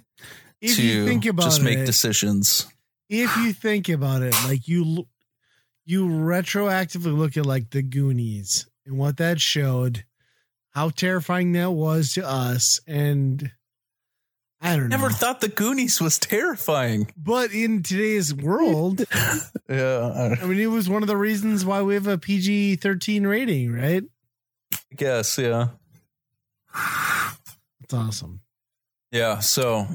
if 0.62 0.76
to 0.76 0.82
you 0.82 1.06
think 1.06 1.26
about 1.26 1.44
just 1.44 1.62
make 1.62 1.78
it, 1.78 1.86
decisions. 1.86 2.66
if 3.10 3.36
you 3.36 3.52
think 3.52 3.88
about 3.90 4.22
it, 4.22 4.34
like 4.44 4.66
you, 4.66 5.06
you 5.84 6.06
retroactively 6.08 7.16
look 7.16 7.36
at 7.36 7.44
like 7.44 7.70
the 7.70 7.82
Goonies 7.82 8.66
and 8.86 8.96
what 8.96 9.18
that 9.18 9.40
showed, 9.40 10.04
how 10.76 10.90
terrifying 10.90 11.52
that 11.52 11.70
was 11.70 12.12
to 12.12 12.28
us, 12.28 12.80
and 12.86 13.50
I 14.60 14.76
don't 14.76 14.90
Never 14.90 15.08
know. 15.08 15.14
thought 15.14 15.40
the 15.40 15.48
Goonies 15.48 16.02
was 16.02 16.18
terrifying. 16.18 17.10
but 17.16 17.50
in 17.52 17.82
today's 17.82 18.34
world, 18.34 19.00
Yeah, 19.70 20.36
I 20.40 20.44
mean, 20.44 20.60
it 20.60 20.66
was 20.66 20.86
one 20.88 21.02
of 21.02 21.06
the 21.08 21.16
reasons 21.16 21.64
why 21.64 21.80
we 21.80 21.94
have 21.94 22.06
a 22.06 22.18
PG 22.18 22.76
thirteen 22.76 23.26
rating, 23.26 23.72
right? 23.72 24.04
I 24.74 24.94
guess. 24.96 25.38
Yeah, 25.38 25.68
It's 27.82 27.94
awesome. 27.94 28.40
yeah. 29.10 29.38
So. 29.40 29.86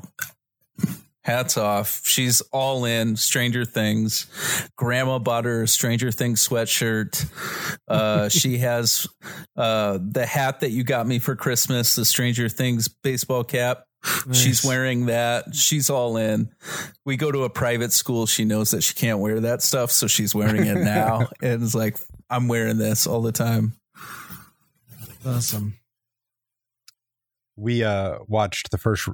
Hats 1.23 1.55
off. 1.55 2.01
She's 2.03 2.41
all 2.51 2.85
in 2.85 3.15
Stranger 3.15 3.63
Things. 3.63 4.25
Grandma 4.75 5.19
bought 5.19 5.45
her 5.45 5.63
a 5.63 5.67
Stranger 5.67 6.11
Things 6.11 6.47
sweatshirt. 6.47 7.29
Uh, 7.87 8.27
she 8.29 8.57
has 8.57 9.07
uh, 9.55 9.99
the 10.01 10.25
hat 10.25 10.61
that 10.61 10.71
you 10.71 10.83
got 10.83 11.05
me 11.05 11.19
for 11.19 11.35
Christmas, 11.35 11.95
the 11.95 12.05
Stranger 12.05 12.49
Things 12.49 12.87
baseball 12.87 13.43
cap. 13.43 13.83
She's 14.33 14.63
wearing 14.65 15.05
that. 15.07 15.53
She's 15.53 15.91
all 15.91 16.17
in. 16.17 16.49
We 17.05 17.17
go 17.17 17.31
to 17.31 17.43
a 17.43 17.51
private 17.51 17.93
school. 17.93 18.25
She 18.25 18.45
knows 18.45 18.71
that 18.71 18.81
she 18.81 18.95
can't 18.95 19.19
wear 19.19 19.41
that 19.41 19.61
stuff, 19.61 19.91
so 19.91 20.07
she's 20.07 20.33
wearing 20.33 20.65
it 20.65 20.79
now. 20.83 21.27
and 21.41 21.61
it's 21.61 21.75
like, 21.75 21.97
I'm 22.27 22.47
wearing 22.47 22.77
this 22.77 23.05
all 23.05 23.21
the 23.21 23.31
time. 23.31 23.73
awesome. 25.23 25.77
we 27.55 27.83
uh 27.83 28.17
watched 28.27 28.71
the 28.71 28.79
first 28.79 29.07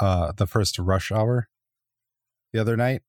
uh 0.00 0.32
the 0.36 0.46
first 0.46 0.78
rush 0.78 1.10
hour 1.12 1.48
the 2.52 2.60
other 2.60 2.76
night 2.76 3.02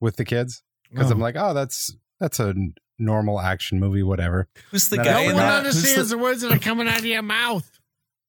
with 0.00 0.16
the 0.16 0.24
kids 0.24 0.62
because 0.90 1.10
i'm 1.10 1.18
Oh. 1.20 1.22
like 1.24 1.36
oh 1.36 1.54
that's 1.54 1.96
that's 2.20 2.40
a 2.40 2.54
normal 2.98 3.40
action 3.40 3.78
movie 3.78 4.02
whatever 4.02 4.48
Who's 4.70 4.88
the 4.88 4.96
guy 4.96 5.22
no 5.26 5.34
one 5.34 5.36
that? 5.36 5.58
Understands 5.58 6.08
the, 6.10 6.16
the, 6.16 6.22
words 6.22 6.40
that 6.42 6.52
are 6.52 6.58
coming 6.58 6.88
out 6.88 6.98
of 6.98 7.04
your 7.04 7.20
mouth. 7.22 7.70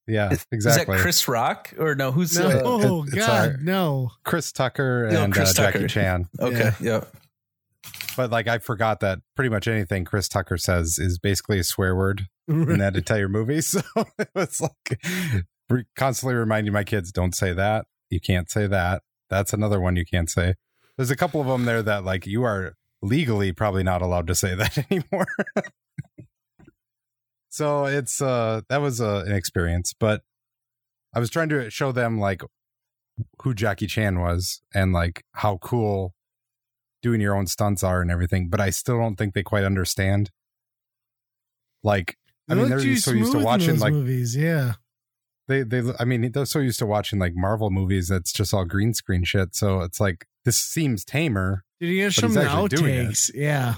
yeah 0.06 0.30
exactly. 0.52 0.58
is 0.58 0.64
that 0.76 0.86
Chris 1.02 1.26
Rock 1.28 1.72
or 1.78 1.94
no? 1.94 2.12
Who's 2.12 2.38
No, 2.38 2.48
the? 2.48 2.62
oh 2.64 3.02
it's 3.04 3.14
God, 3.14 3.48
our- 3.52 3.56
no. 3.58 4.10
chris 4.24 4.52
tucker 4.52 5.08
No, 5.10 5.24
and 5.24 5.32
Chris 5.32 5.58
uh, 5.58 5.62
Tucker. 5.64 5.78
jackie 5.80 5.88
chan 5.92 6.28
Okay, 6.40 6.70
yeah. 6.80 7.04
but 8.16 8.30
like 8.30 8.46
i 8.48 8.58
forgot 8.58 9.00
that 9.00 9.20
pretty 9.36 9.48
much 9.48 9.66
anything 9.68 10.04
chris 10.04 10.28
tucker 10.28 10.58
says 10.58 10.98
is 10.98 11.18
basically 11.18 11.58
a 11.58 11.64
swear 11.64 11.94
word 11.96 12.26
in 12.48 12.78
that 12.78 12.96
entire 12.96 13.28
movie 13.28 13.60
so 13.62 13.80
it 14.18 14.28
was 14.34 14.60
like 14.60 14.98
re- 15.04 15.42
constantly 15.96 16.34
reminding 16.34 16.72
my 16.72 16.84
kids 16.84 17.12
don't 17.12 17.34
say 17.34 17.52
that. 17.52 17.86
You 18.10 18.20
can't 18.20 18.50
say 18.50 18.66
that. 18.66 19.02
That's 19.28 19.52
another 19.52 19.80
one 19.80 19.96
you 19.96 20.04
can't 20.06 20.30
say. 20.30 20.54
There's 20.96 21.10
a 21.10 21.16
couple 21.16 21.40
of 21.40 21.46
them 21.46 21.64
there 21.64 21.82
that 21.82 22.04
like 22.04 22.26
you 22.26 22.42
are 22.42 22.74
legally 23.02 23.52
probably 23.52 23.82
not 23.82 24.02
allowed 24.02 24.26
to 24.26 24.34
say 24.34 24.54
that 24.56 24.78
anymore. 24.90 25.26
So 27.50 27.86
it's 27.86 28.20
uh 28.20 28.62
that 28.68 28.80
was 28.80 29.00
uh, 29.00 29.24
an 29.26 29.32
experience 29.32 29.92
but 29.98 30.22
i 31.14 31.18
was 31.18 31.30
trying 31.30 31.48
to 31.48 31.70
show 31.70 31.90
them 31.90 32.20
like 32.20 32.42
who 33.42 33.54
jackie 33.54 33.86
chan 33.86 34.20
was 34.20 34.60
and 34.74 34.92
like 34.92 35.24
how 35.32 35.56
cool 35.56 36.14
doing 37.02 37.20
your 37.20 37.34
own 37.34 37.46
stunts 37.46 37.82
are 37.82 38.00
and 38.00 38.10
everything 38.10 38.48
but 38.48 38.60
i 38.60 38.70
still 38.70 38.98
don't 38.98 39.16
think 39.16 39.34
they 39.34 39.42
quite 39.42 39.64
understand. 39.64 40.30
Like 41.82 42.16
I 42.48 42.54
mean, 42.54 42.68
they're 42.68 42.96
so 42.96 43.12
used 43.12 43.32
to 43.32 43.38
watching 43.38 43.78
like 43.78 43.92
movies. 43.92 44.36
Yeah, 44.36 44.74
they 45.48 45.62
they 45.62 45.82
I 45.98 46.04
mean 46.04 46.30
they're 46.30 46.46
so 46.46 46.60
used 46.60 46.78
to 46.78 46.86
watching 46.86 47.18
like 47.18 47.34
Marvel 47.34 47.70
movies 47.70 48.08
that's 48.08 48.32
just 48.32 48.54
all 48.54 48.64
green 48.64 48.94
screen 48.94 49.24
shit. 49.24 49.56
So 49.56 49.80
it's 49.80 49.98
like 49.98 50.26
this 50.44 50.58
seems 50.58 51.04
tamer. 51.04 51.64
did 51.80 51.88
you 51.88 51.96
get 52.02 52.12
some 52.12 52.30
he's 52.30 52.36
actually 52.36 52.68
doing 52.68 52.94
it. 52.94 53.06
outtakes? 53.08 53.30
Yeah, 53.34 53.74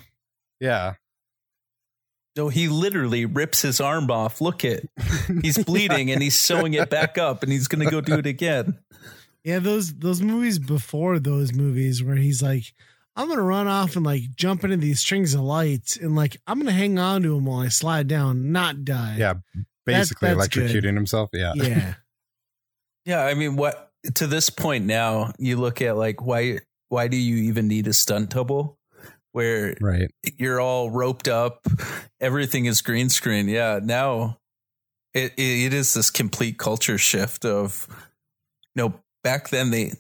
Yeah. 0.60 0.94
So 2.36 2.48
he 2.48 2.68
literally 2.68 3.26
rips 3.26 3.62
his 3.62 3.80
arm 3.80 4.10
off. 4.10 4.40
Look 4.40 4.64
it. 4.64 4.88
He's 5.42 5.58
bleeding 5.64 6.10
and 6.12 6.22
he's 6.22 6.38
sewing 6.38 6.74
it 6.74 6.88
back 6.88 7.18
up 7.18 7.42
and 7.42 7.50
he's 7.50 7.66
going 7.66 7.84
to 7.84 7.90
go 7.90 8.00
do 8.00 8.14
it 8.14 8.26
again. 8.26 8.78
yeah. 9.42 9.58
Those 9.58 9.94
those 9.94 10.22
movies 10.22 10.58
before 10.58 11.18
those 11.18 11.52
movies 11.52 12.04
where 12.04 12.16
he's 12.16 12.40
like, 12.40 12.72
I'm 13.16 13.28
gonna 13.28 13.42
run 13.42 13.66
off 13.66 13.96
and 13.96 14.06
like 14.06 14.22
jump 14.36 14.64
into 14.64 14.76
these 14.76 15.00
strings 15.00 15.34
of 15.34 15.40
lights 15.40 15.96
and 15.96 16.14
like 16.14 16.36
I'm 16.46 16.58
gonna 16.58 16.70
hang 16.72 16.98
on 16.98 17.22
to 17.22 17.36
him 17.36 17.44
while 17.44 17.60
I 17.60 17.68
slide 17.68 18.06
down, 18.06 18.52
not 18.52 18.84
die. 18.84 19.16
Yeah, 19.18 19.34
basically 19.86 20.28
that's 20.34 20.48
electrocuting 20.48 20.82
good. 20.82 20.94
himself. 20.94 21.30
Yeah. 21.32 21.52
yeah. 21.54 21.94
Yeah, 23.06 23.24
I 23.24 23.32
mean, 23.32 23.56
what 23.56 23.90
to 24.16 24.26
this 24.26 24.50
point 24.50 24.84
now, 24.84 25.32
you 25.38 25.56
look 25.56 25.80
at 25.80 25.96
like 25.96 26.24
why 26.24 26.58
why 26.90 27.08
do 27.08 27.16
you 27.16 27.36
even 27.48 27.66
need 27.66 27.86
a 27.88 27.94
stunt 27.94 28.30
double 28.30 28.78
where 29.32 29.74
Right. 29.80 30.10
you're 30.36 30.60
all 30.60 30.90
roped 30.90 31.26
up, 31.26 31.66
everything 32.20 32.66
is 32.66 32.82
green 32.82 33.08
screen. 33.08 33.48
Yeah, 33.48 33.80
now 33.82 34.38
it 35.14 35.32
it 35.38 35.72
is 35.72 35.94
this 35.94 36.10
complete 36.10 36.58
culture 36.58 36.98
shift 36.98 37.46
of 37.46 37.86
you 38.76 38.82
know, 38.82 38.94
back 39.24 39.48
then 39.48 39.70
they 39.70 39.94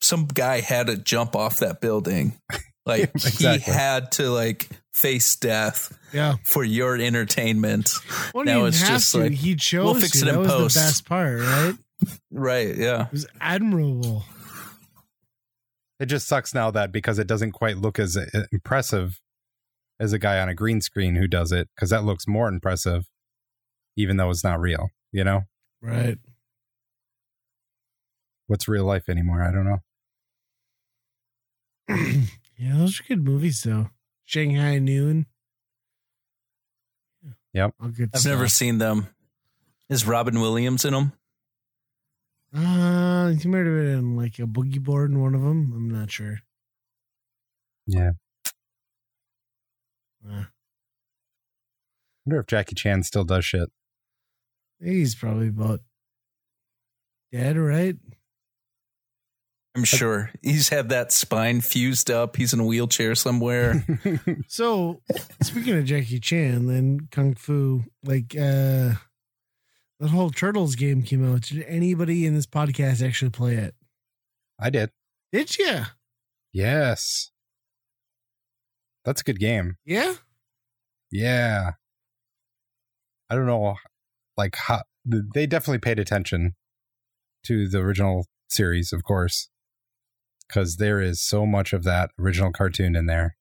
some 0.00 0.26
guy 0.26 0.60
had 0.60 0.86
to 0.86 0.96
jump 0.96 1.34
off 1.34 1.58
that 1.58 1.80
building. 1.80 2.34
Like 2.86 3.10
Exactly. 3.14 3.58
he 3.58 3.70
had 3.70 4.12
to 4.12 4.30
like 4.30 4.68
face 4.94 5.34
death 5.36 5.96
Yeah. 6.12 6.36
for 6.44 6.62
your 6.64 6.96
entertainment. 6.96 7.90
Well, 8.34 8.44
Now 8.44 8.64
it's 8.66 8.80
just 8.86 9.12
to. 9.12 9.18
like, 9.18 9.32
he 9.32 9.56
chose 9.56 9.84
we'll 9.84 9.94
fix 10.00 10.20
to. 10.20 10.26
it 10.26 10.28
in 10.28 10.34
that 10.36 10.40
was 10.40 10.52
post. 10.52 10.74
the 10.76 10.80
best 10.80 11.06
part, 11.06 11.40
right? 11.40 11.74
Right, 12.30 12.76
yeah. 12.76 13.06
It 13.06 13.12
was 13.12 13.26
admirable. 13.40 14.24
It 15.98 16.06
just 16.06 16.28
sucks 16.28 16.52
now 16.54 16.70
that 16.72 16.92
because 16.92 17.18
it 17.18 17.26
doesn't 17.26 17.52
quite 17.52 17.78
look 17.78 17.98
as 17.98 18.16
uh, 18.18 18.26
impressive 18.52 19.18
as 19.98 20.12
a 20.12 20.18
guy 20.18 20.38
on 20.40 20.48
a 20.50 20.54
green 20.54 20.82
screen 20.82 21.16
who 21.16 21.26
does 21.26 21.52
it, 21.52 21.68
because 21.74 21.88
that 21.88 22.04
looks 22.04 22.28
more 22.28 22.48
impressive, 22.48 23.06
even 23.96 24.18
though 24.18 24.28
it's 24.28 24.44
not 24.44 24.60
real. 24.60 24.90
You 25.10 25.24
know, 25.24 25.40
Right. 25.80 26.18
what's 28.46 28.68
real 28.68 28.84
life 28.84 29.08
anymore? 29.08 29.42
I 29.42 29.50
don't 29.50 29.64
know. 29.64 29.78
yeah, 32.58 32.76
those 32.76 33.00
are 33.00 33.04
good 33.04 33.24
movies 33.24 33.62
though. 33.62 33.90
Shanghai 34.24 34.78
Noon. 34.78 35.26
Yep. 37.52 37.74
All 37.80 37.88
good 37.88 38.10
I've 38.14 38.20
stuff. 38.20 38.32
never 38.32 38.48
seen 38.48 38.78
them. 38.78 39.08
Is 39.88 40.06
Robin 40.06 40.40
Williams 40.40 40.84
in 40.84 40.92
them? 40.92 41.12
Uh, 42.54 43.28
he 43.30 43.48
might 43.48 43.58
have 43.58 43.66
been 43.66 43.98
in 43.98 44.16
like 44.16 44.38
a 44.38 44.42
boogie 44.42 44.82
board 44.82 45.10
in 45.10 45.20
one 45.20 45.34
of 45.34 45.42
them. 45.42 45.72
I'm 45.74 45.90
not 45.90 46.10
sure. 46.10 46.40
Yeah. 47.86 48.10
Uh, 50.28 50.44
wonder 52.24 52.40
if 52.40 52.46
Jackie 52.46 52.74
Chan 52.74 53.04
still 53.04 53.24
does 53.24 53.44
shit. 53.44 53.70
he's 54.82 55.14
probably 55.14 55.48
about 55.48 55.80
dead, 57.32 57.56
right? 57.56 57.96
I'm 59.76 59.84
sure 59.84 60.30
he's 60.42 60.70
had 60.70 60.88
that 60.88 61.12
spine 61.12 61.60
fused 61.60 62.10
up. 62.10 62.36
He's 62.36 62.54
in 62.54 62.60
a 62.60 62.64
wheelchair 62.64 63.14
somewhere. 63.14 63.84
So 64.48 65.02
speaking 65.42 65.76
of 65.76 65.84
Jackie 65.84 66.20
Chan, 66.20 66.68
and 66.70 67.10
Kung 67.10 67.34
Fu, 67.34 67.84
like 68.04 68.34
uh 68.36 68.94
that 70.00 70.10
whole 70.10 70.30
Turtles 70.30 70.76
game 70.76 71.02
came 71.02 71.30
out. 71.30 71.42
Did 71.42 71.64
anybody 71.64 72.26
in 72.26 72.34
this 72.34 72.46
podcast 72.46 73.06
actually 73.06 73.30
play 73.30 73.54
it? 73.54 73.74
I 74.58 74.70
did. 74.70 74.90
Did 75.32 75.58
you? 75.58 75.82
Yes. 76.52 77.30
That's 79.04 79.20
a 79.20 79.24
good 79.24 79.40
game. 79.40 79.76
Yeah. 79.84 80.14
Yeah. 81.10 81.72
I 83.28 83.34
don't 83.34 83.46
know, 83.46 83.76
like 84.36 84.56
how 84.56 84.82
they 85.04 85.46
definitely 85.46 85.78
paid 85.78 85.98
attention 85.98 86.54
to 87.44 87.68
the 87.68 87.78
original 87.78 88.26
series, 88.48 88.92
of 88.92 89.02
course, 89.02 89.48
because 90.46 90.76
there 90.76 91.00
is 91.00 91.20
so 91.20 91.46
much 91.46 91.72
of 91.72 91.84
that 91.84 92.10
original 92.18 92.52
cartoon 92.52 92.96
in 92.96 93.06
there, 93.06 93.36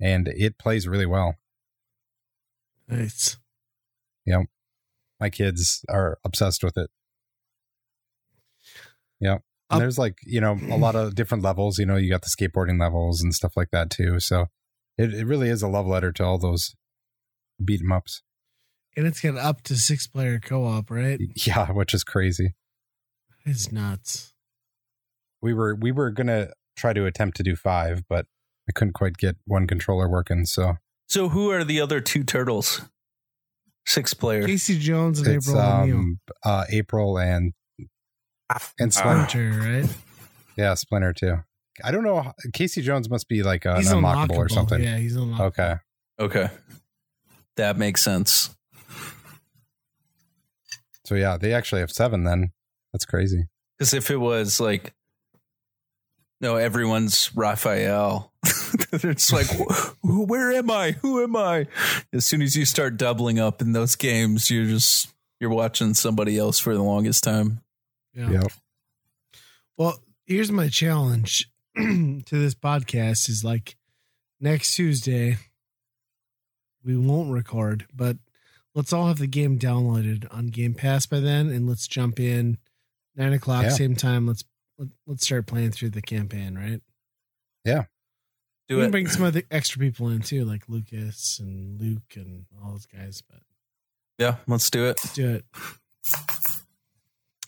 and 0.00 0.28
it 0.28 0.58
plays 0.58 0.88
really 0.88 1.06
well. 1.06 1.36
Nice. 2.88 3.36
Yep. 4.26 4.46
My 5.20 5.30
kids 5.30 5.84
are 5.88 6.18
obsessed 6.24 6.62
with 6.62 6.76
it. 6.76 6.90
Yep. 9.20 9.42
And 9.70 9.76
um, 9.76 9.80
there's 9.80 9.98
like, 9.98 10.18
you 10.24 10.40
know, 10.40 10.58
a 10.70 10.76
lot 10.76 10.94
of 10.94 11.14
different 11.16 11.42
levels. 11.42 11.78
You 11.78 11.86
know, 11.86 11.96
you 11.96 12.10
got 12.10 12.22
the 12.22 12.28
skateboarding 12.28 12.78
levels 12.80 13.22
and 13.22 13.34
stuff 13.34 13.56
like 13.56 13.70
that 13.72 13.90
too. 13.90 14.20
So 14.20 14.46
it, 14.98 15.14
it 15.14 15.26
really 15.26 15.48
is 15.48 15.62
a 15.62 15.68
love 15.68 15.86
letter 15.86 16.12
to 16.12 16.24
all 16.24 16.38
those 16.38 16.74
beat 17.64 17.80
'em 17.80 17.92
ups. 17.92 18.22
And 18.96 19.06
it's 19.06 19.20
got 19.20 19.36
up 19.36 19.62
to 19.62 19.76
six 19.76 20.06
player 20.06 20.38
co 20.38 20.64
op, 20.64 20.90
right? 20.90 21.20
Yeah, 21.34 21.70
which 21.72 21.92
is 21.92 22.04
crazy. 22.04 22.54
It's 23.44 23.70
nuts. 23.70 24.32
We 25.42 25.54
were 25.54 25.74
we 25.74 25.92
were 25.92 26.10
gonna 26.10 26.48
try 26.76 26.92
to 26.92 27.06
attempt 27.06 27.36
to 27.38 27.42
do 27.42 27.56
five, 27.56 28.02
but 28.08 28.26
I 28.68 28.72
couldn't 28.72 28.94
quite 28.94 29.16
get 29.16 29.36
one 29.46 29.66
controller 29.66 30.08
working. 30.08 30.46
So 30.46 30.76
so 31.08 31.28
who 31.28 31.50
are 31.50 31.64
the 31.64 31.80
other 31.80 32.00
two 32.00 32.24
turtles? 32.24 32.82
Six 33.86 34.14
players. 34.14 34.46
Casey 34.46 34.78
Jones 34.78 35.20
and 35.20 35.28
it's 35.28 35.48
April 35.48 35.62
um 35.62 36.20
uh 36.44 36.64
April 36.70 37.18
and 37.18 37.52
and 38.78 38.92
Splinter. 38.92 39.28
Splinter, 39.28 39.80
right? 39.80 39.96
yeah, 40.56 40.74
Splinter 40.74 41.12
too. 41.12 41.36
I 41.84 41.90
don't 41.90 42.04
know. 42.04 42.32
Casey 42.52 42.82
Jones 42.82 43.10
must 43.10 43.28
be 43.28 43.42
like 43.42 43.64
an 43.64 43.76
he's 43.76 43.92
unlockable 43.92 44.38
or 44.38 44.48
something. 44.48 44.82
Yeah, 44.82 44.96
he's 44.96 45.16
unlockable. 45.16 45.40
Okay. 45.40 45.74
Okay. 46.18 46.48
That 47.56 47.76
makes 47.76 48.02
sense. 48.02 48.56
So 51.04 51.14
yeah, 51.14 51.36
they 51.36 51.52
actually 51.54 51.80
have 51.82 51.90
seven 51.90 52.24
then. 52.24 52.50
That's 52.92 53.04
crazy. 53.04 53.44
Because 53.78 53.94
if 53.94 54.10
it 54.10 54.16
was 54.16 54.58
like, 54.58 54.94
no, 56.40 56.56
everyone's 56.56 57.30
Raphael. 57.34 58.32
it's 58.92 59.32
like, 59.32 59.46
who, 60.02 60.24
where 60.24 60.52
am 60.52 60.70
I? 60.70 60.92
Who 60.92 61.22
am 61.22 61.36
I? 61.36 61.66
As 62.12 62.26
soon 62.26 62.42
as 62.42 62.56
you 62.56 62.64
start 62.64 62.96
doubling 62.96 63.38
up 63.38 63.60
in 63.62 63.72
those 63.72 63.96
games, 63.96 64.50
you're 64.50 64.66
just 64.66 65.08
you're 65.40 65.50
watching 65.50 65.94
somebody 65.94 66.38
else 66.38 66.58
for 66.58 66.74
the 66.74 66.82
longest 66.82 67.24
time. 67.24 67.60
Yeah. 68.14 68.30
Yep. 68.30 68.52
Well, 69.76 69.98
here's 70.24 70.50
my 70.50 70.68
challenge 70.68 71.50
to 71.76 72.22
this 72.30 72.54
podcast 72.54 73.28
is 73.28 73.44
like 73.44 73.76
next 74.40 74.74
Tuesday 74.74 75.36
we 76.84 76.96
won't 76.96 77.32
record, 77.32 77.86
but 77.94 78.16
let's 78.74 78.92
all 78.92 79.08
have 79.08 79.18
the 79.18 79.26
game 79.26 79.58
downloaded 79.58 80.26
on 80.30 80.46
Game 80.46 80.74
Pass 80.74 81.04
by 81.06 81.20
then 81.20 81.48
and 81.50 81.68
let's 81.68 81.86
jump 81.88 82.20
in 82.20 82.58
nine 83.16 83.32
o'clock, 83.32 83.64
Yeah. 83.64 83.70
same 83.70 83.96
time. 83.96 84.26
Let's 84.26 84.44
let, 84.44 84.55
let's 85.06 85.24
start 85.24 85.46
playing 85.46 85.72
through 85.72 85.90
the 85.90 86.02
campaign, 86.02 86.56
right? 86.56 86.80
Yeah. 87.64 87.84
Do 88.68 88.76
we 88.76 88.82
can 88.82 88.88
it. 88.88 88.92
bring 88.92 89.08
some 89.08 89.22
other 89.22 89.42
extra 89.50 89.78
people 89.78 90.08
in 90.08 90.20
too, 90.20 90.44
like 90.44 90.68
Lucas 90.68 91.38
and 91.38 91.80
Luke 91.80 92.14
and 92.16 92.46
all 92.62 92.72
those 92.72 92.86
guys, 92.86 93.22
but 93.28 93.40
yeah, 94.18 94.36
let's 94.46 94.70
do 94.70 94.86
it. 94.86 94.98
let's 95.02 95.14
do 95.14 95.34
it. 95.34 95.44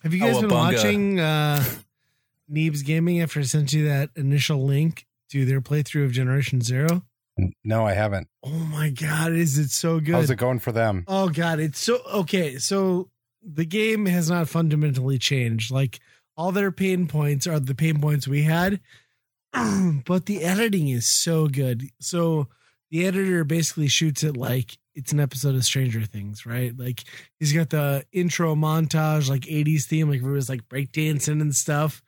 Have 0.03 0.15
you 0.15 0.21
guys 0.21 0.41
been 0.41 0.51
Cowabunga. 0.51 0.75
watching 0.75 1.21
uh 1.21 1.65
Neebs 2.51 2.85
Gaming 2.85 3.21
after 3.21 3.41
I 3.41 3.43
sent 3.43 3.73
you 3.73 3.89
that 3.89 4.11
initial 4.17 4.65
link 4.65 5.07
to 5.31 5.45
their 5.45 5.61
playthrough 5.61 6.05
of 6.05 6.13
Generation 6.13 6.61
Zero? 6.61 7.03
No, 7.65 7.87
I 7.87 7.93
haven't. 7.93 8.29
Oh 8.45 8.51
my 8.51 8.91
god, 8.91 9.33
is 9.33 9.59
it 9.59 9.71
so 9.71 10.01
good? 10.01 10.15
How's 10.15 10.31
it 10.31 10.37
going 10.37 10.59
for 10.59 10.73
them? 10.73 11.05
Oh 11.07 11.29
god, 11.29 11.61
it's 11.61 11.79
so 11.79 12.01
okay. 12.13 12.59
So 12.59 13.11
the 13.43 13.65
game 13.65 14.07
has 14.07 14.31
not 14.31 14.49
fundamentally 14.49 15.19
changed. 15.19 15.71
Like 15.71 16.01
all 16.39 16.53
their 16.53 16.71
pain 16.71 17.09
points 17.09 17.49
are 17.49 17.59
the 17.59 17.75
pain 17.75 18.01
points 18.01 18.29
we 18.29 18.45
had, 18.45 18.81
but 20.07 20.27
the 20.27 20.45
editing 20.45 20.89
is 20.89 21.09
so 21.09 21.49
good. 21.49 21.83
So 22.01 22.47
the 22.93 23.07
editor 23.07 23.43
basically 23.43 23.89
shoots 23.89 24.23
it 24.23 24.37
like 24.37 24.79
it's 24.95 25.13
an 25.13 25.19
episode 25.19 25.57
of 25.57 25.65
Stranger 25.65 26.03
Things, 26.03 26.47
right? 26.47 26.73
Like 26.79 27.03
he's 27.41 27.53
got 27.53 27.71
the 27.71 28.07
intro 28.13 28.55
montage, 28.55 29.29
like 29.29 29.43
80s 29.43 29.85
theme, 29.85 30.09
like 30.09 30.21
everyone's 30.21 30.49
like 30.49 30.69
breakdancing 30.69 31.41
and 31.41 31.55
stuff. 31.55 32.03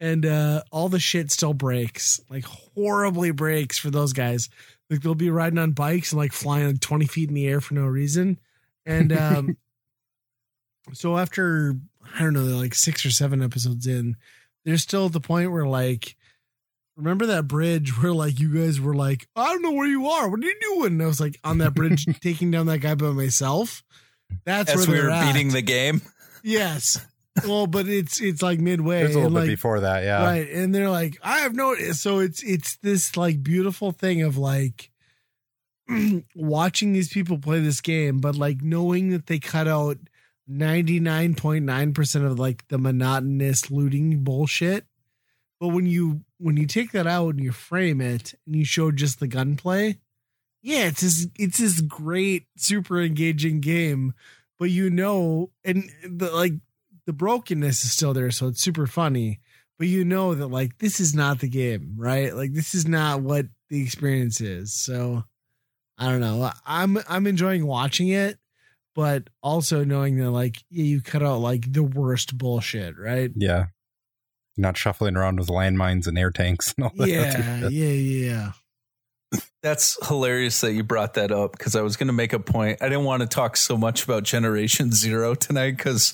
And 0.00 0.24
uh 0.24 0.62
all 0.72 0.88
the 0.88 0.98
shit 0.98 1.30
still 1.30 1.54
breaks, 1.54 2.20
like 2.30 2.44
horribly 2.44 3.32
breaks 3.32 3.78
for 3.78 3.90
those 3.90 4.14
guys. 4.14 4.48
Like 4.88 5.02
they'll 5.02 5.14
be 5.14 5.30
riding 5.30 5.58
on 5.58 5.72
bikes 5.72 6.12
and 6.12 6.18
like 6.18 6.32
flying 6.32 6.66
like 6.66 6.80
20 6.80 7.06
feet 7.06 7.28
in 7.28 7.34
the 7.34 7.46
air 7.46 7.60
for 7.60 7.74
no 7.74 7.84
reason. 7.84 8.40
And 8.86 9.12
um 9.12 9.56
so 10.94 11.18
after 11.18 11.76
I 12.14 12.20
don't 12.20 12.32
know, 12.32 12.42
like 12.42 12.74
six 12.74 13.04
or 13.04 13.10
seven 13.10 13.42
episodes 13.42 13.86
in, 13.86 14.16
they're 14.64 14.78
still 14.78 15.06
at 15.06 15.12
the 15.12 15.20
point 15.20 15.52
where 15.52 15.66
like 15.66 16.16
remember 16.96 17.26
that 17.26 17.48
bridge 17.48 17.96
where 18.02 18.12
like 18.12 18.38
you 18.38 18.54
guys 18.54 18.80
were 18.80 18.94
like, 18.94 19.26
I 19.36 19.52
don't 19.52 19.62
know 19.62 19.72
where 19.72 19.86
you 19.88 20.06
are. 20.08 20.28
What 20.28 20.40
are 20.40 20.46
you 20.46 20.56
doing? 20.60 20.92
And 20.92 21.02
I 21.02 21.06
was 21.06 21.20
like 21.20 21.38
on 21.44 21.58
that 21.58 21.74
bridge 21.74 22.06
taking 22.20 22.50
down 22.50 22.66
that 22.66 22.78
guy 22.78 22.94
by 22.94 23.10
myself. 23.10 23.82
That's 24.44 24.74
where 24.74 24.86
we 24.86 25.02
were 25.02 25.10
at. 25.10 25.32
beating 25.32 25.50
the 25.50 25.62
game. 25.62 26.02
Yes. 26.46 27.02
Well, 27.48 27.66
but 27.66 27.88
it's 27.88 28.20
it's 28.20 28.42
like 28.42 28.60
midway. 28.60 28.98
There's 28.98 29.14
a 29.14 29.18
little 29.18 29.30
bit 29.30 29.40
like, 29.40 29.48
before 29.48 29.80
that, 29.80 30.04
yeah. 30.04 30.22
Right. 30.22 30.46
And 30.46 30.74
they're 30.74 30.90
like, 30.90 31.16
I 31.22 31.38
have 31.38 31.54
no 31.54 31.74
so 31.92 32.18
it's 32.18 32.42
it's 32.42 32.76
this 32.82 33.16
like 33.16 33.42
beautiful 33.42 33.92
thing 33.92 34.20
of 34.20 34.36
like 34.36 34.90
watching 36.34 36.92
these 36.92 37.08
people 37.08 37.38
play 37.38 37.60
this 37.60 37.80
game, 37.80 38.18
but 38.18 38.36
like 38.36 38.60
knowing 38.60 39.08
that 39.08 39.26
they 39.26 39.38
cut 39.38 39.66
out 39.66 39.96
99.9% 40.50 42.26
of 42.26 42.38
like 42.38 42.68
the 42.68 42.78
monotonous 42.78 43.70
looting 43.70 44.24
bullshit. 44.24 44.86
But 45.60 45.68
when 45.68 45.86
you 45.86 46.24
when 46.38 46.56
you 46.56 46.66
take 46.66 46.92
that 46.92 47.06
out 47.06 47.34
and 47.34 47.42
you 47.42 47.52
frame 47.52 48.00
it 48.00 48.34
and 48.46 48.54
you 48.54 48.64
show 48.64 48.90
just 48.90 49.20
the 49.20 49.28
gunplay, 49.28 49.98
yeah, 50.62 50.86
it's 50.86 51.00
this 51.00 51.28
it's 51.38 51.58
this 51.58 51.80
great, 51.80 52.46
super 52.56 53.00
engaging 53.00 53.60
game. 53.60 54.14
But 54.58 54.70
you 54.70 54.90
know, 54.90 55.50
and 55.64 55.90
the 56.06 56.30
like 56.30 56.54
the 57.06 57.12
brokenness 57.12 57.84
is 57.84 57.92
still 57.92 58.12
there, 58.12 58.30
so 58.30 58.48
it's 58.48 58.62
super 58.62 58.86
funny. 58.86 59.40
But 59.78 59.88
you 59.88 60.04
know 60.04 60.34
that 60.34 60.48
like 60.48 60.78
this 60.78 61.00
is 61.00 61.14
not 61.14 61.40
the 61.40 61.48
game, 61.48 61.94
right? 61.96 62.34
Like 62.34 62.52
this 62.52 62.74
is 62.74 62.86
not 62.86 63.22
what 63.22 63.46
the 63.70 63.82
experience 63.82 64.40
is. 64.40 64.72
So 64.72 65.24
I 65.98 66.10
don't 66.10 66.20
know. 66.20 66.50
I'm 66.66 66.98
I'm 67.08 67.26
enjoying 67.26 67.66
watching 67.66 68.08
it, 68.08 68.38
but 68.94 69.28
also 69.42 69.84
knowing 69.84 70.16
that 70.18 70.30
like 70.30 70.62
yeah, 70.70 70.84
you 70.84 71.00
cut 71.00 71.22
out 71.22 71.38
like 71.38 71.72
the 71.72 71.82
worst 71.82 72.36
bullshit, 72.38 72.98
right? 72.98 73.30
Yeah. 73.34 73.66
Not 74.56 74.76
shuffling 74.76 75.16
around 75.16 75.38
with 75.40 75.48
landmines 75.48 76.06
and 76.06 76.16
air 76.16 76.30
tanks 76.30 76.74
and 76.76 76.84
all 76.84 76.92
that. 76.96 77.08
Yeah, 77.08 77.68
yeah, 77.68 77.88
yeah. 77.88 78.52
That's 79.62 79.98
hilarious 80.06 80.60
that 80.60 80.74
you 80.74 80.84
brought 80.84 81.14
that 81.14 81.32
up 81.32 81.52
because 81.52 81.74
I 81.74 81.80
was 81.80 81.96
going 81.96 82.06
to 82.06 82.12
make 82.12 82.32
a 82.32 82.38
point. 82.38 82.80
I 82.80 82.88
didn't 82.88 83.04
want 83.04 83.22
to 83.22 83.26
talk 83.26 83.56
so 83.56 83.76
much 83.76 84.04
about 84.04 84.22
Generation 84.22 84.92
Zero 84.92 85.34
tonight 85.34 85.76
because 85.76 86.12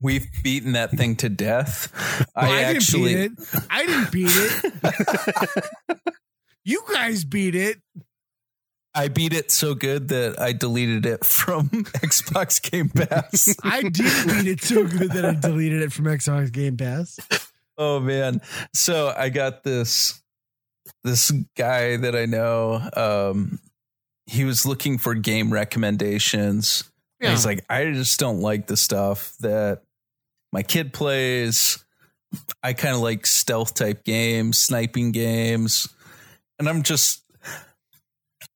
we've 0.00 0.26
beaten 0.42 0.72
that 0.72 0.90
thing 0.90 1.16
to 1.16 1.28
death. 1.30 1.90
Well, 2.36 2.50
I, 2.50 2.58
I, 2.58 2.62
actually, 2.62 3.14
didn't 3.14 3.38
beat 3.38 3.54
it. 3.54 3.64
I 3.70 3.86
didn't 3.86 4.12
beat 4.12 4.30
it. 4.32 6.14
you 6.64 6.82
guys 6.92 7.24
beat 7.24 7.54
it. 7.54 7.80
I 8.94 9.08
beat 9.08 9.32
it 9.32 9.50
so 9.50 9.74
good 9.74 10.08
that 10.08 10.40
I 10.40 10.52
deleted 10.52 11.06
it 11.06 11.24
from 11.24 11.68
Xbox 11.70 12.60
Game 12.60 12.88
Pass. 12.88 13.54
I 13.62 13.82
did 13.82 14.26
beat 14.26 14.46
it 14.46 14.62
so 14.62 14.86
good 14.86 15.12
that 15.12 15.24
I 15.24 15.34
deleted 15.34 15.82
it 15.82 15.92
from 15.92 16.06
Xbox 16.06 16.50
Game 16.50 16.76
Pass. 16.76 17.18
oh 17.78 18.00
man! 18.00 18.40
So 18.74 19.14
I 19.16 19.28
got 19.28 19.62
this 19.62 20.20
this 21.04 21.30
guy 21.56 21.96
that 21.96 22.16
I 22.16 22.26
know. 22.26 22.80
Um, 22.96 23.60
he 24.26 24.44
was 24.44 24.66
looking 24.66 24.98
for 24.98 25.14
game 25.14 25.52
recommendations. 25.52 26.84
Yeah. 27.20 27.30
He's 27.30 27.44
like, 27.44 27.64
I 27.68 27.90
just 27.92 28.18
don't 28.18 28.40
like 28.40 28.66
the 28.66 28.76
stuff 28.76 29.34
that 29.40 29.82
my 30.52 30.62
kid 30.62 30.92
plays. 30.92 31.84
I 32.62 32.72
kind 32.72 32.94
of 32.94 33.00
like 33.00 33.26
stealth 33.26 33.74
type 33.74 34.04
games, 34.04 34.58
sniping 34.58 35.12
games. 35.12 35.88
And 36.58 36.68
I'm 36.68 36.82
just, 36.82 37.22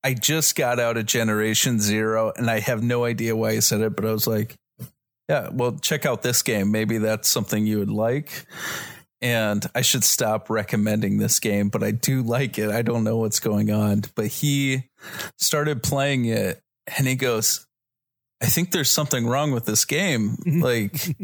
I 0.05 0.13
just 0.13 0.55
got 0.55 0.79
out 0.79 0.99
of 0.99 1.07
Generation 1.07 1.81
Zero 1.81 2.33
and 2.37 2.51
I 2.51 2.61
have 2.61 2.83
no 2.83 3.05
idea 3.05 3.35
why 3.35 3.55
he 3.55 3.63
said 3.63 3.81
it, 3.81 3.97
but 3.97 4.05
I 4.05 4.13
was 4.13 4.27
like, 4.27 4.55
yeah, 5.31 5.49
well, 5.51 5.79
check 5.79 6.05
out 6.05 6.21
this 6.21 6.43
game. 6.43 6.71
Maybe 6.71 6.99
that's 6.99 7.29
something 7.29 7.67
you 7.67 7.79
would 7.79 7.91
like. 7.91 8.45
And 9.23 9.67
I 9.75 9.81
should 9.81 10.05
stop 10.05 10.51
recommending 10.51 11.17
this 11.17 11.41
game, 11.41 11.71
but 11.71 11.83
I 11.83 11.93
do 11.93 12.21
like 12.21 12.59
it. 12.59 12.71
I 12.71 12.83
don't 12.83 13.05
know 13.05 13.17
what's 13.17 13.41
going 13.41 13.71
on. 13.71 14.03
But 14.15 14.27
he 14.27 14.91
started 15.39 15.83
playing 15.83 16.27
it 16.27 16.61
and 16.99 17.07
he 17.07 17.17
goes, 17.17 17.67
I 18.43 18.47
think 18.47 18.73
there's 18.73 18.91
something 18.91 19.27
wrong 19.27 19.53
with 19.53 19.65
this 19.65 19.87
game. 19.87 20.37
Like 20.47 21.17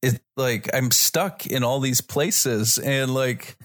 it 0.00 0.20
like 0.36 0.70
I'm 0.74 0.90
stuck 0.90 1.46
in 1.46 1.62
all 1.62 1.80
these 1.80 2.00
places 2.00 2.78
and 2.78 3.12
like 3.12 3.58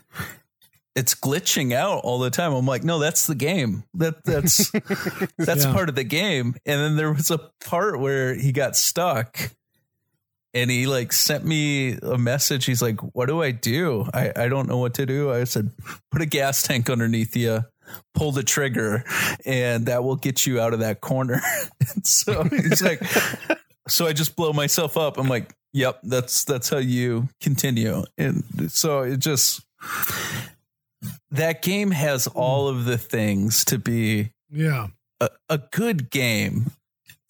it's 0.95 1.15
glitching 1.15 1.73
out 1.73 2.01
all 2.03 2.19
the 2.19 2.29
time. 2.29 2.53
I'm 2.53 2.65
like, 2.65 2.83
no, 2.83 2.99
that's 2.99 3.27
the 3.27 3.35
game. 3.35 3.83
That 3.93 4.23
that's 4.25 4.71
that's 5.37 5.65
Yeah. 5.65 5.73
part 5.73 5.89
of 5.89 5.95
the 5.95 6.03
game. 6.03 6.55
And 6.65 6.81
then 6.81 6.95
there 6.97 7.13
was 7.13 7.31
a 7.31 7.37
part 7.65 7.99
where 7.99 8.35
he 8.35 8.51
got 8.51 8.75
stuck 8.75 9.51
and 10.53 10.69
he 10.69 10.85
like 10.87 11.13
sent 11.13 11.45
me 11.45 11.93
a 12.01 12.17
message. 12.17 12.65
He's 12.65 12.81
like, 12.81 12.99
What 13.15 13.27
do 13.27 13.41
I 13.41 13.51
do? 13.51 14.05
I, 14.13 14.33
I 14.35 14.47
don't 14.49 14.67
know 14.67 14.77
what 14.77 14.93
to 14.95 15.05
do. 15.05 15.31
I 15.31 15.45
said, 15.45 15.71
Put 16.11 16.21
a 16.21 16.25
gas 16.25 16.61
tank 16.63 16.89
underneath 16.89 17.37
you, 17.37 17.63
pull 18.13 18.33
the 18.33 18.43
trigger, 18.43 19.05
and 19.45 19.85
that 19.85 20.03
will 20.03 20.17
get 20.17 20.45
you 20.45 20.59
out 20.59 20.73
of 20.73 20.79
that 20.81 20.99
corner. 20.99 21.41
and 21.95 22.05
so 22.05 22.43
he's 22.43 22.81
like, 22.81 23.01
So 23.87 24.05
I 24.07 24.13
just 24.13 24.35
blow 24.35 24.51
myself 24.53 24.97
up. 24.97 25.17
I'm 25.17 25.29
like, 25.29 25.53
Yep, 25.73 26.01
that's 26.03 26.43
that's 26.43 26.67
how 26.69 26.77
you 26.79 27.29
continue. 27.39 28.03
And 28.17 28.43
so 28.69 29.03
it 29.03 29.19
just 29.19 29.61
that 31.31 31.61
game 31.61 31.91
has 31.91 32.27
all 32.27 32.67
of 32.67 32.85
the 32.85 32.97
things 32.97 33.63
to 33.65 33.77
be 33.79 34.31
Yeah. 34.49 34.87
a, 35.19 35.29
a 35.49 35.57
good 35.57 36.09
game. 36.09 36.71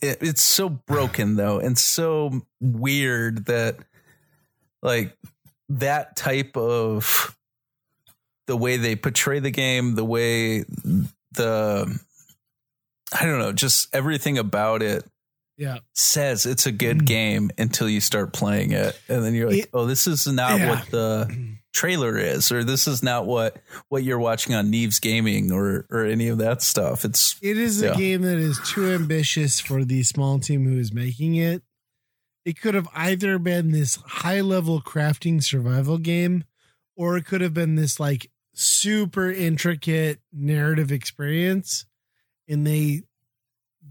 It, 0.02 0.18
it's 0.22 0.42
so 0.42 0.68
broken 0.70 1.36
though, 1.36 1.60
and 1.60 1.78
so 1.78 2.42
weird 2.60 3.46
that 3.46 3.78
like 4.82 5.16
that 5.70 6.16
type 6.16 6.58
of 6.58 7.38
the 8.48 8.58
way 8.58 8.78
they 8.78 8.96
portray 8.96 9.40
the 9.40 9.52
game, 9.52 9.94
the 9.96 10.04
way 10.04 10.64
the 11.34 12.00
I 13.14 13.26
don't 13.26 13.40
know, 13.40 13.52
just 13.54 13.94
everything 13.94 14.38
about 14.40 14.82
it 14.82 15.06
Yeah. 15.58 15.78
says 15.94 16.46
it's 16.46 16.66
a 16.66 16.72
good 16.72 17.00
mm. 17.00 17.06
game 17.06 17.52
until 17.58 17.88
you 17.88 18.02
start 18.02 18.34
playing 18.34 18.72
it, 18.72 19.00
and 19.08 19.24
then 19.24 19.36
you're 19.36 19.50
like, 19.52 19.64
It- 19.66 19.70
oh, 19.74 19.86
this 19.86 20.08
is 20.08 20.26
not 20.28 20.60
Yeah. 20.60 20.70
what 20.70 20.88
the 20.90 21.56
trailer 21.72 22.18
is, 22.18 22.52
or 22.52 22.64
this 22.64 22.88
is 22.88 23.02
not 23.02 23.26
what 23.26 23.58
what 23.90 24.04
you're 24.04 24.20
watching 24.20 24.54
on 24.54 24.72
Neebs 24.72 25.02
Gaming 25.02 25.52
or 25.52 25.86
or 25.90 26.06
any 26.06 26.28
of 26.28 26.38
that 26.40 26.62
stuff. 26.62 27.06
It's 27.06 27.38
It 27.42 27.58
is 27.58 27.82
a 27.82 27.96
game 27.96 28.22
that 28.24 28.38
is 28.38 28.60
too 28.66 28.92
ambitious 28.92 29.60
for 29.60 29.84
the 29.84 30.04
small 30.04 30.40
team 30.40 30.66
who 30.66 30.78
is 30.78 30.94
making 30.94 31.36
it. 31.36 31.64
It 32.44 32.60
could 32.60 32.74
have 32.74 32.88
either 32.96 33.38
been 33.38 33.72
this 33.72 34.00
high 34.06 34.42
level 34.42 34.82
crafting 34.82 35.44
survival 35.44 35.98
game, 35.98 36.44
or 36.96 37.18
it 37.18 37.26
could 37.26 37.42
have 37.42 37.54
been 37.54 37.76
this 37.76 38.00
like 38.00 38.30
super 38.54 39.32
intricate 39.32 40.20
narrative 40.34 40.92
experience, 40.92 41.86
and 42.48 42.66
they 42.66 43.04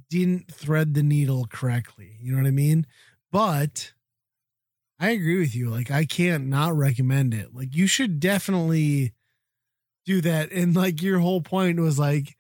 didn't 0.09 0.53
thread 0.53 0.95
the 0.95 1.03
needle 1.03 1.47
correctly. 1.49 2.17
You 2.21 2.33
know 2.33 2.39
what 2.39 2.49
I 2.49 2.53
mean? 2.53 2.87
But 3.31 3.93
I 5.01 5.11
agree 5.11 5.39
with 5.39 5.57
you. 5.57 5.71
Like, 5.71 5.91
I 5.91 6.05
can't 6.05 6.47
not 6.47 6.77
recommend 6.77 7.33
it. 7.33 7.55
Like, 7.55 7.75
you 7.75 7.87
should 7.87 8.21
definitely 8.21 9.15
do 10.05 10.21
that. 10.21 10.53
And 10.53 10.77
like, 10.77 11.03
your 11.03 11.19
whole 11.21 11.41
point 11.41 11.81
was 11.81 11.99
like, 11.99 12.37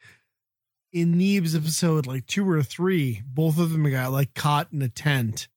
in 0.92 1.16
Neeb's 1.16 1.54
episode, 1.54 2.06
like 2.06 2.26
two 2.26 2.48
or 2.48 2.62
three, 2.62 3.22
both 3.26 3.58
of 3.58 3.70
them 3.70 3.90
got 3.90 4.12
like 4.12 4.34
caught 4.34 4.72
in 4.72 4.82
a 4.82 4.88
tent. 4.88 5.48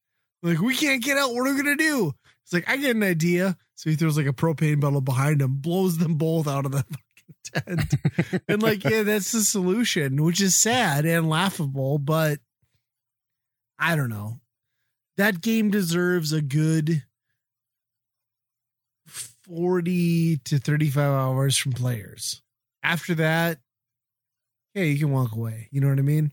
Like, 0.42 0.60
we 0.60 0.76
can't 0.76 1.04
get 1.04 1.18
out. 1.18 1.34
What 1.34 1.48
are 1.48 1.54
we 1.54 1.58
gonna 1.58 1.76
do? 1.76 2.14
It's 2.44 2.54
like, 2.54 2.70
I 2.70 2.78
get 2.78 2.96
an 2.96 3.04
idea. 3.04 3.58
So 3.76 3.90
he 3.90 3.96
throws 3.96 4.18
like 4.18 4.28
a 4.28 4.34
propane 4.34 4.80
bottle 4.80 5.02
behind 5.02 5.42
him, 5.42 5.56
blows 5.56 5.98
them 5.98 6.16
both 6.16 6.48
out 6.48 6.66
of 6.66 6.72
the 6.72 6.84
fucking 6.84 7.88
tent. 8.30 8.42
and 8.48 8.62
like, 8.62 8.84
yeah, 8.84 9.04
that's 9.04 9.32
the 9.32 9.42
solution, 9.42 10.24
which 10.24 10.42
is 10.42 10.56
sad 10.56 11.06
and 11.06 11.30
laughable, 11.30 11.98
but 11.98 12.40
I 13.80 13.96
don't 13.96 14.10
know. 14.10 14.40
That 15.18 15.42
game 15.42 15.70
deserves 15.70 16.32
a 16.34 16.42
good 16.42 17.04
40 19.08 20.38
to 20.38 20.58
35 20.58 20.98
hours 21.04 21.58
from 21.58 21.74
players. 21.74 22.42
After 22.82 23.14
that, 23.16 23.60
yeah, 24.74 24.84
you 24.84 24.98
can 24.98 25.12
walk 25.12 25.34
away. 25.34 25.68
You 25.72 25.82
know 25.82 25.90
what 25.90 26.00
I 26.00 26.04
mean? 26.04 26.32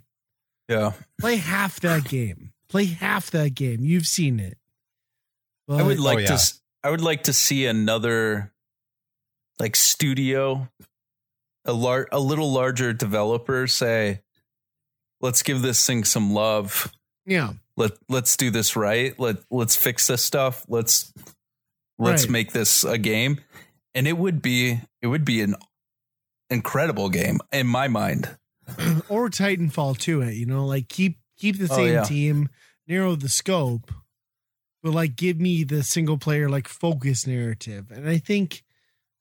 yeah. 0.68 0.92
Play 1.20 1.36
half 1.36 1.80
that 1.80 2.04
game. 2.04 2.52
Play 2.68 2.86
half 2.86 3.30
that 3.32 3.54
game. 3.54 3.80
You've 3.84 4.06
seen 4.06 4.38
it. 4.40 4.56
But 5.66 5.80
I 5.80 5.82
would 5.82 5.98
like 6.00 6.18
oh, 6.18 6.20
yeah. 6.20 6.26
to. 6.28 6.32
s- 6.34 6.60
I 6.82 6.90
would 6.90 7.00
like 7.02 7.24
to 7.24 7.32
see 7.32 7.66
another, 7.66 8.52
like 9.58 9.76
studio, 9.76 10.68
a 11.64 11.72
lar- 11.72 12.08
a 12.10 12.20
little 12.20 12.52
larger 12.52 12.92
developer 12.92 13.66
say, 13.66 14.22
"Let's 15.20 15.42
give 15.42 15.62
this 15.62 15.84
thing 15.84 16.04
some 16.04 16.32
love. 16.32 16.92
yeah, 17.26 17.52
Let 17.80 17.92
let's 18.08 18.36
do 18.36 18.50
this 18.50 18.76
right. 18.76 19.18
Let 19.18 19.38
let's 19.50 19.74
fix 19.74 20.06
this 20.06 20.22
stuff. 20.22 20.64
Let's 20.68 21.12
let's 21.98 22.24
Right. 22.24 22.30
make 22.30 22.52
this 22.52 22.84
a 22.84 22.98
game." 22.98 23.40
And 23.94 24.06
it 24.06 24.16
would 24.18 24.40
be 24.42 24.80
it 25.02 25.06
would 25.08 25.24
be 25.24 25.40
an 25.40 25.54
incredible 26.50 27.08
game 27.08 27.38
in 27.52 27.66
my 27.66 27.88
mind. 27.88 28.36
or 29.08 29.28
Titanfall 29.30 29.98
to 29.98 30.22
it. 30.22 30.28
Eh, 30.28 30.30
you 30.32 30.46
know, 30.46 30.66
like 30.66 30.88
keep 30.88 31.18
keep 31.38 31.58
the 31.58 31.68
Oh, 31.72 31.76
same 31.76 31.92
yeah. 31.94 32.02
team, 32.04 32.48
narrow 32.86 33.16
the 33.16 33.28
scope, 33.28 33.90
but 34.82 34.92
like 34.92 35.16
give 35.16 35.40
me 35.40 35.64
the 35.64 35.82
single 35.82 36.18
player 36.18 36.48
like 36.48 36.68
focus 36.68 37.26
narrative. 37.26 37.90
And 37.90 38.08
I 38.08 38.18
think 38.18 38.62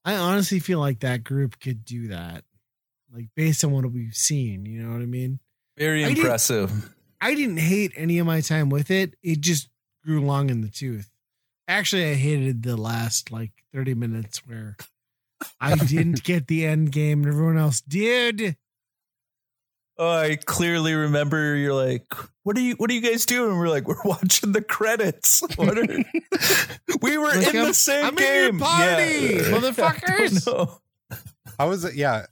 I 0.05 0.15
honestly 0.15 0.59
feel 0.59 0.79
like 0.79 0.99
that 0.99 1.23
group 1.23 1.59
could 1.59 1.83
do 1.85 2.09
that, 2.09 2.43
like 3.13 3.29
based 3.35 3.63
on 3.63 3.71
what 3.71 3.89
we've 3.91 4.13
seen. 4.13 4.65
You 4.65 4.83
know 4.83 4.93
what 4.93 5.01
I 5.01 5.05
mean? 5.05 5.39
Very 5.77 6.03
I 6.05 6.09
impressive. 6.09 6.93
I 7.21 7.35
didn't 7.35 7.57
hate 7.57 7.91
any 7.95 8.19
of 8.19 8.25
my 8.27 8.41
time 8.41 8.69
with 8.69 8.89
it. 8.91 9.15
It 9.23 9.41
just 9.41 9.69
grew 10.05 10.21
long 10.21 10.49
in 10.49 10.61
the 10.61 10.69
tooth. 10.69 11.09
Actually, 11.67 12.09
I 12.11 12.13
hated 12.15 12.63
the 12.63 12.77
last 12.77 13.31
like 13.31 13.51
30 13.73 13.93
minutes 13.93 14.39
where 14.47 14.77
I 15.59 15.75
didn't 15.85 16.23
get 16.23 16.47
the 16.47 16.65
end 16.65 16.91
game 16.91 17.19
and 17.23 17.27
everyone 17.31 17.57
else 17.57 17.81
did. 17.81 18.55
Oh, 19.97 20.09
I 20.09 20.37
clearly 20.37 20.93
remember 20.93 21.55
you're 21.57 21.73
like, 21.73 22.05
what 22.43 22.55
are 22.57 22.61
you 22.61 22.75
what 22.75 22.89
are 22.89 22.93
you 22.93 23.01
guys 23.01 23.25
doing? 23.25 23.57
We're 23.57 23.67
like, 23.67 23.85
we're 23.85 24.01
watching 24.05 24.53
the 24.53 24.61
credits. 24.61 25.43
What 25.57 25.77
are, 25.77 25.85
we 27.01 27.17
were 27.17 27.27
Like, 27.27 27.49
in 27.49 27.57
I'm- 27.57 27.67
the 27.67 27.73
same 27.73 28.05
I'm 28.05 28.17
in 28.17 28.23
your 28.23 28.51
game. 28.51 28.59
party, 28.59 29.29
motherfuckers. 29.51 30.47
I 30.47 30.51
know. 30.51 30.79
How 31.59 31.71
is 31.71 31.83
it? 31.83 31.95
Yeah. 31.95 32.27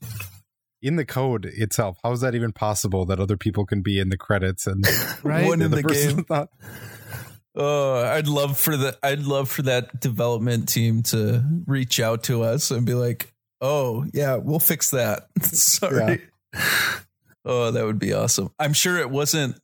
In 0.88 0.96
the 0.96 1.06
code 1.06 1.46
itself, 1.46 1.98
how 2.04 2.14
is 2.14 2.22
that 2.22 2.34
even 2.34 2.54
possible 2.54 3.06
that 3.08 3.20
other 3.20 3.36
people 3.36 3.66
can 3.66 3.82
be 3.82 4.00
in 4.00 4.10
the 4.10 4.18
credits 4.18 4.66
and 4.68 4.86
Right? 5.24 5.46
One 5.46 5.62
in 5.62 5.72
the 5.72 5.82
the 5.82 5.84
game. 5.84 6.24
thought, 6.24 6.50
Oh, 7.60 7.96
uh, 7.96 8.12
I'd 8.14 8.28
love 8.28 8.58
for 8.58 8.78
the 8.78 8.98
I'd 9.02 9.24
love 9.24 9.50
for 9.50 9.64
that 9.64 10.00
development 10.00 10.70
team 10.70 11.02
to 11.04 11.44
reach 11.66 12.00
out 12.00 12.24
to 12.26 12.44
us 12.44 12.70
and 12.70 12.86
be 12.86 12.94
like, 12.94 13.34
"Oh, 13.62 14.06
yeah, 14.14 14.36
we'll 14.36 14.60
fix 14.60 14.92
that." 14.92 15.28
Sorry. 15.42 16.22
Oh, 17.44 17.72
that 17.72 17.84
would 17.84 17.98
be 17.98 18.14
awesome. 18.14 18.52
I'm 18.60 18.74
sure 18.74 18.98
it 19.00 19.10
wasn't 19.10 19.60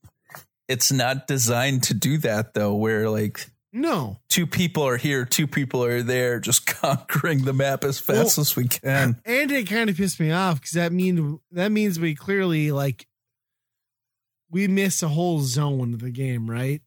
it's 0.67 0.91
not 0.91 1.27
designed 1.27 1.83
to 1.83 1.93
do 1.93 2.17
that 2.19 2.55
though 2.55 2.73
where 2.73 3.09
like 3.09 3.47
No. 3.75 4.19
two 4.29 4.45
people 4.45 4.83
are 4.83 4.97
here, 4.97 5.25
two 5.25 5.47
people 5.47 5.83
are 5.83 6.03
there 6.03 6.39
just 6.39 6.65
conquering 6.81 7.43
the 7.43 7.53
map 7.53 7.83
as 7.83 7.99
fast 7.99 8.37
Well- 8.37 8.41
as 8.43 8.55
we 8.55 8.67
can. 8.67 9.19
And 9.25 9.51
it 9.51 9.67
kind 9.67 9.89
of 9.89 9.97
pissed 9.97 10.19
me 10.19 10.31
off 10.31 10.61
because 10.61 10.73
that 10.73 10.91
mean 10.93 11.39
that 11.51 11.71
means 11.71 11.99
we 11.99 12.13
clearly 12.15 12.71
like 12.71 13.07
we 14.49 14.67
miss 14.67 15.01
a 15.01 15.07
whole 15.07 15.41
zone 15.41 15.93
of 15.95 16.01
the 16.01 16.11
game, 16.11 16.49
right? 16.49 16.81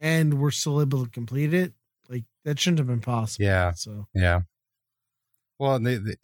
And 0.00 0.40
we're 0.40 0.50
still 0.50 0.80
able 0.80 1.04
to 1.04 1.10
complete 1.10 1.52
it. 1.52 1.74
Like 2.08 2.24
that 2.44 2.58
shouldn't 2.58 2.78
have 2.78 2.88
been 2.88 3.00
possible. 3.00 3.44
Yeah. 3.44 3.72
So 3.72 4.06
yeah. 4.14 4.40
Well, 5.58 5.74
and 5.76 5.86
they, 5.86 5.96
they, 5.98 6.14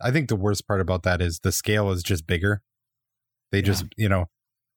I 0.00 0.10
think 0.10 0.28
the 0.28 0.36
worst 0.36 0.66
part 0.66 0.80
about 0.80 1.02
that 1.02 1.20
is 1.20 1.40
the 1.40 1.52
scale 1.52 1.90
is 1.90 2.02
just 2.02 2.26
bigger. 2.26 2.62
They 3.52 3.60
just, 3.62 3.84
you 3.96 4.08
know, 4.08 4.26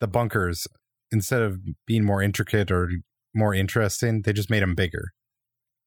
the 0.01 0.07
bunkers, 0.07 0.67
instead 1.11 1.41
of 1.41 1.59
being 1.85 2.03
more 2.03 2.21
intricate 2.21 2.69
or 2.69 2.89
more 3.33 3.53
interesting, 3.53 4.21
they 4.23 4.33
just 4.33 4.49
made 4.49 4.63
them 4.63 4.75
bigger. 4.75 5.13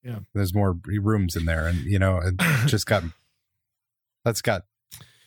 Yeah. 0.03 0.21
There's 0.35 0.55
more 0.55 0.77
rooms 0.87 1.37
in 1.37 1.45
there. 1.45 1.67
And, 1.67 1.79
you 1.81 1.99
know, 1.99 2.19
it 2.19 2.35
just 2.67 2.87
got, 2.87 3.03
that's 4.25 4.43
got, 4.43 4.63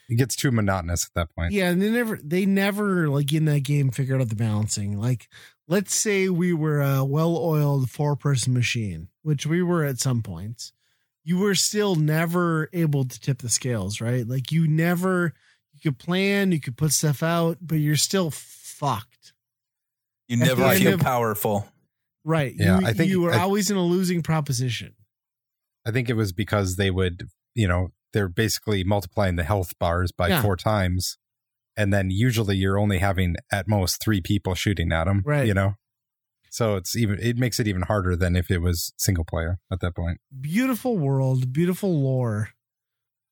it 0.09 0.15
gets 0.15 0.35
too 0.35 0.51
monotonous 0.51 1.05
at 1.05 1.13
that 1.15 1.35
point. 1.35 1.53
yeah, 1.53 1.69
and 1.69 1.81
they 1.81 1.89
never 1.89 2.19
they 2.21 2.45
never 2.45 3.07
like 3.09 3.31
in 3.31 3.45
that 3.45 3.61
game 3.61 3.89
figured 3.89 4.21
out 4.21 4.29
the 4.29 4.35
balancing. 4.35 4.99
Like 4.99 5.29
let's 5.67 5.95
say 5.95 6.27
we 6.29 6.53
were 6.53 6.81
a 6.81 7.05
well-oiled 7.05 7.89
four-person 7.89 8.53
machine, 8.53 9.07
which 9.21 9.47
we 9.47 9.63
were 9.63 9.85
at 9.85 9.99
some 9.99 10.21
points. 10.21 10.73
You 11.23 11.39
were 11.39 11.55
still 11.55 11.95
never 11.95 12.69
able 12.73 13.05
to 13.05 13.19
tip 13.19 13.39
the 13.39 13.49
scales, 13.49 14.01
right? 14.01 14.27
Like 14.27 14.51
you 14.51 14.67
never 14.67 15.33
you 15.71 15.79
could 15.79 15.99
plan, 15.99 16.51
you 16.51 16.59
could 16.59 16.77
put 16.77 16.91
stuff 16.91 17.23
out, 17.23 17.57
but 17.61 17.75
you're 17.75 17.95
still 17.95 18.29
fucked. 18.29 19.33
You 20.27 20.37
never 20.37 20.75
feel 20.75 20.95
of- 20.95 20.99
powerful. 20.99 21.67
Right. 22.23 22.53
Yeah, 22.55 22.79
you, 22.79 22.87
I 22.87 22.93
think- 22.93 23.09
you 23.09 23.21
were 23.21 23.33
I- 23.33 23.39
always 23.39 23.69
in 23.69 23.77
a 23.77 23.83
losing 23.83 24.21
proposition. 24.23 24.95
I 25.85 25.91
think 25.91 26.09
it 26.09 26.13
was 26.13 26.31
because 26.31 26.77
they 26.77 26.89
would, 26.91 27.27
you 27.55 27.67
know, 27.67 27.89
they're 28.13 28.29
basically 28.29 28.83
multiplying 28.83 29.35
the 29.35 29.43
health 29.43 29.77
bars 29.79 30.11
by 30.11 30.29
Yeah. 30.29 30.41
four 30.41 30.55
times. 30.55 31.17
And 31.75 31.91
then 31.91 32.09
usually 32.11 32.55
you're 32.55 32.77
only 32.77 32.99
having 32.99 33.35
at 33.51 33.67
most 33.67 34.01
three 34.01 34.21
people 34.21 34.53
shooting 34.55 34.91
at 34.91 35.05
them, 35.05 35.23
Right. 35.25 35.47
you 35.47 35.53
know? 35.53 35.73
So 36.51 36.75
it's 36.75 36.95
even, 36.95 37.17
it 37.19 37.35
makes 37.37 37.59
it 37.59 37.67
even 37.67 37.81
harder 37.81 38.15
than 38.15 38.35
if 38.35 38.51
it 38.51 38.59
was 38.59 38.93
single 38.95 39.25
player 39.25 39.59
at 39.71 39.79
that 39.79 39.95
point. 39.95 40.19
Beautiful 40.39 40.97
world, 40.99 41.51
beautiful 41.51 41.99
lore. 41.99 42.49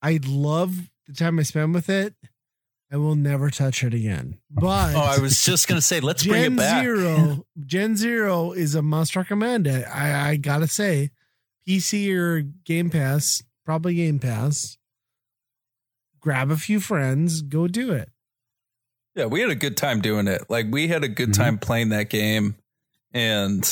I 0.01 0.19
love 0.25 0.89
the 1.05 1.13
time 1.13 1.37
I 1.37 1.43
spend 1.43 1.75
with 1.75 1.87
it. 1.87 2.15
I 2.91 2.97
will 2.97 3.15
never 3.15 3.49
touch 3.49 3.83
it 3.85 3.93
again. 3.93 4.37
But 4.49 4.95
Oh, 4.95 4.99
I 4.99 5.19
was 5.19 5.43
just 5.43 5.67
gonna 5.67 5.81
say, 5.81 5.99
let's 6.01 6.25
bring 6.25 6.43
it 6.53 6.57
back. 6.57 6.83
Zero, 6.83 7.45
Gen 7.65 7.95
Zero 7.95 8.51
is 8.51 8.75
a 8.75 8.81
must 8.81 9.15
recommend. 9.15 9.67
I, 9.67 9.83
I 9.83 10.29
I 10.31 10.35
gotta 10.35 10.67
say, 10.67 11.11
PC 11.67 12.13
or 12.13 12.41
Game 12.41 12.89
Pass, 12.89 13.43
probably 13.65 13.95
Game 13.95 14.19
Pass. 14.19 14.77
Grab 16.19 16.51
a 16.51 16.57
few 16.57 16.79
friends, 16.79 17.41
go 17.41 17.67
do 17.67 17.91
it. 17.93 18.09
Yeah, 19.15 19.25
we 19.25 19.41
had 19.41 19.49
a 19.49 19.55
good 19.55 19.75
time 19.77 20.01
doing 20.01 20.27
it. 20.27 20.49
Like 20.49 20.67
we 20.69 20.87
had 20.87 21.03
a 21.03 21.07
good 21.09 21.29
Mhm. 21.29 21.37
time 21.37 21.57
playing 21.57 21.89
that 21.89 22.09
game, 22.09 22.55
and 23.13 23.63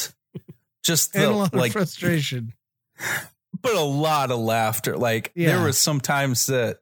just 0.84 1.14
And 1.16 1.26
a 1.26 1.32
lot 1.32 1.54
like, 1.54 1.70
of 1.70 1.74
frustration. 1.74 2.54
but 3.62 3.76
a 3.76 3.82
lot 3.82 4.32
of 4.32 4.40
laughter. 4.40 4.98
Like 4.98 5.32
Yeah. 5.36 5.56
there 5.58 5.66
was 5.66 5.78
some 5.78 6.00
times 6.00 6.46
that 6.48 6.80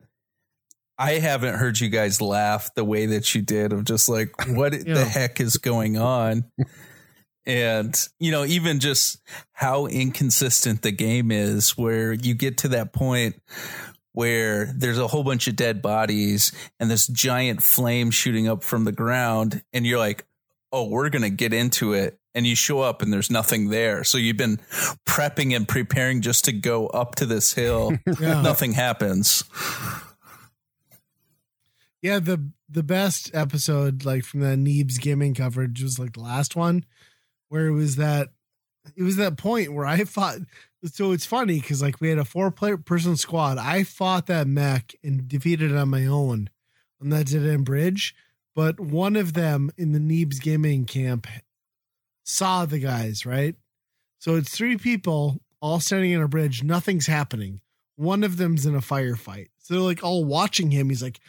I 1.00 1.14
haven't 1.14 1.56
heard 1.56 1.80
you 1.80 1.90
guys 1.90 2.22
laugh 2.22 2.74
the 2.76 2.84
way 2.84 3.06
that 3.08 3.36
you 3.36 3.42
did. 3.42 3.72
Of 3.74 3.86
just 3.86 4.10
like, 4.10 4.30
what 4.50 4.74
Yeah. 4.88 4.96
the 4.96 5.06
heck 5.06 5.40
is 5.40 5.58
going 5.58 5.98
on? 5.98 6.46
And 7.46 7.96
you 8.20 8.32
know, 8.32 8.44
even 8.46 8.80
just 8.80 9.22
how 9.54 9.86
inconsistent 9.86 10.82
the 10.82 10.92
game 10.92 11.32
is, 11.32 11.78
where 11.78 12.12
you 12.14 12.34
get 12.34 12.58
to 12.60 12.68
that 12.70 12.94
point 12.94 13.42
where 14.14 14.74
there's 14.76 14.98
a 14.98 15.06
whole 15.08 15.24
bunch 15.24 15.48
of 15.48 15.56
dead 15.56 15.80
bodies 15.80 16.52
and 16.80 16.90
this 16.90 17.06
giant 17.08 17.62
flame 17.62 18.10
shooting 18.10 18.48
up 18.48 18.64
from 18.64 18.84
the 18.84 18.92
ground, 18.92 19.62
and 19.74 19.86
you're 19.86 20.00
like, 20.00 20.26
oh, 20.72 20.88
we're 20.90 21.10
going 21.10 21.22
to 21.22 21.30
get 21.30 21.54
into 21.54 21.94
it. 21.94 22.18
And 22.34 22.46
you 22.46 22.56
show 22.56 22.82
up 22.82 23.02
and 23.02 23.12
there's 23.14 23.30
nothing 23.32 23.70
there. 23.70 24.04
So 24.04 24.18
you've 24.18 24.38
been 24.38 24.58
prepping 25.08 25.56
and 25.56 25.68
preparing 25.68 26.22
just 26.22 26.46
to 26.46 26.52
go 26.52 26.88
up 26.88 27.16
to 27.16 27.26
this 27.26 27.54
hill. 27.54 27.94
Yeah. 28.20 28.42
nothing 28.42 28.74
happens. 28.74 29.44
Yeah, 32.02 32.20
the 32.20 32.52
the 32.70 32.84
best 32.84 33.32
episode 33.34 34.06
like 34.06 34.24
from 34.24 34.42
the 34.42 34.56
Neebs 34.56 35.00
gaming 35.00 35.34
coverage 35.34 35.82
was 35.82 35.98
like 36.00 36.14
the 36.14 36.22
last 36.22 36.56
one 36.56 36.86
where 37.50 37.68
it 37.68 37.74
was 37.74 37.96
that 37.96 38.30
it 38.96 39.04
was 39.04 39.16
that 39.16 39.38
point 39.38 39.74
where 39.74 39.86
I 39.86 40.04
fought 40.04 40.40
so 40.86 41.12
it's 41.12 41.26
funny 41.26 41.60
because 41.60 41.82
like 41.82 42.00
we 42.00 42.10
had 42.10 42.20
a 42.20 42.26
four 42.26 42.52
player 42.52 42.78
person 42.78 43.18
squad. 43.18 43.58
I 43.58 43.84
fought 43.84 44.28
that 44.28 44.48
mech 44.48 44.96
and 45.04 45.28
defeated 45.28 45.72
it 45.72 45.78
on 45.78 45.90
my 45.90 46.06
own 46.06 46.50
on 47.02 47.10
that 47.10 47.28
dead 47.28 47.46
end 47.46 47.66
bridge. 47.66 48.16
But 48.56 48.80
one 48.80 49.16
of 49.16 49.34
them 49.34 49.72
in 49.78 49.92
the 49.92 50.00
Neebs 50.00 50.42
gaming 50.42 50.86
camp 50.86 51.28
saw 52.24 52.66
the 52.66 52.80
guys, 52.80 53.26
right? 53.26 53.56
So 54.20 54.36
it's 54.36 54.56
three 54.56 54.78
people 54.78 55.42
all 55.62 55.80
standing 55.80 56.16
on 56.16 56.24
a 56.24 56.28
bridge, 56.28 56.64
nothing's 56.64 57.08
happening. 57.08 57.62
One 57.96 58.24
of 58.24 58.38
them's 58.38 58.66
in 58.66 58.76
a 58.76 58.80
firefight. 58.80 59.48
So 59.60 59.74
they're 59.74 59.84
like 59.84 60.04
all 60.04 60.24
watching 60.24 60.72
him. 60.72 60.90
He's 60.90 61.04
like 61.04 61.20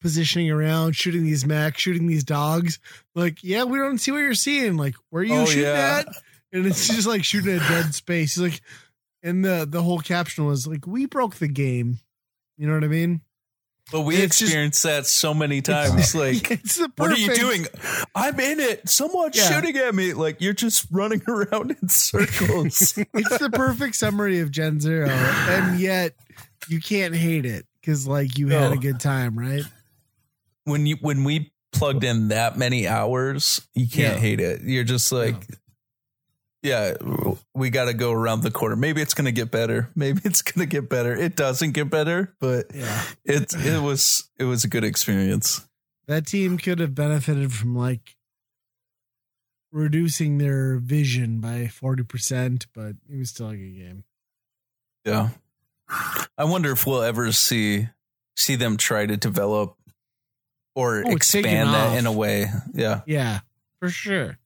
positioning 0.00 0.50
around, 0.50 0.94
shooting 0.96 1.24
these 1.24 1.46
mechs, 1.46 1.80
shooting 1.80 2.06
these 2.06 2.24
dogs. 2.24 2.78
Like, 3.14 3.42
yeah, 3.42 3.64
we 3.64 3.78
don't 3.78 3.98
see 3.98 4.10
what 4.10 4.18
you're 4.18 4.34
seeing. 4.34 4.76
Like, 4.76 4.94
where 5.10 5.22
are 5.22 5.26
you 5.26 5.34
Oh, 5.34 5.44
shooting 5.46 5.62
yeah. 5.64 6.02
at? 6.06 6.08
And 6.52 6.66
it's 6.66 6.88
just 6.88 7.06
like 7.06 7.24
shooting 7.24 7.54
at 7.56 7.68
dead 7.68 7.94
space. 7.94 8.34
He's 8.34 8.42
like, 8.42 8.60
and 9.22 9.44
the 9.44 9.66
the 9.68 9.82
whole 9.82 9.98
caption 9.98 10.46
was 10.46 10.66
like, 10.66 10.86
"We 10.86 11.06
broke 11.06 11.34
the 11.36 11.48
game." 11.48 11.98
You 12.56 12.66
know 12.66 12.74
what 12.74 12.84
I 12.84 12.88
mean? 12.88 13.20
But 13.92 14.02
we 14.02 14.16
It's 14.16 14.38
just- 14.38 14.42
experienced 14.50 14.82
that 14.82 15.06
so 15.06 15.32
many 15.34 15.60
times. 15.62 16.14
Like, 16.14 16.50
it's 16.50 16.78
what 16.96 17.10
are 17.10 17.16
you 17.16 17.34
doing? 17.34 17.66
I'm 18.14 18.38
in 18.40 18.60
it. 18.60 18.88
Someone's 18.88 19.36
Yeah. 19.36 19.50
shooting 19.50 19.76
at 19.76 19.94
me. 19.94 20.12
Like, 20.14 20.40
you're 20.40 20.52
just 20.54 20.86
running 20.90 21.22
around 21.28 21.76
in 21.80 21.88
circles. 21.88 22.98
It's 23.14 23.38
the 23.38 23.50
perfect 23.52 23.96
summary 23.96 24.40
of 24.40 24.50
Gen 24.50 24.80
Zero, 24.80 25.08
and 25.08 25.78
yet 25.80 26.14
you 26.68 26.80
can't 26.80 27.14
hate 27.14 27.44
it 27.46 27.66
because 27.80 28.06
like 28.06 28.38
you 28.38 28.48
had 28.48 28.72
a 28.72 28.76
good 28.76 29.00
time, 29.00 29.38
right? 29.38 29.64
when 30.64 30.84
you 30.86 30.96
when 31.00 31.24
we 31.24 31.50
plugged 31.72 32.04
in 32.04 32.28
that 32.28 32.56
many 32.58 32.86
hours, 32.86 33.66
you 33.74 33.86
can't 33.88 34.16
Yeah. 34.16 34.20
hate 34.20 34.40
it. 34.40 34.62
You're 34.62 34.84
just 34.84 35.10
like, 35.12 35.34
yeah, 36.62 36.94
we 37.54 37.70
got 37.70 37.86
to 37.86 37.94
go 37.94 38.10
around 38.12 38.42
the 38.42 38.50
corner. 38.50 38.74
Maybe 38.76 39.00
it's 39.00 39.14
going 39.14 39.26
to 39.26 39.32
get 39.32 39.50
better. 39.50 39.90
Maybe 39.96 40.20
it's 40.24 40.42
going 40.42 40.66
to 40.68 40.70
get 40.70 40.88
better. 40.90 41.14
It 41.16 41.36
doesn't 41.36 41.72
get 41.72 41.88
better, 41.88 42.34
but 42.40 42.66
Yeah. 42.74 43.02
it 43.24 43.54
it 43.54 43.82
was 43.82 44.28
it 44.38 44.44
was 44.44 44.64
a 44.64 44.68
good 44.68 44.84
experience. 44.84 45.66
That 46.06 46.26
team 46.26 46.58
could 46.58 46.78
have 46.80 46.94
benefited 46.94 47.52
from 47.52 47.76
like 47.76 48.16
reducing 49.72 50.38
their 50.38 50.78
vision 50.78 51.40
by 51.40 51.64
40%, 51.70 52.66
but 52.74 52.96
it 53.08 53.18
was 53.18 53.30
still 53.30 53.50
a 53.50 53.56
good 53.56 53.76
game. 53.76 54.04
Yeah. 55.04 55.30
I 55.90 56.44
wonder 56.44 56.70
if 56.72 56.86
we'll 56.86 57.02
ever 57.02 57.32
see 57.32 57.88
see 58.36 58.56
them 58.56 58.76
try 58.76 59.06
to 59.06 59.16
develop 59.16 59.76
or 60.74 61.02
Oh, 61.06 61.10
expand 61.12 61.70
that 61.70 61.88
off. 61.92 61.98
in 61.98 62.06
a 62.06 62.12
way. 62.12 62.46
Yeah. 62.74 63.00
Yeah, 63.06 63.40
for 63.80 63.88
sure. 63.90 64.38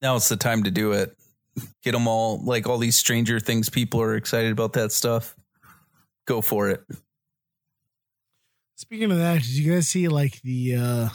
Now 0.00 0.16
it's 0.16 0.28
the 0.28 0.36
time 0.36 0.64
to 0.64 0.70
do 0.70 0.92
it. 0.92 1.16
Get 1.84 1.92
them 1.92 2.08
all 2.08 2.42
like 2.42 2.66
all 2.66 2.78
these 2.78 2.96
Stranger 2.96 3.38
Things 3.38 3.68
people 3.68 4.00
are 4.00 4.16
excited 4.16 4.50
about 4.50 4.72
that 4.72 4.90
stuff. 4.92 5.36
Go 6.26 6.40
for 6.40 6.68
it. 6.70 6.82
Speaking 8.76 9.12
of 9.12 9.18
that, 9.18 9.42
did 9.42 9.50
you 9.50 9.72
guys 9.72 9.88
see 9.88 10.08
like 10.08 10.40
the 10.42 10.74
uh 10.76 11.08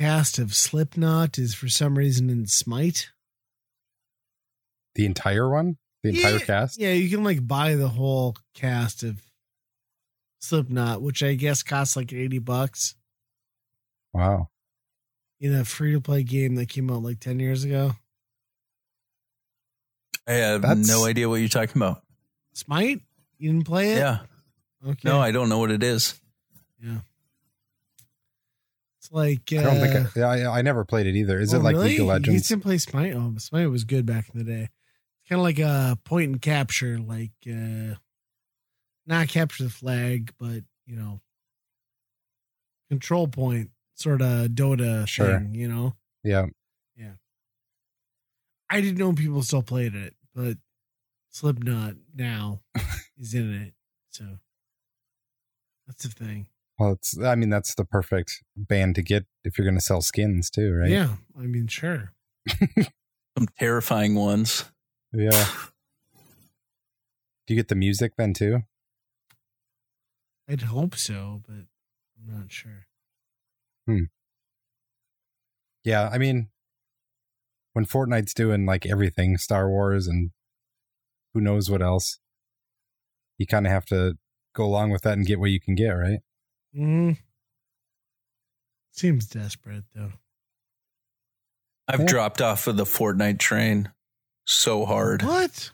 cast 0.00 0.38
of 0.38 0.54
Slipknot 0.54 1.38
is 1.38 1.54
for 1.54 1.68
some 1.68 1.96
reason 1.96 2.30
in 2.30 2.46
Smite? 2.46 3.10
The 4.94 5.04
entire 5.06 5.48
one? 5.50 5.76
The 6.04 6.10
entire 6.10 6.32
yeah, 6.32 6.38
cast? 6.38 6.78
Yeah, 6.78 6.92
you 6.92 7.08
can 7.08 7.24
like 7.24 7.46
buy 7.46 7.76
the 7.76 7.88
whole 7.88 8.36
cast 8.52 9.02
of 9.02 9.22
Slipknot, 10.40 11.00
which 11.00 11.22
I 11.22 11.32
guess 11.34 11.62
costs 11.62 11.96
like 11.96 12.12
80 12.12 12.38
bucks. 12.40 12.94
Wow. 14.12 14.48
in 15.40 15.52
a 15.54 15.64
free 15.64 15.92
to 15.92 16.00
play 16.00 16.22
game 16.22 16.54
that 16.54 16.68
came 16.68 16.88
out 16.90 17.02
like 17.02 17.18
10 17.18 17.40
years 17.40 17.64
ago. 17.64 17.92
I 20.28 20.32
have 20.34 20.62
That's- 20.62 20.86
no 20.86 21.04
idea 21.06 21.28
what 21.28 21.36
you're 21.36 21.48
talking 21.48 21.76
about. 21.82 22.02
Smite? 22.52 23.00
You 23.38 23.52
didn't 23.52 23.66
play 23.66 23.94
it? 23.94 23.98
Yeah. 23.98 24.18
Okay. 24.86 25.08
No, 25.08 25.20
I 25.20 25.32
don't 25.32 25.48
know 25.48 25.58
what 25.58 25.70
it 25.70 25.82
is. 25.82 26.20
yeah. 26.82 26.98
It's 29.00 29.10
like 29.10 29.50
uh, 29.52 29.58
I 29.58 29.62
don't 29.62 29.80
think 29.80 30.16
I, 30.16 30.36
yeah, 30.36 30.48
I, 30.50 30.58
I 30.58 30.62
never 30.62 30.84
played 30.84 31.06
it 31.06 31.16
either. 31.16 31.40
Is 31.40 31.52
oh, 31.52 31.58
it 31.58 31.62
like 31.62 31.74
really? 31.76 31.88
League 31.88 32.00
of 32.00 32.06
You 32.06 32.12
Legends? 32.12 32.48
didn't 32.48 32.62
play 32.62 32.78
Smite? 32.78 33.14
Oh, 33.14 33.34
Smite 33.38 33.68
was 33.70 33.84
good 33.84 34.06
back 34.06 34.28
in 34.32 34.38
the 34.38 34.44
day. 34.44 34.68
It's 35.24 35.30
kind 35.30 35.40
of 35.40 35.44
like 35.44 35.58
a 35.58 35.96
point 36.04 36.32
and 36.32 36.42
capture, 36.42 36.98
like 36.98 37.30
uh 37.48 37.94
not 39.06 39.28
capture 39.28 39.64
the 39.64 39.70
flag, 39.70 40.32
but 40.38 40.64
you 40.86 40.96
know, 40.96 41.20
control 42.90 43.26
point 43.28 43.70
sort 43.94 44.20
of 44.20 44.48
Dota 44.48 45.08
Sure. 45.08 45.38
thing. 45.38 45.54
You 45.54 45.68
know, 45.68 45.94
yeah, 46.22 46.46
Yeah. 46.96 47.12
I 48.68 48.80
didn't 48.82 48.98
know 48.98 49.12
people 49.14 49.42
still 49.42 49.62
played 49.62 49.94
it, 49.94 50.14
but 50.34 50.58
Slipknot 51.30 51.94
now 52.14 52.60
is 53.18 53.32
in 53.34 53.52
it, 53.54 53.74
so 54.10 54.24
that's 55.86 56.02
the 56.04 56.10
thing. 56.10 56.48
Well, 56.78 56.92
it's. 56.92 57.18
I 57.18 57.34
mean, 57.34 57.50
that's 57.50 57.74
the 57.74 57.84
perfect 57.84 58.42
band 58.56 58.96
to 58.96 59.02
get 59.02 59.24
if 59.42 59.56
you're 59.56 59.64
going 59.64 59.78
to 59.78 59.84
sell 59.84 60.02
skins 60.02 60.50
too, 60.50 60.72
right? 60.74 60.90
Yeah, 60.90 61.16
I 61.38 61.42
mean, 61.42 61.66
sure. 61.68 62.12
Some 63.38 63.48
terrifying 63.58 64.14
ones. 64.16 64.64
Yeah. 65.14 65.46
Do 67.46 67.54
you 67.54 67.56
get 67.56 67.68
the 67.68 67.74
music 67.74 68.12
then 68.16 68.32
too? 68.34 68.62
I'd 70.48 70.62
hope 70.62 70.94
so, 70.96 71.42
but 71.46 71.54
I'm 71.56 72.38
not 72.40 72.50
sure. 72.50 72.86
Hmm. 73.86 74.04
Yeah. 75.84 76.08
I 76.12 76.18
mean, 76.18 76.48
when 77.74 77.86
Fortnite's 77.86 78.34
doing 78.34 78.66
like 78.66 78.86
everything, 78.86 79.36
Star 79.36 79.68
Wars 79.68 80.06
and 80.06 80.30
who 81.32 81.40
knows 81.40 81.70
what 81.70 81.82
else, 81.82 82.18
you 83.38 83.46
kind 83.46 83.66
of 83.66 83.72
have 83.72 83.86
to 83.86 84.16
go 84.54 84.64
along 84.64 84.90
with 84.90 85.02
that 85.02 85.14
and 85.14 85.26
get 85.26 85.38
what 85.40 85.50
you 85.50 85.60
can 85.60 85.74
get, 85.74 85.90
right? 85.90 86.20
Mm. 86.76 87.18
Seems 88.92 89.26
desperate 89.26 89.84
though. 89.94 90.12
I've 91.88 92.00
Yeah. 92.00 92.06
dropped 92.06 92.40
off 92.40 92.66
of 92.66 92.76
the 92.76 92.84
Fortnite 92.84 93.38
train 93.38 93.92
so 94.44 94.84
hard. 94.84 95.22
What? 95.22 95.70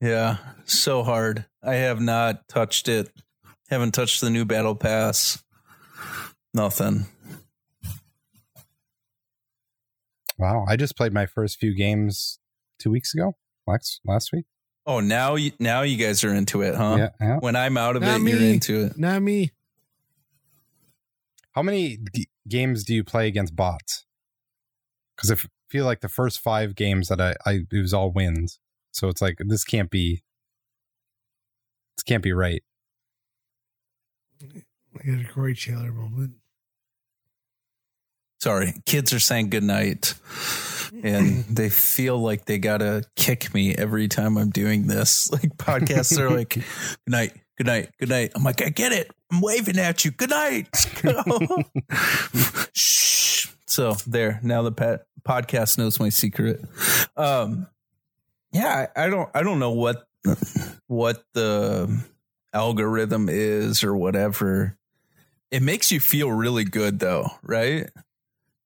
Yeah, 0.00 0.36
so 0.64 1.02
hard. 1.02 1.46
I 1.62 1.74
have 1.74 2.00
not 2.00 2.48
touched 2.48 2.88
it. 2.88 3.10
Haven't 3.70 3.92
touched 3.92 4.20
the 4.20 4.30
new 4.30 4.44
battle 4.44 4.74
pass. 4.74 5.42
Nothing. 6.54 7.06
Wow. 10.38 10.64
I 10.68 10.76
just 10.76 10.96
played 10.96 11.12
my 11.12 11.26
first 11.26 11.58
few 11.58 11.74
games 11.74 12.38
two 12.78 12.90
weeks 12.90 13.12
ago, 13.14 13.34
last 13.66 14.00
last 14.04 14.30
week. 14.32 14.44
Oh, 14.86 15.00
now 15.00 15.34
you 15.34 15.52
now 15.58 15.82
you 15.82 15.96
guys 15.96 16.24
are 16.24 16.32
into 16.32 16.62
it, 16.62 16.74
huh? 16.74 16.96
Yeah, 16.98 17.08
yeah. 17.20 17.36
When 17.40 17.56
I'm 17.56 17.76
out 17.76 17.96
of 17.96 18.02
Not 18.02 18.20
it, 18.20 18.28
you're 18.28 18.40
into 18.40 18.84
it. 18.86 18.96
Not 18.96 19.20
me. 19.20 19.52
How 21.52 21.62
many 21.62 21.98
g- 22.14 22.28
games 22.48 22.84
do 22.84 22.94
you 22.94 23.02
play 23.04 23.26
against 23.26 23.54
bots? 23.56 24.06
Because 25.16 25.30
I 25.32 25.34
f- 25.34 25.48
feel 25.68 25.84
like 25.84 26.00
the 26.00 26.08
first 26.08 26.40
five 26.40 26.74
games 26.74 27.08
that 27.08 27.20
I, 27.20 27.34
I 27.46 27.60
it 27.70 27.80
was 27.80 27.94
all 27.94 28.10
wins. 28.10 28.58
So 28.92 29.08
it's 29.08 29.22
like 29.22 29.38
this 29.38 29.64
can't 29.64 29.90
be 29.90 30.22
this 31.96 32.02
can't 32.04 32.22
be 32.22 32.32
right. 32.32 32.62
I 34.42 35.06
got 35.06 35.20
a 35.20 35.28
Corey 35.32 35.54
Taylor 35.54 35.92
moment. 35.92 36.32
Sorry, 38.40 38.74
kids 38.86 39.12
are 39.12 39.18
saying 39.18 39.50
goodnight, 39.50 40.14
and 41.02 41.44
they 41.50 41.68
feel 41.68 42.18
like 42.18 42.44
they 42.44 42.58
gotta 42.58 43.02
kick 43.16 43.52
me 43.52 43.74
every 43.74 44.06
time 44.06 44.36
I'm 44.36 44.50
doing 44.50 44.86
this. 44.86 45.30
Like 45.38 45.56
podcasts 45.56 46.18
are 46.18 46.30
like, 46.30 46.50
"Good 46.50 46.64
night, 47.08 47.32
good 47.56 47.66
night, 47.66 47.90
good 47.98 48.08
night." 48.08 48.32
I'm 48.34 48.44
like, 48.44 48.62
I 48.62 48.68
get 48.70 48.92
it. 48.92 49.10
I'm 49.30 49.40
waving 49.40 49.78
at 49.78 50.04
you. 50.04 50.12
Good 50.12 50.30
night. 50.30 50.68
Shh. 52.74 53.48
So 53.66 53.96
there. 54.06 54.40
Now 54.42 54.62
the 54.62 54.72
pet 54.72 55.07
podcast 55.24 55.78
knows 55.78 56.00
my 56.00 56.08
secret. 56.08 56.60
Um, 57.16 57.66
yeah, 58.52 58.86
I, 58.96 59.04
I 59.04 59.08
don't. 59.08 59.28
I 59.34 59.42
don't 59.42 59.58
know 59.58 59.72
what 59.72 60.06
what 60.86 61.24
the 61.34 62.02
algorithm 62.52 63.28
is 63.28 63.84
or 63.84 63.96
whatever. 63.96 64.76
It 65.50 65.62
makes 65.62 65.90
you 65.90 66.00
feel 66.00 66.30
really 66.30 66.64
good 66.64 66.98
though, 66.98 67.28
right? 67.42 67.88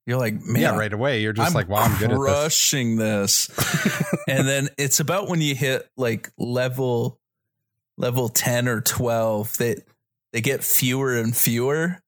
You're 0.06 0.18
like, 0.18 0.34
man, 0.34 0.60
yeah, 0.60 0.76
right 0.76 0.92
away 0.92 1.20
you're 1.22 1.32
just 1.32 1.46
I'm 1.46 1.54
like, 1.54 1.68
wow, 1.68 1.82
I'm 1.82 1.96
good 1.98 2.10
at 2.10 2.18
this. 2.18 2.18
crushing 2.18 2.96
this. 2.96 3.50
and 4.28 4.48
then 4.48 4.68
it's 4.76 4.98
about 4.98 5.28
when 5.28 5.40
you 5.40 5.54
hit 5.54 5.88
like 5.96 6.30
level 6.36 7.20
level 7.96 8.28
10 8.28 8.66
or 8.66 8.80
12 8.80 9.58
that 9.58 9.82
they 10.32 10.40
get 10.40 10.64
fewer 10.64 11.16
and 11.16 11.36
fewer, 11.36 12.00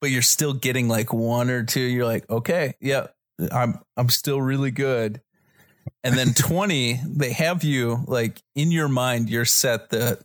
but 0.00 0.10
you're 0.10 0.22
still 0.22 0.52
getting 0.52 0.86
like 0.88 1.12
one 1.14 1.48
or 1.48 1.62
two. 1.62 1.80
You're 1.80 2.04
like, 2.04 2.28
okay, 2.28 2.74
yeah, 2.80 3.06
I'm 3.52 3.78
I'm 3.96 4.08
still 4.08 4.40
really 4.40 4.70
good. 4.70 5.20
And 6.02 6.16
then 6.16 6.34
20, 6.34 7.00
they 7.06 7.32
have 7.32 7.64
you 7.64 8.04
like 8.06 8.42
in 8.54 8.70
your 8.70 8.88
mind, 8.88 9.28
you're 9.30 9.44
set 9.44 9.90
that 9.90 10.20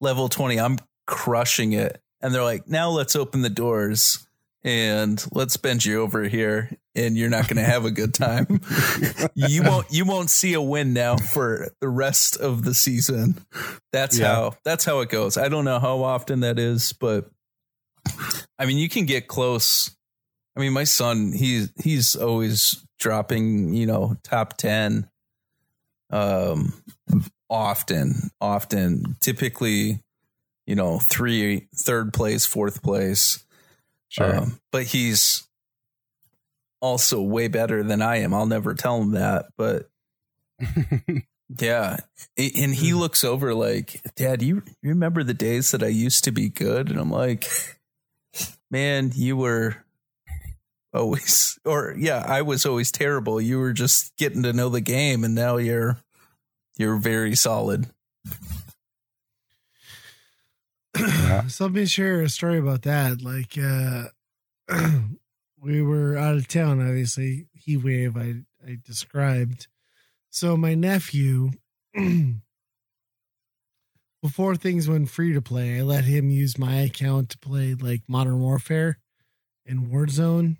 level 0.00 0.28
20, 0.28 0.58
I'm 0.60 0.78
crushing 1.06 1.72
it. 1.72 2.00
And 2.20 2.34
they're 2.34 2.42
like, 2.44 2.68
now 2.68 2.90
let's 2.90 3.14
open 3.16 3.42
the 3.42 3.50
doors 3.50 4.26
and 4.64 5.24
let's 5.32 5.56
bend 5.56 5.84
you 5.84 6.02
over 6.02 6.24
here 6.24 6.70
and 6.96 7.16
you're 7.16 7.30
not 7.30 7.46
going 7.46 7.56
to 7.58 7.62
have 7.62 7.84
a 7.84 7.92
good 7.92 8.12
time. 8.12 8.60
you 9.34 9.62
won't 9.62 9.86
you 9.90 10.04
won't 10.04 10.30
see 10.30 10.52
a 10.54 10.60
win 10.60 10.92
now 10.92 11.16
for 11.16 11.68
the 11.80 11.88
rest 11.88 12.36
of 12.36 12.64
the 12.64 12.74
season. 12.74 13.38
That's 13.92 14.18
Yeah. 14.18 14.34
how 14.34 14.54
that's 14.64 14.84
how 14.84 14.98
it 15.00 15.10
goes. 15.10 15.36
I 15.36 15.48
don't 15.48 15.64
know 15.64 15.78
how 15.78 16.02
often 16.02 16.40
that 16.40 16.58
is, 16.58 16.92
but 16.92 17.30
I 18.58 18.66
mean 18.66 18.78
you 18.78 18.88
can 18.88 19.06
get 19.06 19.28
close. 19.28 19.96
I 20.58 20.60
mean 20.60 20.72
my 20.72 20.84
son 20.84 21.32
he's 21.32 21.70
he's 21.82 22.16
always 22.16 22.84
dropping, 22.98 23.74
you 23.74 23.86
know, 23.86 24.16
top 24.24 24.56
10 24.56 25.08
um 26.10 26.72
often 27.48 28.30
often 28.40 29.16
typically 29.20 30.02
you 30.66 30.74
know, 30.74 30.98
three 30.98 31.66
third 31.74 32.12
place, 32.12 32.44
fourth 32.44 32.82
place. 32.82 33.42
Sure. 34.08 34.36
Um, 34.36 34.60
but 34.70 34.82
he's 34.82 35.48
also 36.82 37.22
way 37.22 37.48
better 37.48 37.82
than 37.82 38.02
I 38.02 38.16
am. 38.16 38.34
I'll 38.34 38.44
never 38.44 38.74
tell 38.74 39.00
him 39.00 39.12
that, 39.12 39.46
but 39.56 39.88
yeah. 41.58 41.96
And 42.36 42.74
he 42.74 42.92
looks 42.92 43.24
over 43.24 43.54
like, 43.54 44.02
Dad, 44.14 44.42
you 44.42 44.62
you 44.82 44.90
remember 44.90 45.22
the 45.22 45.32
days 45.32 45.70
that 45.70 45.82
I 45.82 45.88
used 45.88 46.24
to 46.24 46.32
be 46.32 46.50
good? 46.50 46.90
And 46.90 47.00
I'm 47.00 47.10
like, 47.10 47.46
Man, 48.70 49.10
you 49.14 49.38
were 49.38 49.76
always, 50.94 51.58
or 51.64 51.94
yeah, 51.96 52.24
I 52.26 52.42
was 52.42 52.66
always 52.66 52.92
terrible. 52.92 53.40
You 53.40 53.58
were 53.58 53.72
just 53.72 54.16
getting 54.16 54.42
to 54.42 54.52
know 54.52 54.68
the 54.68 54.80
game, 54.80 55.24
and 55.24 55.34
now 55.34 55.56
you're 55.56 55.98
you're 56.76 56.96
very 56.96 57.34
solid. 57.34 57.86
Yeah. 60.98 61.46
So 61.46 61.64
let 61.64 61.74
me 61.74 61.86
share 61.86 62.22
a 62.22 62.28
story 62.28 62.58
about 62.58 62.82
that. 62.82 63.22
Like, 63.22 63.56
uh, 63.58 64.08
we 65.60 65.82
were 65.82 66.16
out 66.16 66.36
of 66.36 66.48
town, 66.48 66.80
obviously, 66.80 67.46
he 67.52 67.76
wave, 67.76 68.16
I, 68.16 68.42
I 68.66 68.78
described. 68.84 69.68
So 70.30 70.56
my 70.56 70.74
nephew, 70.74 71.50
before 74.22 74.56
things 74.56 74.88
went 74.88 75.10
free 75.10 75.32
to 75.32 75.42
play, 75.42 75.78
I 75.78 75.82
let 75.82 76.04
him 76.04 76.30
use 76.30 76.58
my 76.58 76.76
account 76.76 77.30
to 77.30 77.38
play 77.38 77.74
like 77.74 78.02
Modern 78.08 78.40
Warfare 78.40 78.98
and 79.66 79.88
Warzone 79.88 80.56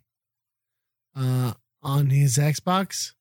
uh, 1.19 1.53
on 1.83 2.11
his 2.11 2.37
Xbox. 2.39 3.13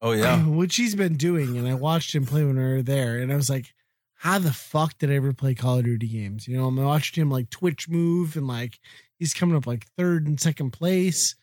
Oh 0.00 0.12
yeah, 0.12 0.42
which 0.46 0.76
he's 0.76 0.94
been 0.94 1.16
doing, 1.16 1.56
and 1.56 1.68
I 1.68 1.74
watched 1.74 2.14
him 2.14 2.26
play 2.26 2.44
when 2.44 2.56
we 2.56 2.62
were 2.62 2.82
there, 2.82 3.18
and 3.18 3.32
I 3.32 3.36
was 3.36 3.50
like, 3.50 3.72
"How 4.14 4.38
the 4.38 4.52
fuck 4.52 4.98
did 4.98 5.10
I 5.10 5.14
ever 5.14 5.32
play 5.32 5.54
Call 5.54 5.78
of 5.78 5.84
Duty 5.84 6.08
games?" 6.08 6.48
You 6.48 6.56
know, 6.56 6.66
I'm 6.66 6.76
watching 6.76 7.22
him 7.22 7.30
like 7.30 7.50
Twitch 7.50 7.88
move, 7.88 8.36
and 8.36 8.48
like 8.48 8.78
he's 9.18 9.34
coming 9.34 9.56
up 9.56 9.66
like 9.66 9.86
third 9.96 10.26
and 10.26 10.40
second 10.40 10.72
place. 10.72 11.36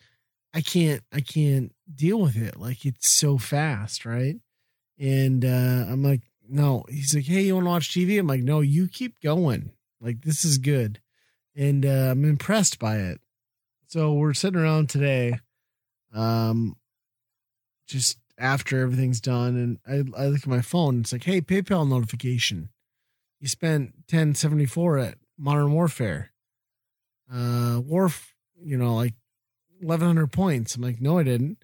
I 0.53 0.61
can't, 0.61 1.03
I 1.13 1.21
can't 1.21 1.71
deal 1.93 2.19
with 2.19 2.35
it. 2.35 2.59
Like 2.59 2.85
it's 2.85 3.09
so 3.09 3.37
fast, 3.37 4.03
right? 4.05 4.35
And 4.97 5.45
uh 5.45 5.85
I'm 5.87 6.03
like, 6.03 6.21
no. 6.49 6.83
He's 6.89 7.13
like, 7.13 7.25
hey, 7.25 7.41
you 7.41 7.53
want 7.53 7.65
to 7.65 7.69
watch 7.69 7.91
TV? 7.91 8.19
I'm 8.19 8.27
like, 8.27 8.41
no, 8.41 8.61
you 8.61 8.87
keep 8.87 9.21
going. 9.21 9.71
Like 10.01 10.21
this 10.21 10.43
is 10.43 10.57
good, 10.57 10.99
and 11.55 11.85
uh, 11.85 12.09
I'm 12.11 12.25
impressed 12.25 12.79
by 12.79 12.97
it. 12.97 13.19
So 13.87 14.13
we're 14.13 14.33
sitting 14.33 14.59
around 14.59 14.89
today, 14.89 15.39
um, 16.13 16.75
just 17.87 18.17
after 18.37 18.81
everything's 18.81 19.21
done, 19.21 19.55
and 19.57 19.79
I, 20.15 20.21
I 20.21 20.27
look 20.27 20.41
at 20.41 20.47
my 20.47 20.61
phone. 20.61 21.01
It's 21.01 21.11
like, 21.11 21.23
hey, 21.23 21.41
PayPal 21.41 21.87
notification. 21.87 22.69
You 23.39 23.47
spent 23.47 24.07
ten 24.07 24.35
seventy 24.35 24.65
four 24.65 24.97
at 24.97 25.15
Modern 25.37 25.71
Warfare. 25.71 26.31
Uh, 27.31 27.79
Warf 27.83 28.33
you 28.63 28.77
know, 28.77 28.95
like 28.95 29.13
1100 29.79 30.27
points. 30.27 30.75
I'm 30.75 30.81
like, 30.81 31.01
no, 31.01 31.17
I 31.17 31.23
didn't. 31.23 31.63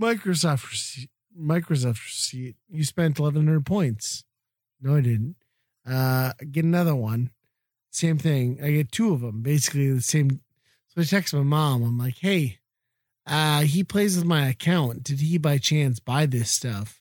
Microsoft 0.00 0.70
receipt, 0.70 1.10
Microsoft 1.38 2.04
receipt. 2.04 2.56
You 2.68 2.84
spent 2.84 3.18
1100 3.18 3.64
points. 3.64 4.24
No, 4.80 4.96
I 4.96 5.00
didn't. 5.00 5.36
Uh, 5.88 6.32
get 6.50 6.64
another 6.64 6.94
one. 6.94 7.30
Same 7.90 8.18
thing. 8.18 8.58
I 8.62 8.70
get 8.70 8.92
two 8.92 9.12
of 9.12 9.20
them, 9.20 9.42
basically 9.42 9.90
the 9.90 10.02
same. 10.02 10.40
So 10.88 11.00
I 11.00 11.04
text 11.04 11.34
my 11.34 11.42
mom. 11.42 11.82
I'm 11.82 11.98
like, 11.98 12.18
hey, 12.18 12.58
uh, 13.28 13.60
he 13.60 13.84
plays 13.84 14.16
with 14.16 14.24
my 14.24 14.48
account. 14.48 15.04
Did 15.04 15.20
he 15.20 15.38
by 15.38 15.58
chance 15.58 16.00
buy 16.00 16.26
this 16.26 16.50
stuff? 16.50 17.00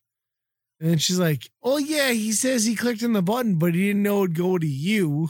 And 0.80 0.92
then 0.92 0.98
she's 0.98 1.20
like, 1.20 1.50
oh, 1.64 1.78
yeah, 1.78 2.12
he 2.12 2.32
says 2.32 2.66
he 2.66 2.76
clicked 2.76 3.04
on 3.04 3.14
the 3.14 3.22
button, 3.22 3.56
but 3.56 3.74
he 3.74 3.88
didn't 3.88 4.04
know 4.04 4.24
it'd 4.24 4.36
go 4.36 4.58
to 4.58 4.68
you. 4.68 5.30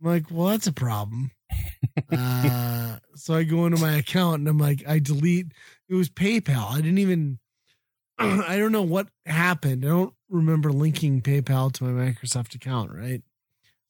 I'm 0.00 0.08
like, 0.08 0.24
well, 0.30 0.48
that's 0.48 0.66
a 0.66 0.72
problem. 0.72 1.32
uh, 2.12 2.96
so 3.14 3.34
I 3.34 3.42
go 3.42 3.66
into 3.66 3.80
my 3.80 3.96
account 3.96 4.40
and 4.40 4.48
I'm 4.48 4.58
like, 4.58 4.84
I 4.86 5.00
delete. 5.00 5.48
It 5.88 5.94
was 5.94 6.08
PayPal. 6.08 6.72
I 6.72 6.76
didn't 6.76 6.98
even. 6.98 7.38
I 8.18 8.56
don't 8.56 8.72
know 8.72 8.82
what 8.82 9.08
happened. 9.26 9.84
I 9.84 9.88
don't 9.88 10.14
remember 10.28 10.72
linking 10.72 11.22
PayPal 11.22 11.72
to 11.72 11.84
my 11.84 12.10
Microsoft 12.10 12.54
account, 12.54 12.92
right? 12.92 13.22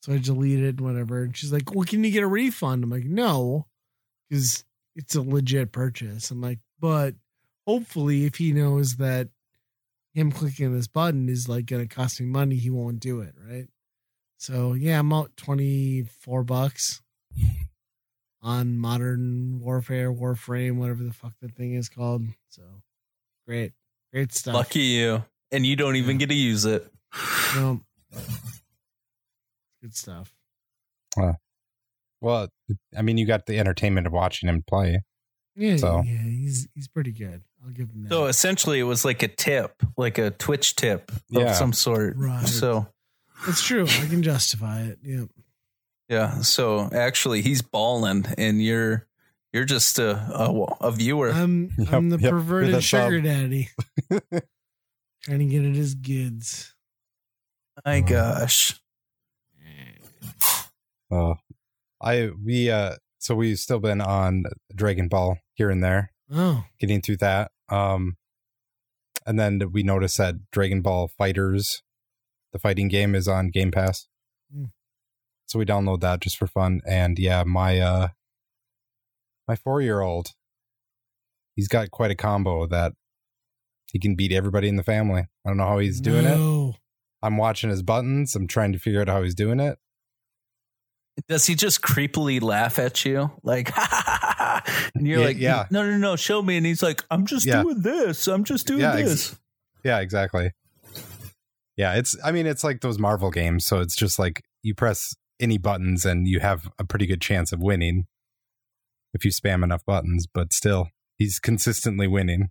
So 0.02 0.12
I 0.12 0.18
deleted 0.18 0.80
whatever. 0.80 1.22
And 1.22 1.36
she's 1.36 1.52
like, 1.52 1.74
"Well, 1.74 1.84
can 1.84 2.04
you 2.04 2.10
get 2.10 2.22
a 2.22 2.28
refund?" 2.28 2.84
I'm 2.84 2.90
like, 2.90 3.04
"No, 3.04 3.66
because 4.28 4.64
it's 4.98 5.14
a 5.14 5.22
legit 5.22 5.72
purchase." 5.72 6.30
I'm 6.30 6.42
like, 6.42 6.58
"But 6.78 7.14
hopefully, 7.66 8.26
if 8.26 8.34
he 8.34 8.52
knows 8.52 8.96
that 8.96 9.30
him 10.12 10.30
clicking 10.32 10.74
this 10.74 10.88
button 10.88 11.28
is 11.30 11.48
like 11.48 11.64
going 11.66 11.88
to 11.88 11.94
cost 11.94 12.20
me 12.20 12.26
money, 12.26 12.56
he 12.56 12.68
won't 12.68 13.00
do 13.00 13.20
it, 13.20 13.34
right?" 13.48 13.68
So 14.36 14.74
yeah, 14.74 14.98
I'm 14.98 15.12
out 15.12 15.36
twenty 15.36 16.02
four 16.02 16.44
bucks 16.44 17.00
on 18.40 18.78
Modern 18.78 19.60
Warfare, 19.60 20.12
Warframe, 20.12 20.76
whatever 20.76 21.02
the 21.02 21.12
fuck 21.12 21.34
that 21.40 21.54
thing 21.56 21.74
is 21.74 21.88
called. 21.88 22.24
So 22.50 22.62
great, 23.46 23.72
great 24.12 24.32
stuff. 24.32 24.54
Lucky 24.54 24.80
you, 24.80 25.24
and 25.50 25.66
you 25.66 25.74
don't 25.76 25.96
even 25.96 26.16
Yeah. 26.16 26.26
get 26.26 26.28
to 26.28 26.34
use 26.36 26.64
it. 26.64 26.92
No. 27.56 27.80
Good 29.80 29.94
stuff. 29.96 30.34
Well, 32.20 32.48
I 32.96 33.02
mean, 33.02 33.16
you 33.18 33.26
got 33.26 33.46
the 33.46 33.58
entertainment 33.58 34.06
of 34.06 34.12
watching 34.12 34.48
him 34.48 34.62
play. 34.66 35.02
Yeah, 35.56 35.76
So- 35.76 36.02
yeah, 36.04 36.22
he's 36.22 36.68
he's 36.74 36.88
pretty 36.88 37.12
good. 37.12 37.42
I'll 37.64 37.70
give 37.70 37.88
him 37.90 38.04
that. 38.04 38.10
So 38.10 38.26
essentially, 38.26 38.78
it 38.78 38.84
was 38.84 39.04
like 39.04 39.22
a 39.22 39.28
tip, 39.28 39.82
like 39.96 40.18
a 40.18 40.30
Twitch 40.30 40.76
tip 40.76 41.10
of 41.10 41.22
Yeah. 41.30 41.52
some 41.52 41.72
sort. 41.72 42.14
Right. 42.16 42.46
So 42.46 42.86
It's 43.48 43.62
true. 43.64 43.84
I 43.86 44.06
can 44.06 44.22
justify 44.22 44.82
it. 44.82 44.98
Yeah. 45.02 45.24
yeah, 46.08 46.40
so 46.42 46.88
actually, 46.92 47.42
he's 47.42 47.62
balling, 47.62 48.26
and 48.36 48.62
you're 48.62 49.06
you're 49.52 49.64
just 49.64 49.98
a 49.98 50.10
a, 50.32 50.64
a 50.86 50.92
viewer. 50.92 51.30
I'm 51.30 51.70
Yep, 51.78 51.92
I'm 51.92 52.08
the 52.10 52.18
yep, 52.18 52.30
perverted 52.30 52.68
with 52.70 52.78
a 52.78 52.82
sugar 52.82 53.20
daddy. 53.20 53.68
Trying 55.22 55.38
to 55.40 55.44
get 55.46 55.64
at 55.64 55.74
his 55.74 55.96
kids. 56.00 56.74
My 57.84 58.00
gosh, 58.00 58.80
Uh, 61.10 61.34
I 62.00 62.30
we 62.44 62.70
uh, 62.70 62.96
so 63.18 63.34
we've 63.34 63.58
still 63.58 63.80
been 63.80 64.00
on 64.00 64.44
Dragon 64.74 65.08
Ball 65.08 65.38
here 65.54 65.70
and 65.70 65.82
there, 65.82 66.12
Oh, 66.32 66.64
getting 66.78 67.00
through 67.02 67.18
that. 67.18 67.50
Um, 67.68 68.16
and 69.26 69.38
then 69.38 69.60
we 69.72 69.82
noticed 69.82 70.16
that 70.18 70.50
Dragon 70.50 70.80
Ball 70.80 71.10
FighterZ, 71.20 71.82
the 72.52 72.58
fighting 72.58 72.88
game, 72.88 73.14
is 73.14 73.28
on 73.28 73.50
Game 73.50 73.70
Pass. 73.70 74.06
Hmm. 74.52 74.66
So 75.46 75.58
we 75.58 75.64
download 75.64 76.00
that 76.00 76.20
just 76.20 76.36
for 76.36 76.46
fun. 76.46 76.80
And 76.86 77.18
yeah, 77.18 77.42
my 77.44 77.80
uh, 77.80 78.08
my 79.46 79.56
four 79.56 79.80
year 79.80 80.00
old, 80.00 80.28
he's 81.56 81.68
got 81.68 81.90
quite 81.90 82.10
a 82.10 82.14
combo 82.16 82.66
that 82.66 82.92
he 83.92 83.98
can 83.98 84.14
beat 84.14 84.32
everybody 84.32 84.68
in 84.68 84.76
the 84.76 84.82
family. 84.82 85.22
I 85.44 85.48
don't 85.48 85.56
know 85.56 85.66
how 85.66 85.78
he's 85.78 86.00
doing 86.00 86.24
it. 86.26 86.36
I'm 87.22 87.36
watching 87.36 87.70
his 87.70 87.82
buttons. 87.82 88.36
I'm 88.36 88.46
trying 88.46 88.72
to 88.72 88.78
figure 88.78 89.00
out 89.00 89.08
how 89.08 89.22
he's 89.22 89.34
doing 89.34 89.58
it. 89.58 89.78
Does 91.28 91.46
he 91.46 91.54
just 91.54 91.82
creepily 91.82 92.40
laugh 92.40 92.78
at 92.78 93.04
you, 93.04 93.30
like, 93.42 93.72
and 94.94 95.06
you're 95.06 95.20
Yeah, 95.20 95.24
like, 95.26 95.36
yeah. 95.38 95.66
no, 95.70 95.82
no, 95.88 95.96
no, 95.96 96.16
show 96.16 96.42
me, 96.42 96.56
and 96.56 96.64
he's 96.66 96.82
like, 96.82 97.04
I'm 97.10 97.26
just 97.26 97.46
Yeah. 97.46 97.62
doing 97.62 97.80
this, 97.82 98.26
I'm 98.28 98.44
just 98.44 98.66
doing 98.66 98.80
Yeah, 98.80 98.94
ex- 98.96 99.08
this. 99.08 99.36
Yeah, 99.84 99.98
exactly. 100.00 100.52
Yeah, 101.76 101.94
it's 101.94 102.16
I 102.24 102.32
mean 102.32 102.46
it's 102.46 102.64
like 102.64 102.80
those 102.80 102.98
Marvel 102.98 103.30
games, 103.30 103.64
so 103.64 103.80
it's 103.80 103.94
just 103.96 104.18
like 104.18 104.42
you 104.62 104.74
press 104.74 105.14
any 105.40 105.58
buttons 105.58 106.04
and 106.04 106.26
you 106.26 106.40
have 106.40 106.68
a 106.78 106.84
pretty 106.84 107.06
good 107.06 107.20
chance 107.20 107.52
of 107.52 107.60
winning 107.60 108.06
if 109.14 109.24
you 109.24 109.30
spam 109.30 109.62
enough 109.62 109.84
buttons, 109.86 110.26
but 110.26 110.52
still 110.52 110.88
he's 111.16 111.38
consistently 111.38 112.06
winning 112.08 112.50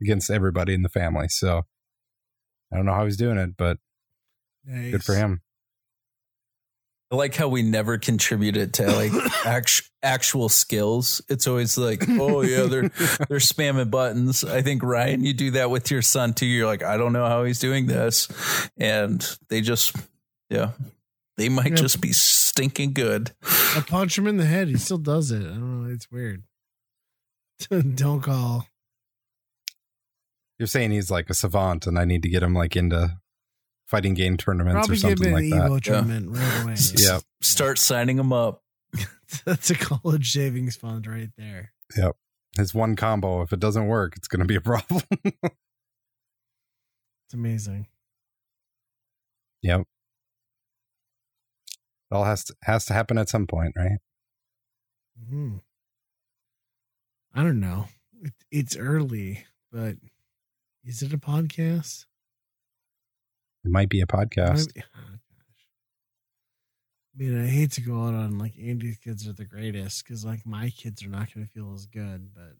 against 0.00 0.30
everybody 0.30 0.72
in 0.74 0.82
the 0.82 0.88
family. 0.88 1.28
So 1.28 1.62
I 2.72 2.76
don't 2.76 2.86
know 2.86 2.94
how 2.94 3.04
he's 3.04 3.16
doing 3.16 3.36
it, 3.38 3.56
but 3.56 3.78
Nice. 4.64 4.92
good 4.92 5.02
for 5.04 5.14
him. 5.16 5.40
I 7.12 7.16
like 7.16 7.34
how 7.34 7.48
we 7.48 7.62
never 7.62 7.98
contributed 7.98 8.74
to 8.74 8.86
like 8.86 9.12
act- 9.44 9.90
actual 10.02 10.48
skills. 10.48 11.20
It's 11.28 11.48
always 11.48 11.76
like, 11.76 12.04
oh 12.08 12.42
yeah, 12.42 12.62
they're 12.66 12.82
they're 13.28 13.38
spamming 13.40 13.90
buttons. 13.90 14.44
I 14.44 14.62
think 14.62 14.82
Ryan, 14.84 15.24
you 15.24 15.32
do 15.34 15.50
that 15.52 15.70
with 15.70 15.90
your 15.90 16.02
son 16.02 16.34
too. 16.34 16.46
You're 16.46 16.66
like, 16.66 16.84
I 16.84 16.96
don't 16.96 17.12
know 17.12 17.26
how 17.26 17.42
he's 17.44 17.58
doing 17.58 17.86
this, 17.86 18.28
and 18.76 19.26
they 19.48 19.60
just, 19.60 19.96
yeah, 20.50 20.70
they 21.36 21.48
might 21.48 21.70
Yeah. 21.70 21.76
just 21.76 22.00
be 22.00 22.12
stinking 22.12 22.92
good. 22.92 23.32
I 23.42 23.82
punch 23.86 24.16
him 24.16 24.28
in 24.28 24.36
the 24.36 24.46
head. 24.46 24.68
He 24.68 24.76
still 24.76 24.98
does 24.98 25.32
it. 25.32 25.40
I 25.42 25.48
don't 25.54 25.82
know. 25.88 25.92
It's 25.92 26.10
weird. 26.12 26.44
don't 27.96 28.20
call. 28.20 28.68
You're 30.58 30.66
saying 30.66 30.90
he's 30.92 31.10
like 31.10 31.28
a 31.30 31.34
savant 31.34 31.86
and 31.86 31.98
I 31.98 32.04
need 32.04 32.22
to 32.22 32.28
get 32.28 32.42
him 32.42 32.54
like 32.54 32.76
into 32.76 33.16
fighting 33.90 34.14
game 34.14 34.36
tournaments 34.36 34.86
Probably 34.86 34.96
or 34.96 34.96
give 34.96 35.00
something 35.18 35.28
him 35.28 35.34
like 35.34 35.44
an 35.44 35.50
that. 35.50 35.70
Evo 35.70 35.80
tournament 35.82 36.28
right 36.30 36.62
away. 36.62 36.74
Yeah. 36.96 37.20
Start 37.42 37.78
signing 37.78 38.16
them 38.16 38.32
up. 38.32 38.62
That's 39.44 39.70
a 39.70 39.74
college 39.74 40.32
savings 40.32 40.76
fund 40.76 41.06
right 41.06 41.30
there. 41.36 41.72
Yep. 41.96 42.16
His 42.56 42.74
one 42.74 42.96
combo, 42.96 43.42
if 43.42 43.52
it 43.52 43.60
doesn't 43.60 43.86
work, 43.86 44.14
it's 44.16 44.28
going 44.28 44.40
to 44.40 44.46
be 44.46 44.56
a 44.56 44.60
problem. 44.72 45.02
It's 45.12 45.34
amazing. 47.34 47.86
Yep. 49.62 49.80
It 49.80 49.86
all 52.14 52.24
has 52.24 52.44
to 52.44 52.54
has 52.62 52.84
to 52.86 52.92
happen 52.92 53.18
at 53.18 53.28
some 53.28 53.46
point, 53.46 53.74
right? 53.76 53.98
hmm 55.28 55.56
I 57.34 57.42
don't 57.44 57.60
know. 57.60 57.86
It, 58.22 58.32
it's 58.50 58.76
early, 58.76 59.44
but 59.70 59.96
is 60.84 61.02
it 61.02 61.12
a 61.12 61.18
podcast? 61.18 62.06
It 63.64 63.70
might 63.70 63.88
be 63.88 64.00
a 64.00 64.06
podcast. 64.06 64.68
Maybe- 64.74 64.86
oh. 64.96 65.00
I 67.12 67.22
mean, 67.22 67.44
I 67.44 67.46
hate 67.48 67.72
to 67.72 67.80
go 67.82 68.04
out 68.06 68.14
on 68.14 68.38
like 68.38 68.54
Andy's 68.58 68.96
kids 68.98 69.28
are 69.28 69.32
the 69.32 69.44
greatest 69.44 70.04
because 70.04 70.24
like 70.24 70.46
my 70.46 70.70
kids 70.70 71.04
are 71.04 71.08
not 71.08 71.34
going 71.34 71.44
to 71.46 71.52
feel 71.52 71.74
as 71.74 71.84
good. 71.86 72.30
But 72.34 72.54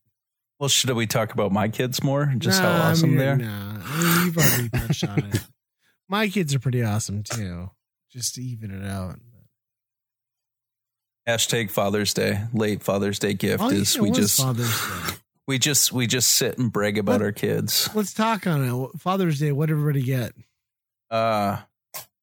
Well, 0.58 0.68
should 0.68 0.90
we 0.90 1.06
talk 1.06 1.32
about 1.32 1.52
my 1.52 1.68
kids 1.68 2.02
more? 2.02 2.32
Just 2.36 2.60
Nah, 2.60 2.68
how 2.70 2.88
I 2.88 2.90
awesome 2.90 3.10
mean, 3.10 3.18
they're. 3.18 3.36
Nah, 3.36 3.78
I 3.82 4.00
mean, 4.18 4.26
you've 4.26 4.36
already 4.38 4.68
touched 4.68 5.04
on 5.08 5.18
it. 5.24 5.40
My 6.08 6.28
kids 6.28 6.54
are 6.54 6.58
pretty 6.58 6.82
awesome 6.82 7.22
too. 7.22 7.70
Just 8.10 8.34
to 8.34 8.42
even 8.42 8.70
it 8.72 8.84
out. 8.86 9.18
Hashtag 11.28 11.70
Father's 11.70 12.12
Day, 12.12 12.42
late 12.52 12.82
Father's 12.82 13.18
Day 13.20 13.34
gift 13.34 13.62
Oh, 13.62 13.70
is 13.70 13.94
yeah, 13.94 14.02
we 14.02 14.10
just 14.10 14.40
Father's 14.40 14.68
Day. 14.68 15.14
we 15.46 15.58
just 15.58 15.92
we 15.92 16.06
just 16.08 16.30
sit 16.30 16.58
and 16.58 16.72
brag 16.72 16.98
about 16.98 17.20
What? 17.20 17.22
our 17.22 17.32
kids. 17.32 17.88
Let's 17.94 18.12
talk 18.12 18.46
on 18.46 18.64
it. 18.64 18.98
Father's 19.00 19.38
Day. 19.38 19.52
What 19.52 19.66
did 19.66 19.74
everybody 19.74 20.02
get? 20.02 20.32
Uh 21.10 21.58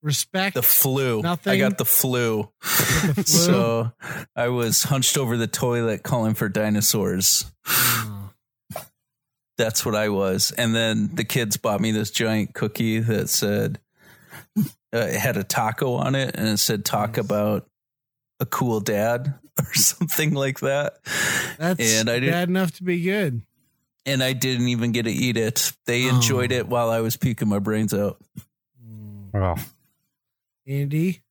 Respect. 0.03 0.53
the 0.55 0.61
flu. 0.61 1.21
I 1.45 1.57
got 1.57 1.77
the 1.77 1.83
flu. 1.85 2.49
the 2.61 2.67
flu? 2.67 3.23
So 3.25 3.91
I 4.35 4.47
was 4.49 4.83
hunched 4.83 5.17
over 5.17 5.35
the 5.37 5.47
toilet 5.47 6.03
calling 6.03 6.33
for 6.35 6.47
dinosaurs. 6.47 7.51
Oh, 7.67 8.29
That's 9.57 9.85
what 9.85 9.95
I 9.95 10.09
was. 10.09 10.51
And 10.51 10.73
then 10.75 11.09
the 11.15 11.23
kids 11.25 11.57
bought 11.57 11.81
me 11.81 11.91
this 11.91 12.11
giant 12.11 12.53
cookie 12.53 12.99
that 12.99 13.27
said 13.29 13.79
uh, 14.57 14.63
it 14.93 15.19
had 15.19 15.35
a 15.35 15.43
taco 15.43 15.93
on 15.95 16.15
it 16.15 16.35
and 16.35 16.47
it 16.47 16.57
said 16.57 16.85
talk 16.85 17.17
Nice. 17.17 17.25
about 17.25 17.67
a 18.39 18.45
cool 18.45 18.79
dad 18.79 19.33
or 19.59 19.73
something 19.73 20.33
like 20.33 20.59
that. 20.59 20.99
that's 21.57 21.99
And 21.99 22.07
I 22.09 22.19
didn't- 22.19 22.31
bad 22.33 22.49
enough 22.49 22.71
to 22.73 22.83
be 22.83 23.01
good. 23.01 23.41
And 24.05 24.23
I 24.23 24.31
didn't 24.31 24.69
even 24.69 24.93
get 24.93 25.03
to 25.03 25.11
eat 25.11 25.35
it. 25.35 25.73
They 25.85 26.07
enjoyed 26.07 26.53
Oh. 26.53 26.55
it 26.55 26.67
while 26.69 26.89
I 26.91 27.01
was 27.01 27.17
puking 27.17 27.49
my 27.49 27.59
brains 27.59 27.93
out. 27.93 28.21
Oh, 29.33 29.55
Andy, 30.65 31.21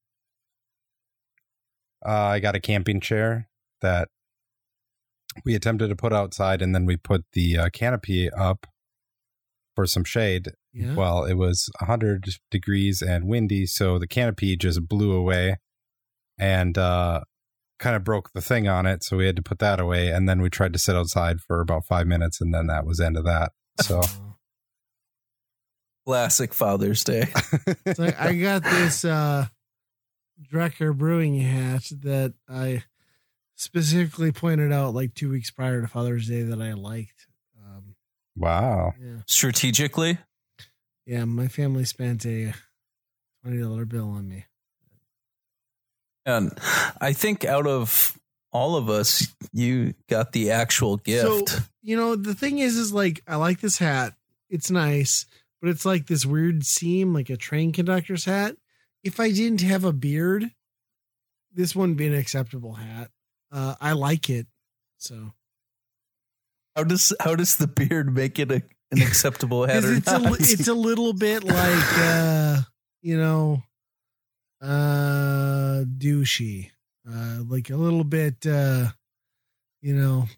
uh, 2.06 2.10
I 2.10 2.40
got 2.40 2.54
a 2.54 2.60
camping 2.60 3.00
chair 3.00 3.48
that 3.80 4.08
we 5.44 5.54
attempted 5.54 5.88
to 5.88 5.96
put 5.96 6.12
outside, 6.12 6.62
and 6.62 6.74
then 6.74 6.86
we 6.86 6.96
put 6.96 7.24
the 7.32 7.58
uh, 7.58 7.68
canopy 7.70 8.30
up 8.30 8.66
for 9.74 9.86
some 9.86 10.04
shade. 10.04 10.52
yeah. 10.72 10.94
Well, 10.94 11.24
it 11.24 11.34
was 11.34 11.68
100 11.80 12.24
degrees 12.50 13.02
and 13.02 13.26
windy, 13.26 13.66
so 13.66 13.98
the 13.98 14.06
canopy 14.06 14.56
just 14.56 14.88
blew 14.88 15.12
away. 15.12 15.56
And 16.38 16.76
uh, 16.76 17.22
kind 17.78 17.96
of 17.96 18.04
broke 18.04 18.32
the 18.34 18.40
thing 18.40 18.68
on 18.68 18.86
it, 18.86 19.02
so 19.02 19.16
we 19.16 19.26
had 19.26 19.36
to 19.36 19.42
put 19.42 19.58
that 19.58 19.80
away. 19.80 20.08
And 20.08 20.28
then 20.28 20.40
we 20.40 20.50
tried 20.50 20.72
to 20.74 20.78
sit 20.78 20.96
outside 20.96 21.40
for 21.40 21.60
about 21.60 21.86
five 21.86 22.06
minutes, 22.06 22.40
and 22.40 22.54
then 22.54 22.66
that 22.66 22.86
was 22.86 22.98
the 22.98 23.06
end 23.06 23.16
of 23.16 23.24
that. 23.24 23.52
So 23.80 24.00
Classic 26.06 26.54
Father's 26.54 27.04
Day. 27.04 27.26
So 27.94 28.04
I, 28.04 28.28
I 28.28 28.34
got 28.34 28.62
this 28.62 29.04
uh 29.04 29.46
Drekker 30.52 30.96
Brewing 30.96 31.40
hat 31.40 31.84
that 32.02 32.34
I 32.48 32.84
specifically 33.54 34.32
pointed 34.32 34.72
out 34.72 34.94
like 34.94 35.14
two 35.14 35.30
weeks 35.30 35.50
prior 35.50 35.80
to 35.80 35.88
Father's 35.88 36.28
Day 36.28 36.42
that 36.42 36.60
I 36.60 36.72
liked. 36.74 37.26
Um, 37.64 37.94
wow, 38.36 38.92
yeah, 39.02 39.22
Strategically, 39.26 40.18
yeah. 41.06 41.24
My 41.24 41.48
family 41.48 41.84
spent 41.84 42.24
a 42.26 42.52
twenty 43.42 43.60
dollar 43.60 43.84
bill 43.84 44.10
on 44.10 44.28
me. 44.28 44.44
and 46.24 46.52
I 47.00 47.12
think 47.12 47.44
out 47.44 47.66
of 47.66 48.18
all 48.52 48.76
of 48.76 48.88
us, 48.90 49.26
you 49.52 49.94
got 50.08 50.32
the 50.32 50.50
actual 50.50 50.96
gift. 50.98 51.48
So 51.50 51.58
you 51.82 51.96
know 51.96 52.16
the 52.16 52.34
thing 52.34 52.58
is, 52.58 52.76
is 52.76 52.92
like 52.92 53.22
I 53.26 53.36
like 53.36 53.60
this 53.60 53.78
hat. 53.78 54.14
It's 54.50 54.70
nice, 54.70 55.24
but 55.66 55.72
it's 55.72 55.84
like 55.84 56.06
this 56.06 56.24
weird 56.24 56.64
seam, 56.64 57.12
like 57.12 57.28
a 57.28 57.36
train 57.36 57.72
conductor's 57.72 58.24
hat. 58.24 58.54
If 59.02 59.18
I 59.18 59.32
didn't 59.32 59.62
have 59.62 59.82
a 59.82 59.92
beard, 59.92 60.52
this 61.52 61.74
wouldn't 61.74 61.98
be 61.98 62.06
an 62.06 62.14
acceptable 62.14 62.74
hat. 62.74 63.10
Uh, 63.50 63.74
I 63.80 63.90
like 63.90 64.30
it, 64.30 64.46
so 64.96 65.32
how 66.76 66.84
does 66.84 67.12
how 67.18 67.34
does 67.34 67.56
the 67.56 67.66
beard 67.66 68.14
make 68.14 68.38
it 68.38 68.52
a, 68.52 68.62
an 68.92 69.02
acceptable 69.02 69.66
hat? 69.66 69.84
Or 69.84 69.94
it's 69.94 70.08
a, 70.08 70.20
it's 70.38 70.68
a 70.68 70.74
little 70.74 71.12
bit 71.12 71.42
like 71.42 71.98
uh, 71.98 72.60
you 73.02 73.18
know, 73.18 73.64
uh, 74.62 75.82
douchey, 75.98 76.70
uh, 77.10 77.42
like 77.44 77.70
a 77.70 77.76
little 77.76 78.04
bit, 78.04 78.46
uh, 78.46 78.86
you 79.82 79.96
know, 79.96 80.28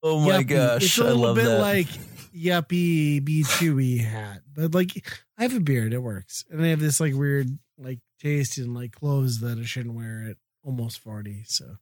oh 0.00 0.20
my 0.20 0.44
gosh, 0.44 0.84
it's 0.84 0.98
a 0.98 1.12
little 1.12 1.34
bit 1.34 1.46
that. 1.46 1.60
like 1.60 1.88
yuppie, 2.34 3.24
be 3.24 3.42
chewy 3.44 4.00
hat, 4.00 4.42
but 4.54 4.74
like 4.74 4.90
I 5.38 5.42
have 5.42 5.54
a 5.54 5.60
beard, 5.60 5.92
it 5.92 5.98
works, 5.98 6.44
and 6.50 6.62
I 6.62 6.68
have 6.68 6.80
this 6.80 7.00
like 7.00 7.14
weird 7.14 7.48
like 7.78 8.00
taste 8.20 8.58
in 8.58 8.74
like 8.74 8.92
clothes 8.92 9.40
that 9.40 9.58
I 9.58 9.64
shouldn't 9.64 9.94
wear 9.94 10.26
at 10.30 10.36
almost 10.62 10.98
forty. 11.00 11.44
So, 11.46 11.76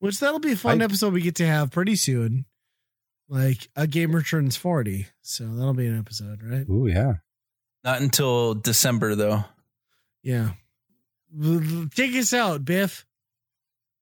which 0.00 0.18
that'll 0.20 0.40
be 0.40 0.52
a 0.52 0.56
fun 0.56 0.80
I- 0.82 0.84
episode 0.84 1.12
we 1.12 1.20
get 1.22 1.36
to 1.36 1.46
have 1.46 1.70
pretty 1.70 1.96
soon. 1.96 2.44
Like 3.28 3.68
a 3.74 3.86
gamer 3.86 4.22
turns 4.22 4.56
forty, 4.56 5.06
so 5.22 5.44
that'll 5.46 5.72
be 5.74 5.86
an 5.86 5.98
episode, 5.98 6.42
right? 6.42 6.66
Oh 6.70 6.86
yeah. 6.86 7.14
Not 7.82 8.00
until 8.02 8.54
December 8.54 9.14
though. 9.14 9.44
Yeah. 10.22 10.50
Take 11.94 12.14
us 12.14 12.32
out, 12.32 12.64
Biff. 12.64 13.06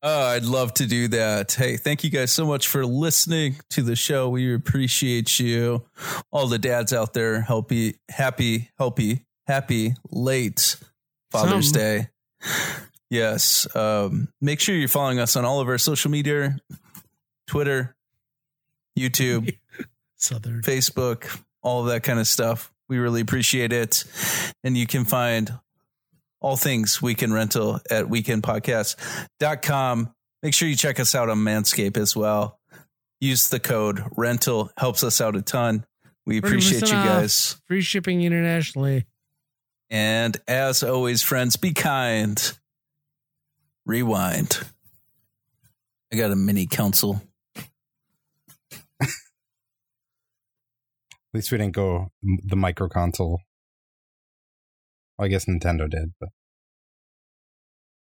Oh, 0.05 0.27
I'd 0.27 0.45
love 0.45 0.75
to 0.75 0.87
do 0.87 1.07
that. 1.09 1.53
Hey, 1.53 1.77
thank 1.77 2.03
you 2.03 2.11
guys 2.11 2.33
so 2.33 2.45
much 2.45 2.67
for 2.67 2.85
listening 2.85 3.57
to 3.71 3.83
the 3.83 3.95
show. 3.95 4.29
We 4.29 4.53
appreciate 4.53 5.39
you. 5.39 5.85
All 6.33 6.49
the 6.49 6.59
dads 6.59 6.93
out 6.93 7.13
there, 7.13 7.43
happy, 7.43 7.99
happy, 8.09 8.71
happy, 8.81 9.25
happy 9.47 9.95
late 10.11 10.77
Father's 11.31 11.71
Some. 11.71 11.79
Day. 11.79 12.09
Yes. 13.11 13.69
Um, 13.77 14.29
make 14.41 14.59
sure 14.59 14.75
you're 14.75 14.89
following 14.89 15.21
us 15.21 15.37
on 15.37 15.45
all 15.45 15.61
of 15.61 15.69
our 15.69 15.79
social 15.79 16.11
media 16.11 16.57
Twitter, 17.47 17.95
YouTube, 18.99 19.57
Southern. 20.17 20.63
Facebook, 20.63 21.43
all 21.63 21.83
of 21.83 21.87
that 21.87 22.03
kind 22.03 22.19
of 22.19 22.27
stuff. 22.27 22.73
We 22.89 22.99
really 22.99 23.21
appreciate 23.21 23.73
it. 23.73 24.03
And 24.65 24.77
you 24.77 24.89
can 24.89 25.05
find 25.05 25.53
all 26.43 26.57
things 26.57 27.01
Weekend 27.01 27.33
Rental 27.33 27.81
at 27.91 28.05
weekendpodcast.com. 28.07 30.15
Make 30.43 30.55
sure 30.55 30.69
you 30.69 30.77
check 30.77 31.01
us 31.01 31.15
out 31.15 31.31
on 31.31 31.39
Manscaped 31.39 31.97
as 31.97 32.15
well. 32.17 32.59
Use 33.21 33.49
the 33.49 33.61
code 33.61 34.03
rental, 34.17 34.71
helps 34.77 35.05
us 35.05 35.21
out 35.21 35.37
a 35.37 35.43
ton. 35.43 35.87
We 36.27 36.39
appreciate 36.39 36.83
you 36.83 36.89
20% 36.89 36.99
off. 36.99 37.07
guys. 37.07 37.57
Free 37.69 37.81
shipping 37.81 38.23
internationally. 38.23 39.07
And 39.91 40.37
as 40.49 40.83
always, 40.83 41.23
friends, 41.23 41.57
be 41.57 41.73
kind. 41.73 42.53
Rewind. 43.87 44.59
I 46.13 46.17
got 46.17 46.33
a 46.33 46.37
mini 46.37 46.67
council. 46.67 47.23
At 51.35 51.35
least 51.35 51.51
we 51.53 51.59
didn't 51.59 51.75
go 51.75 52.09
the 52.23 52.57
micro 52.57 52.89
console. 52.89 53.41
I 55.23 55.29
guess 55.29 55.47
Nintendo 55.47 55.89
did, 55.89 56.13
but 56.21 56.31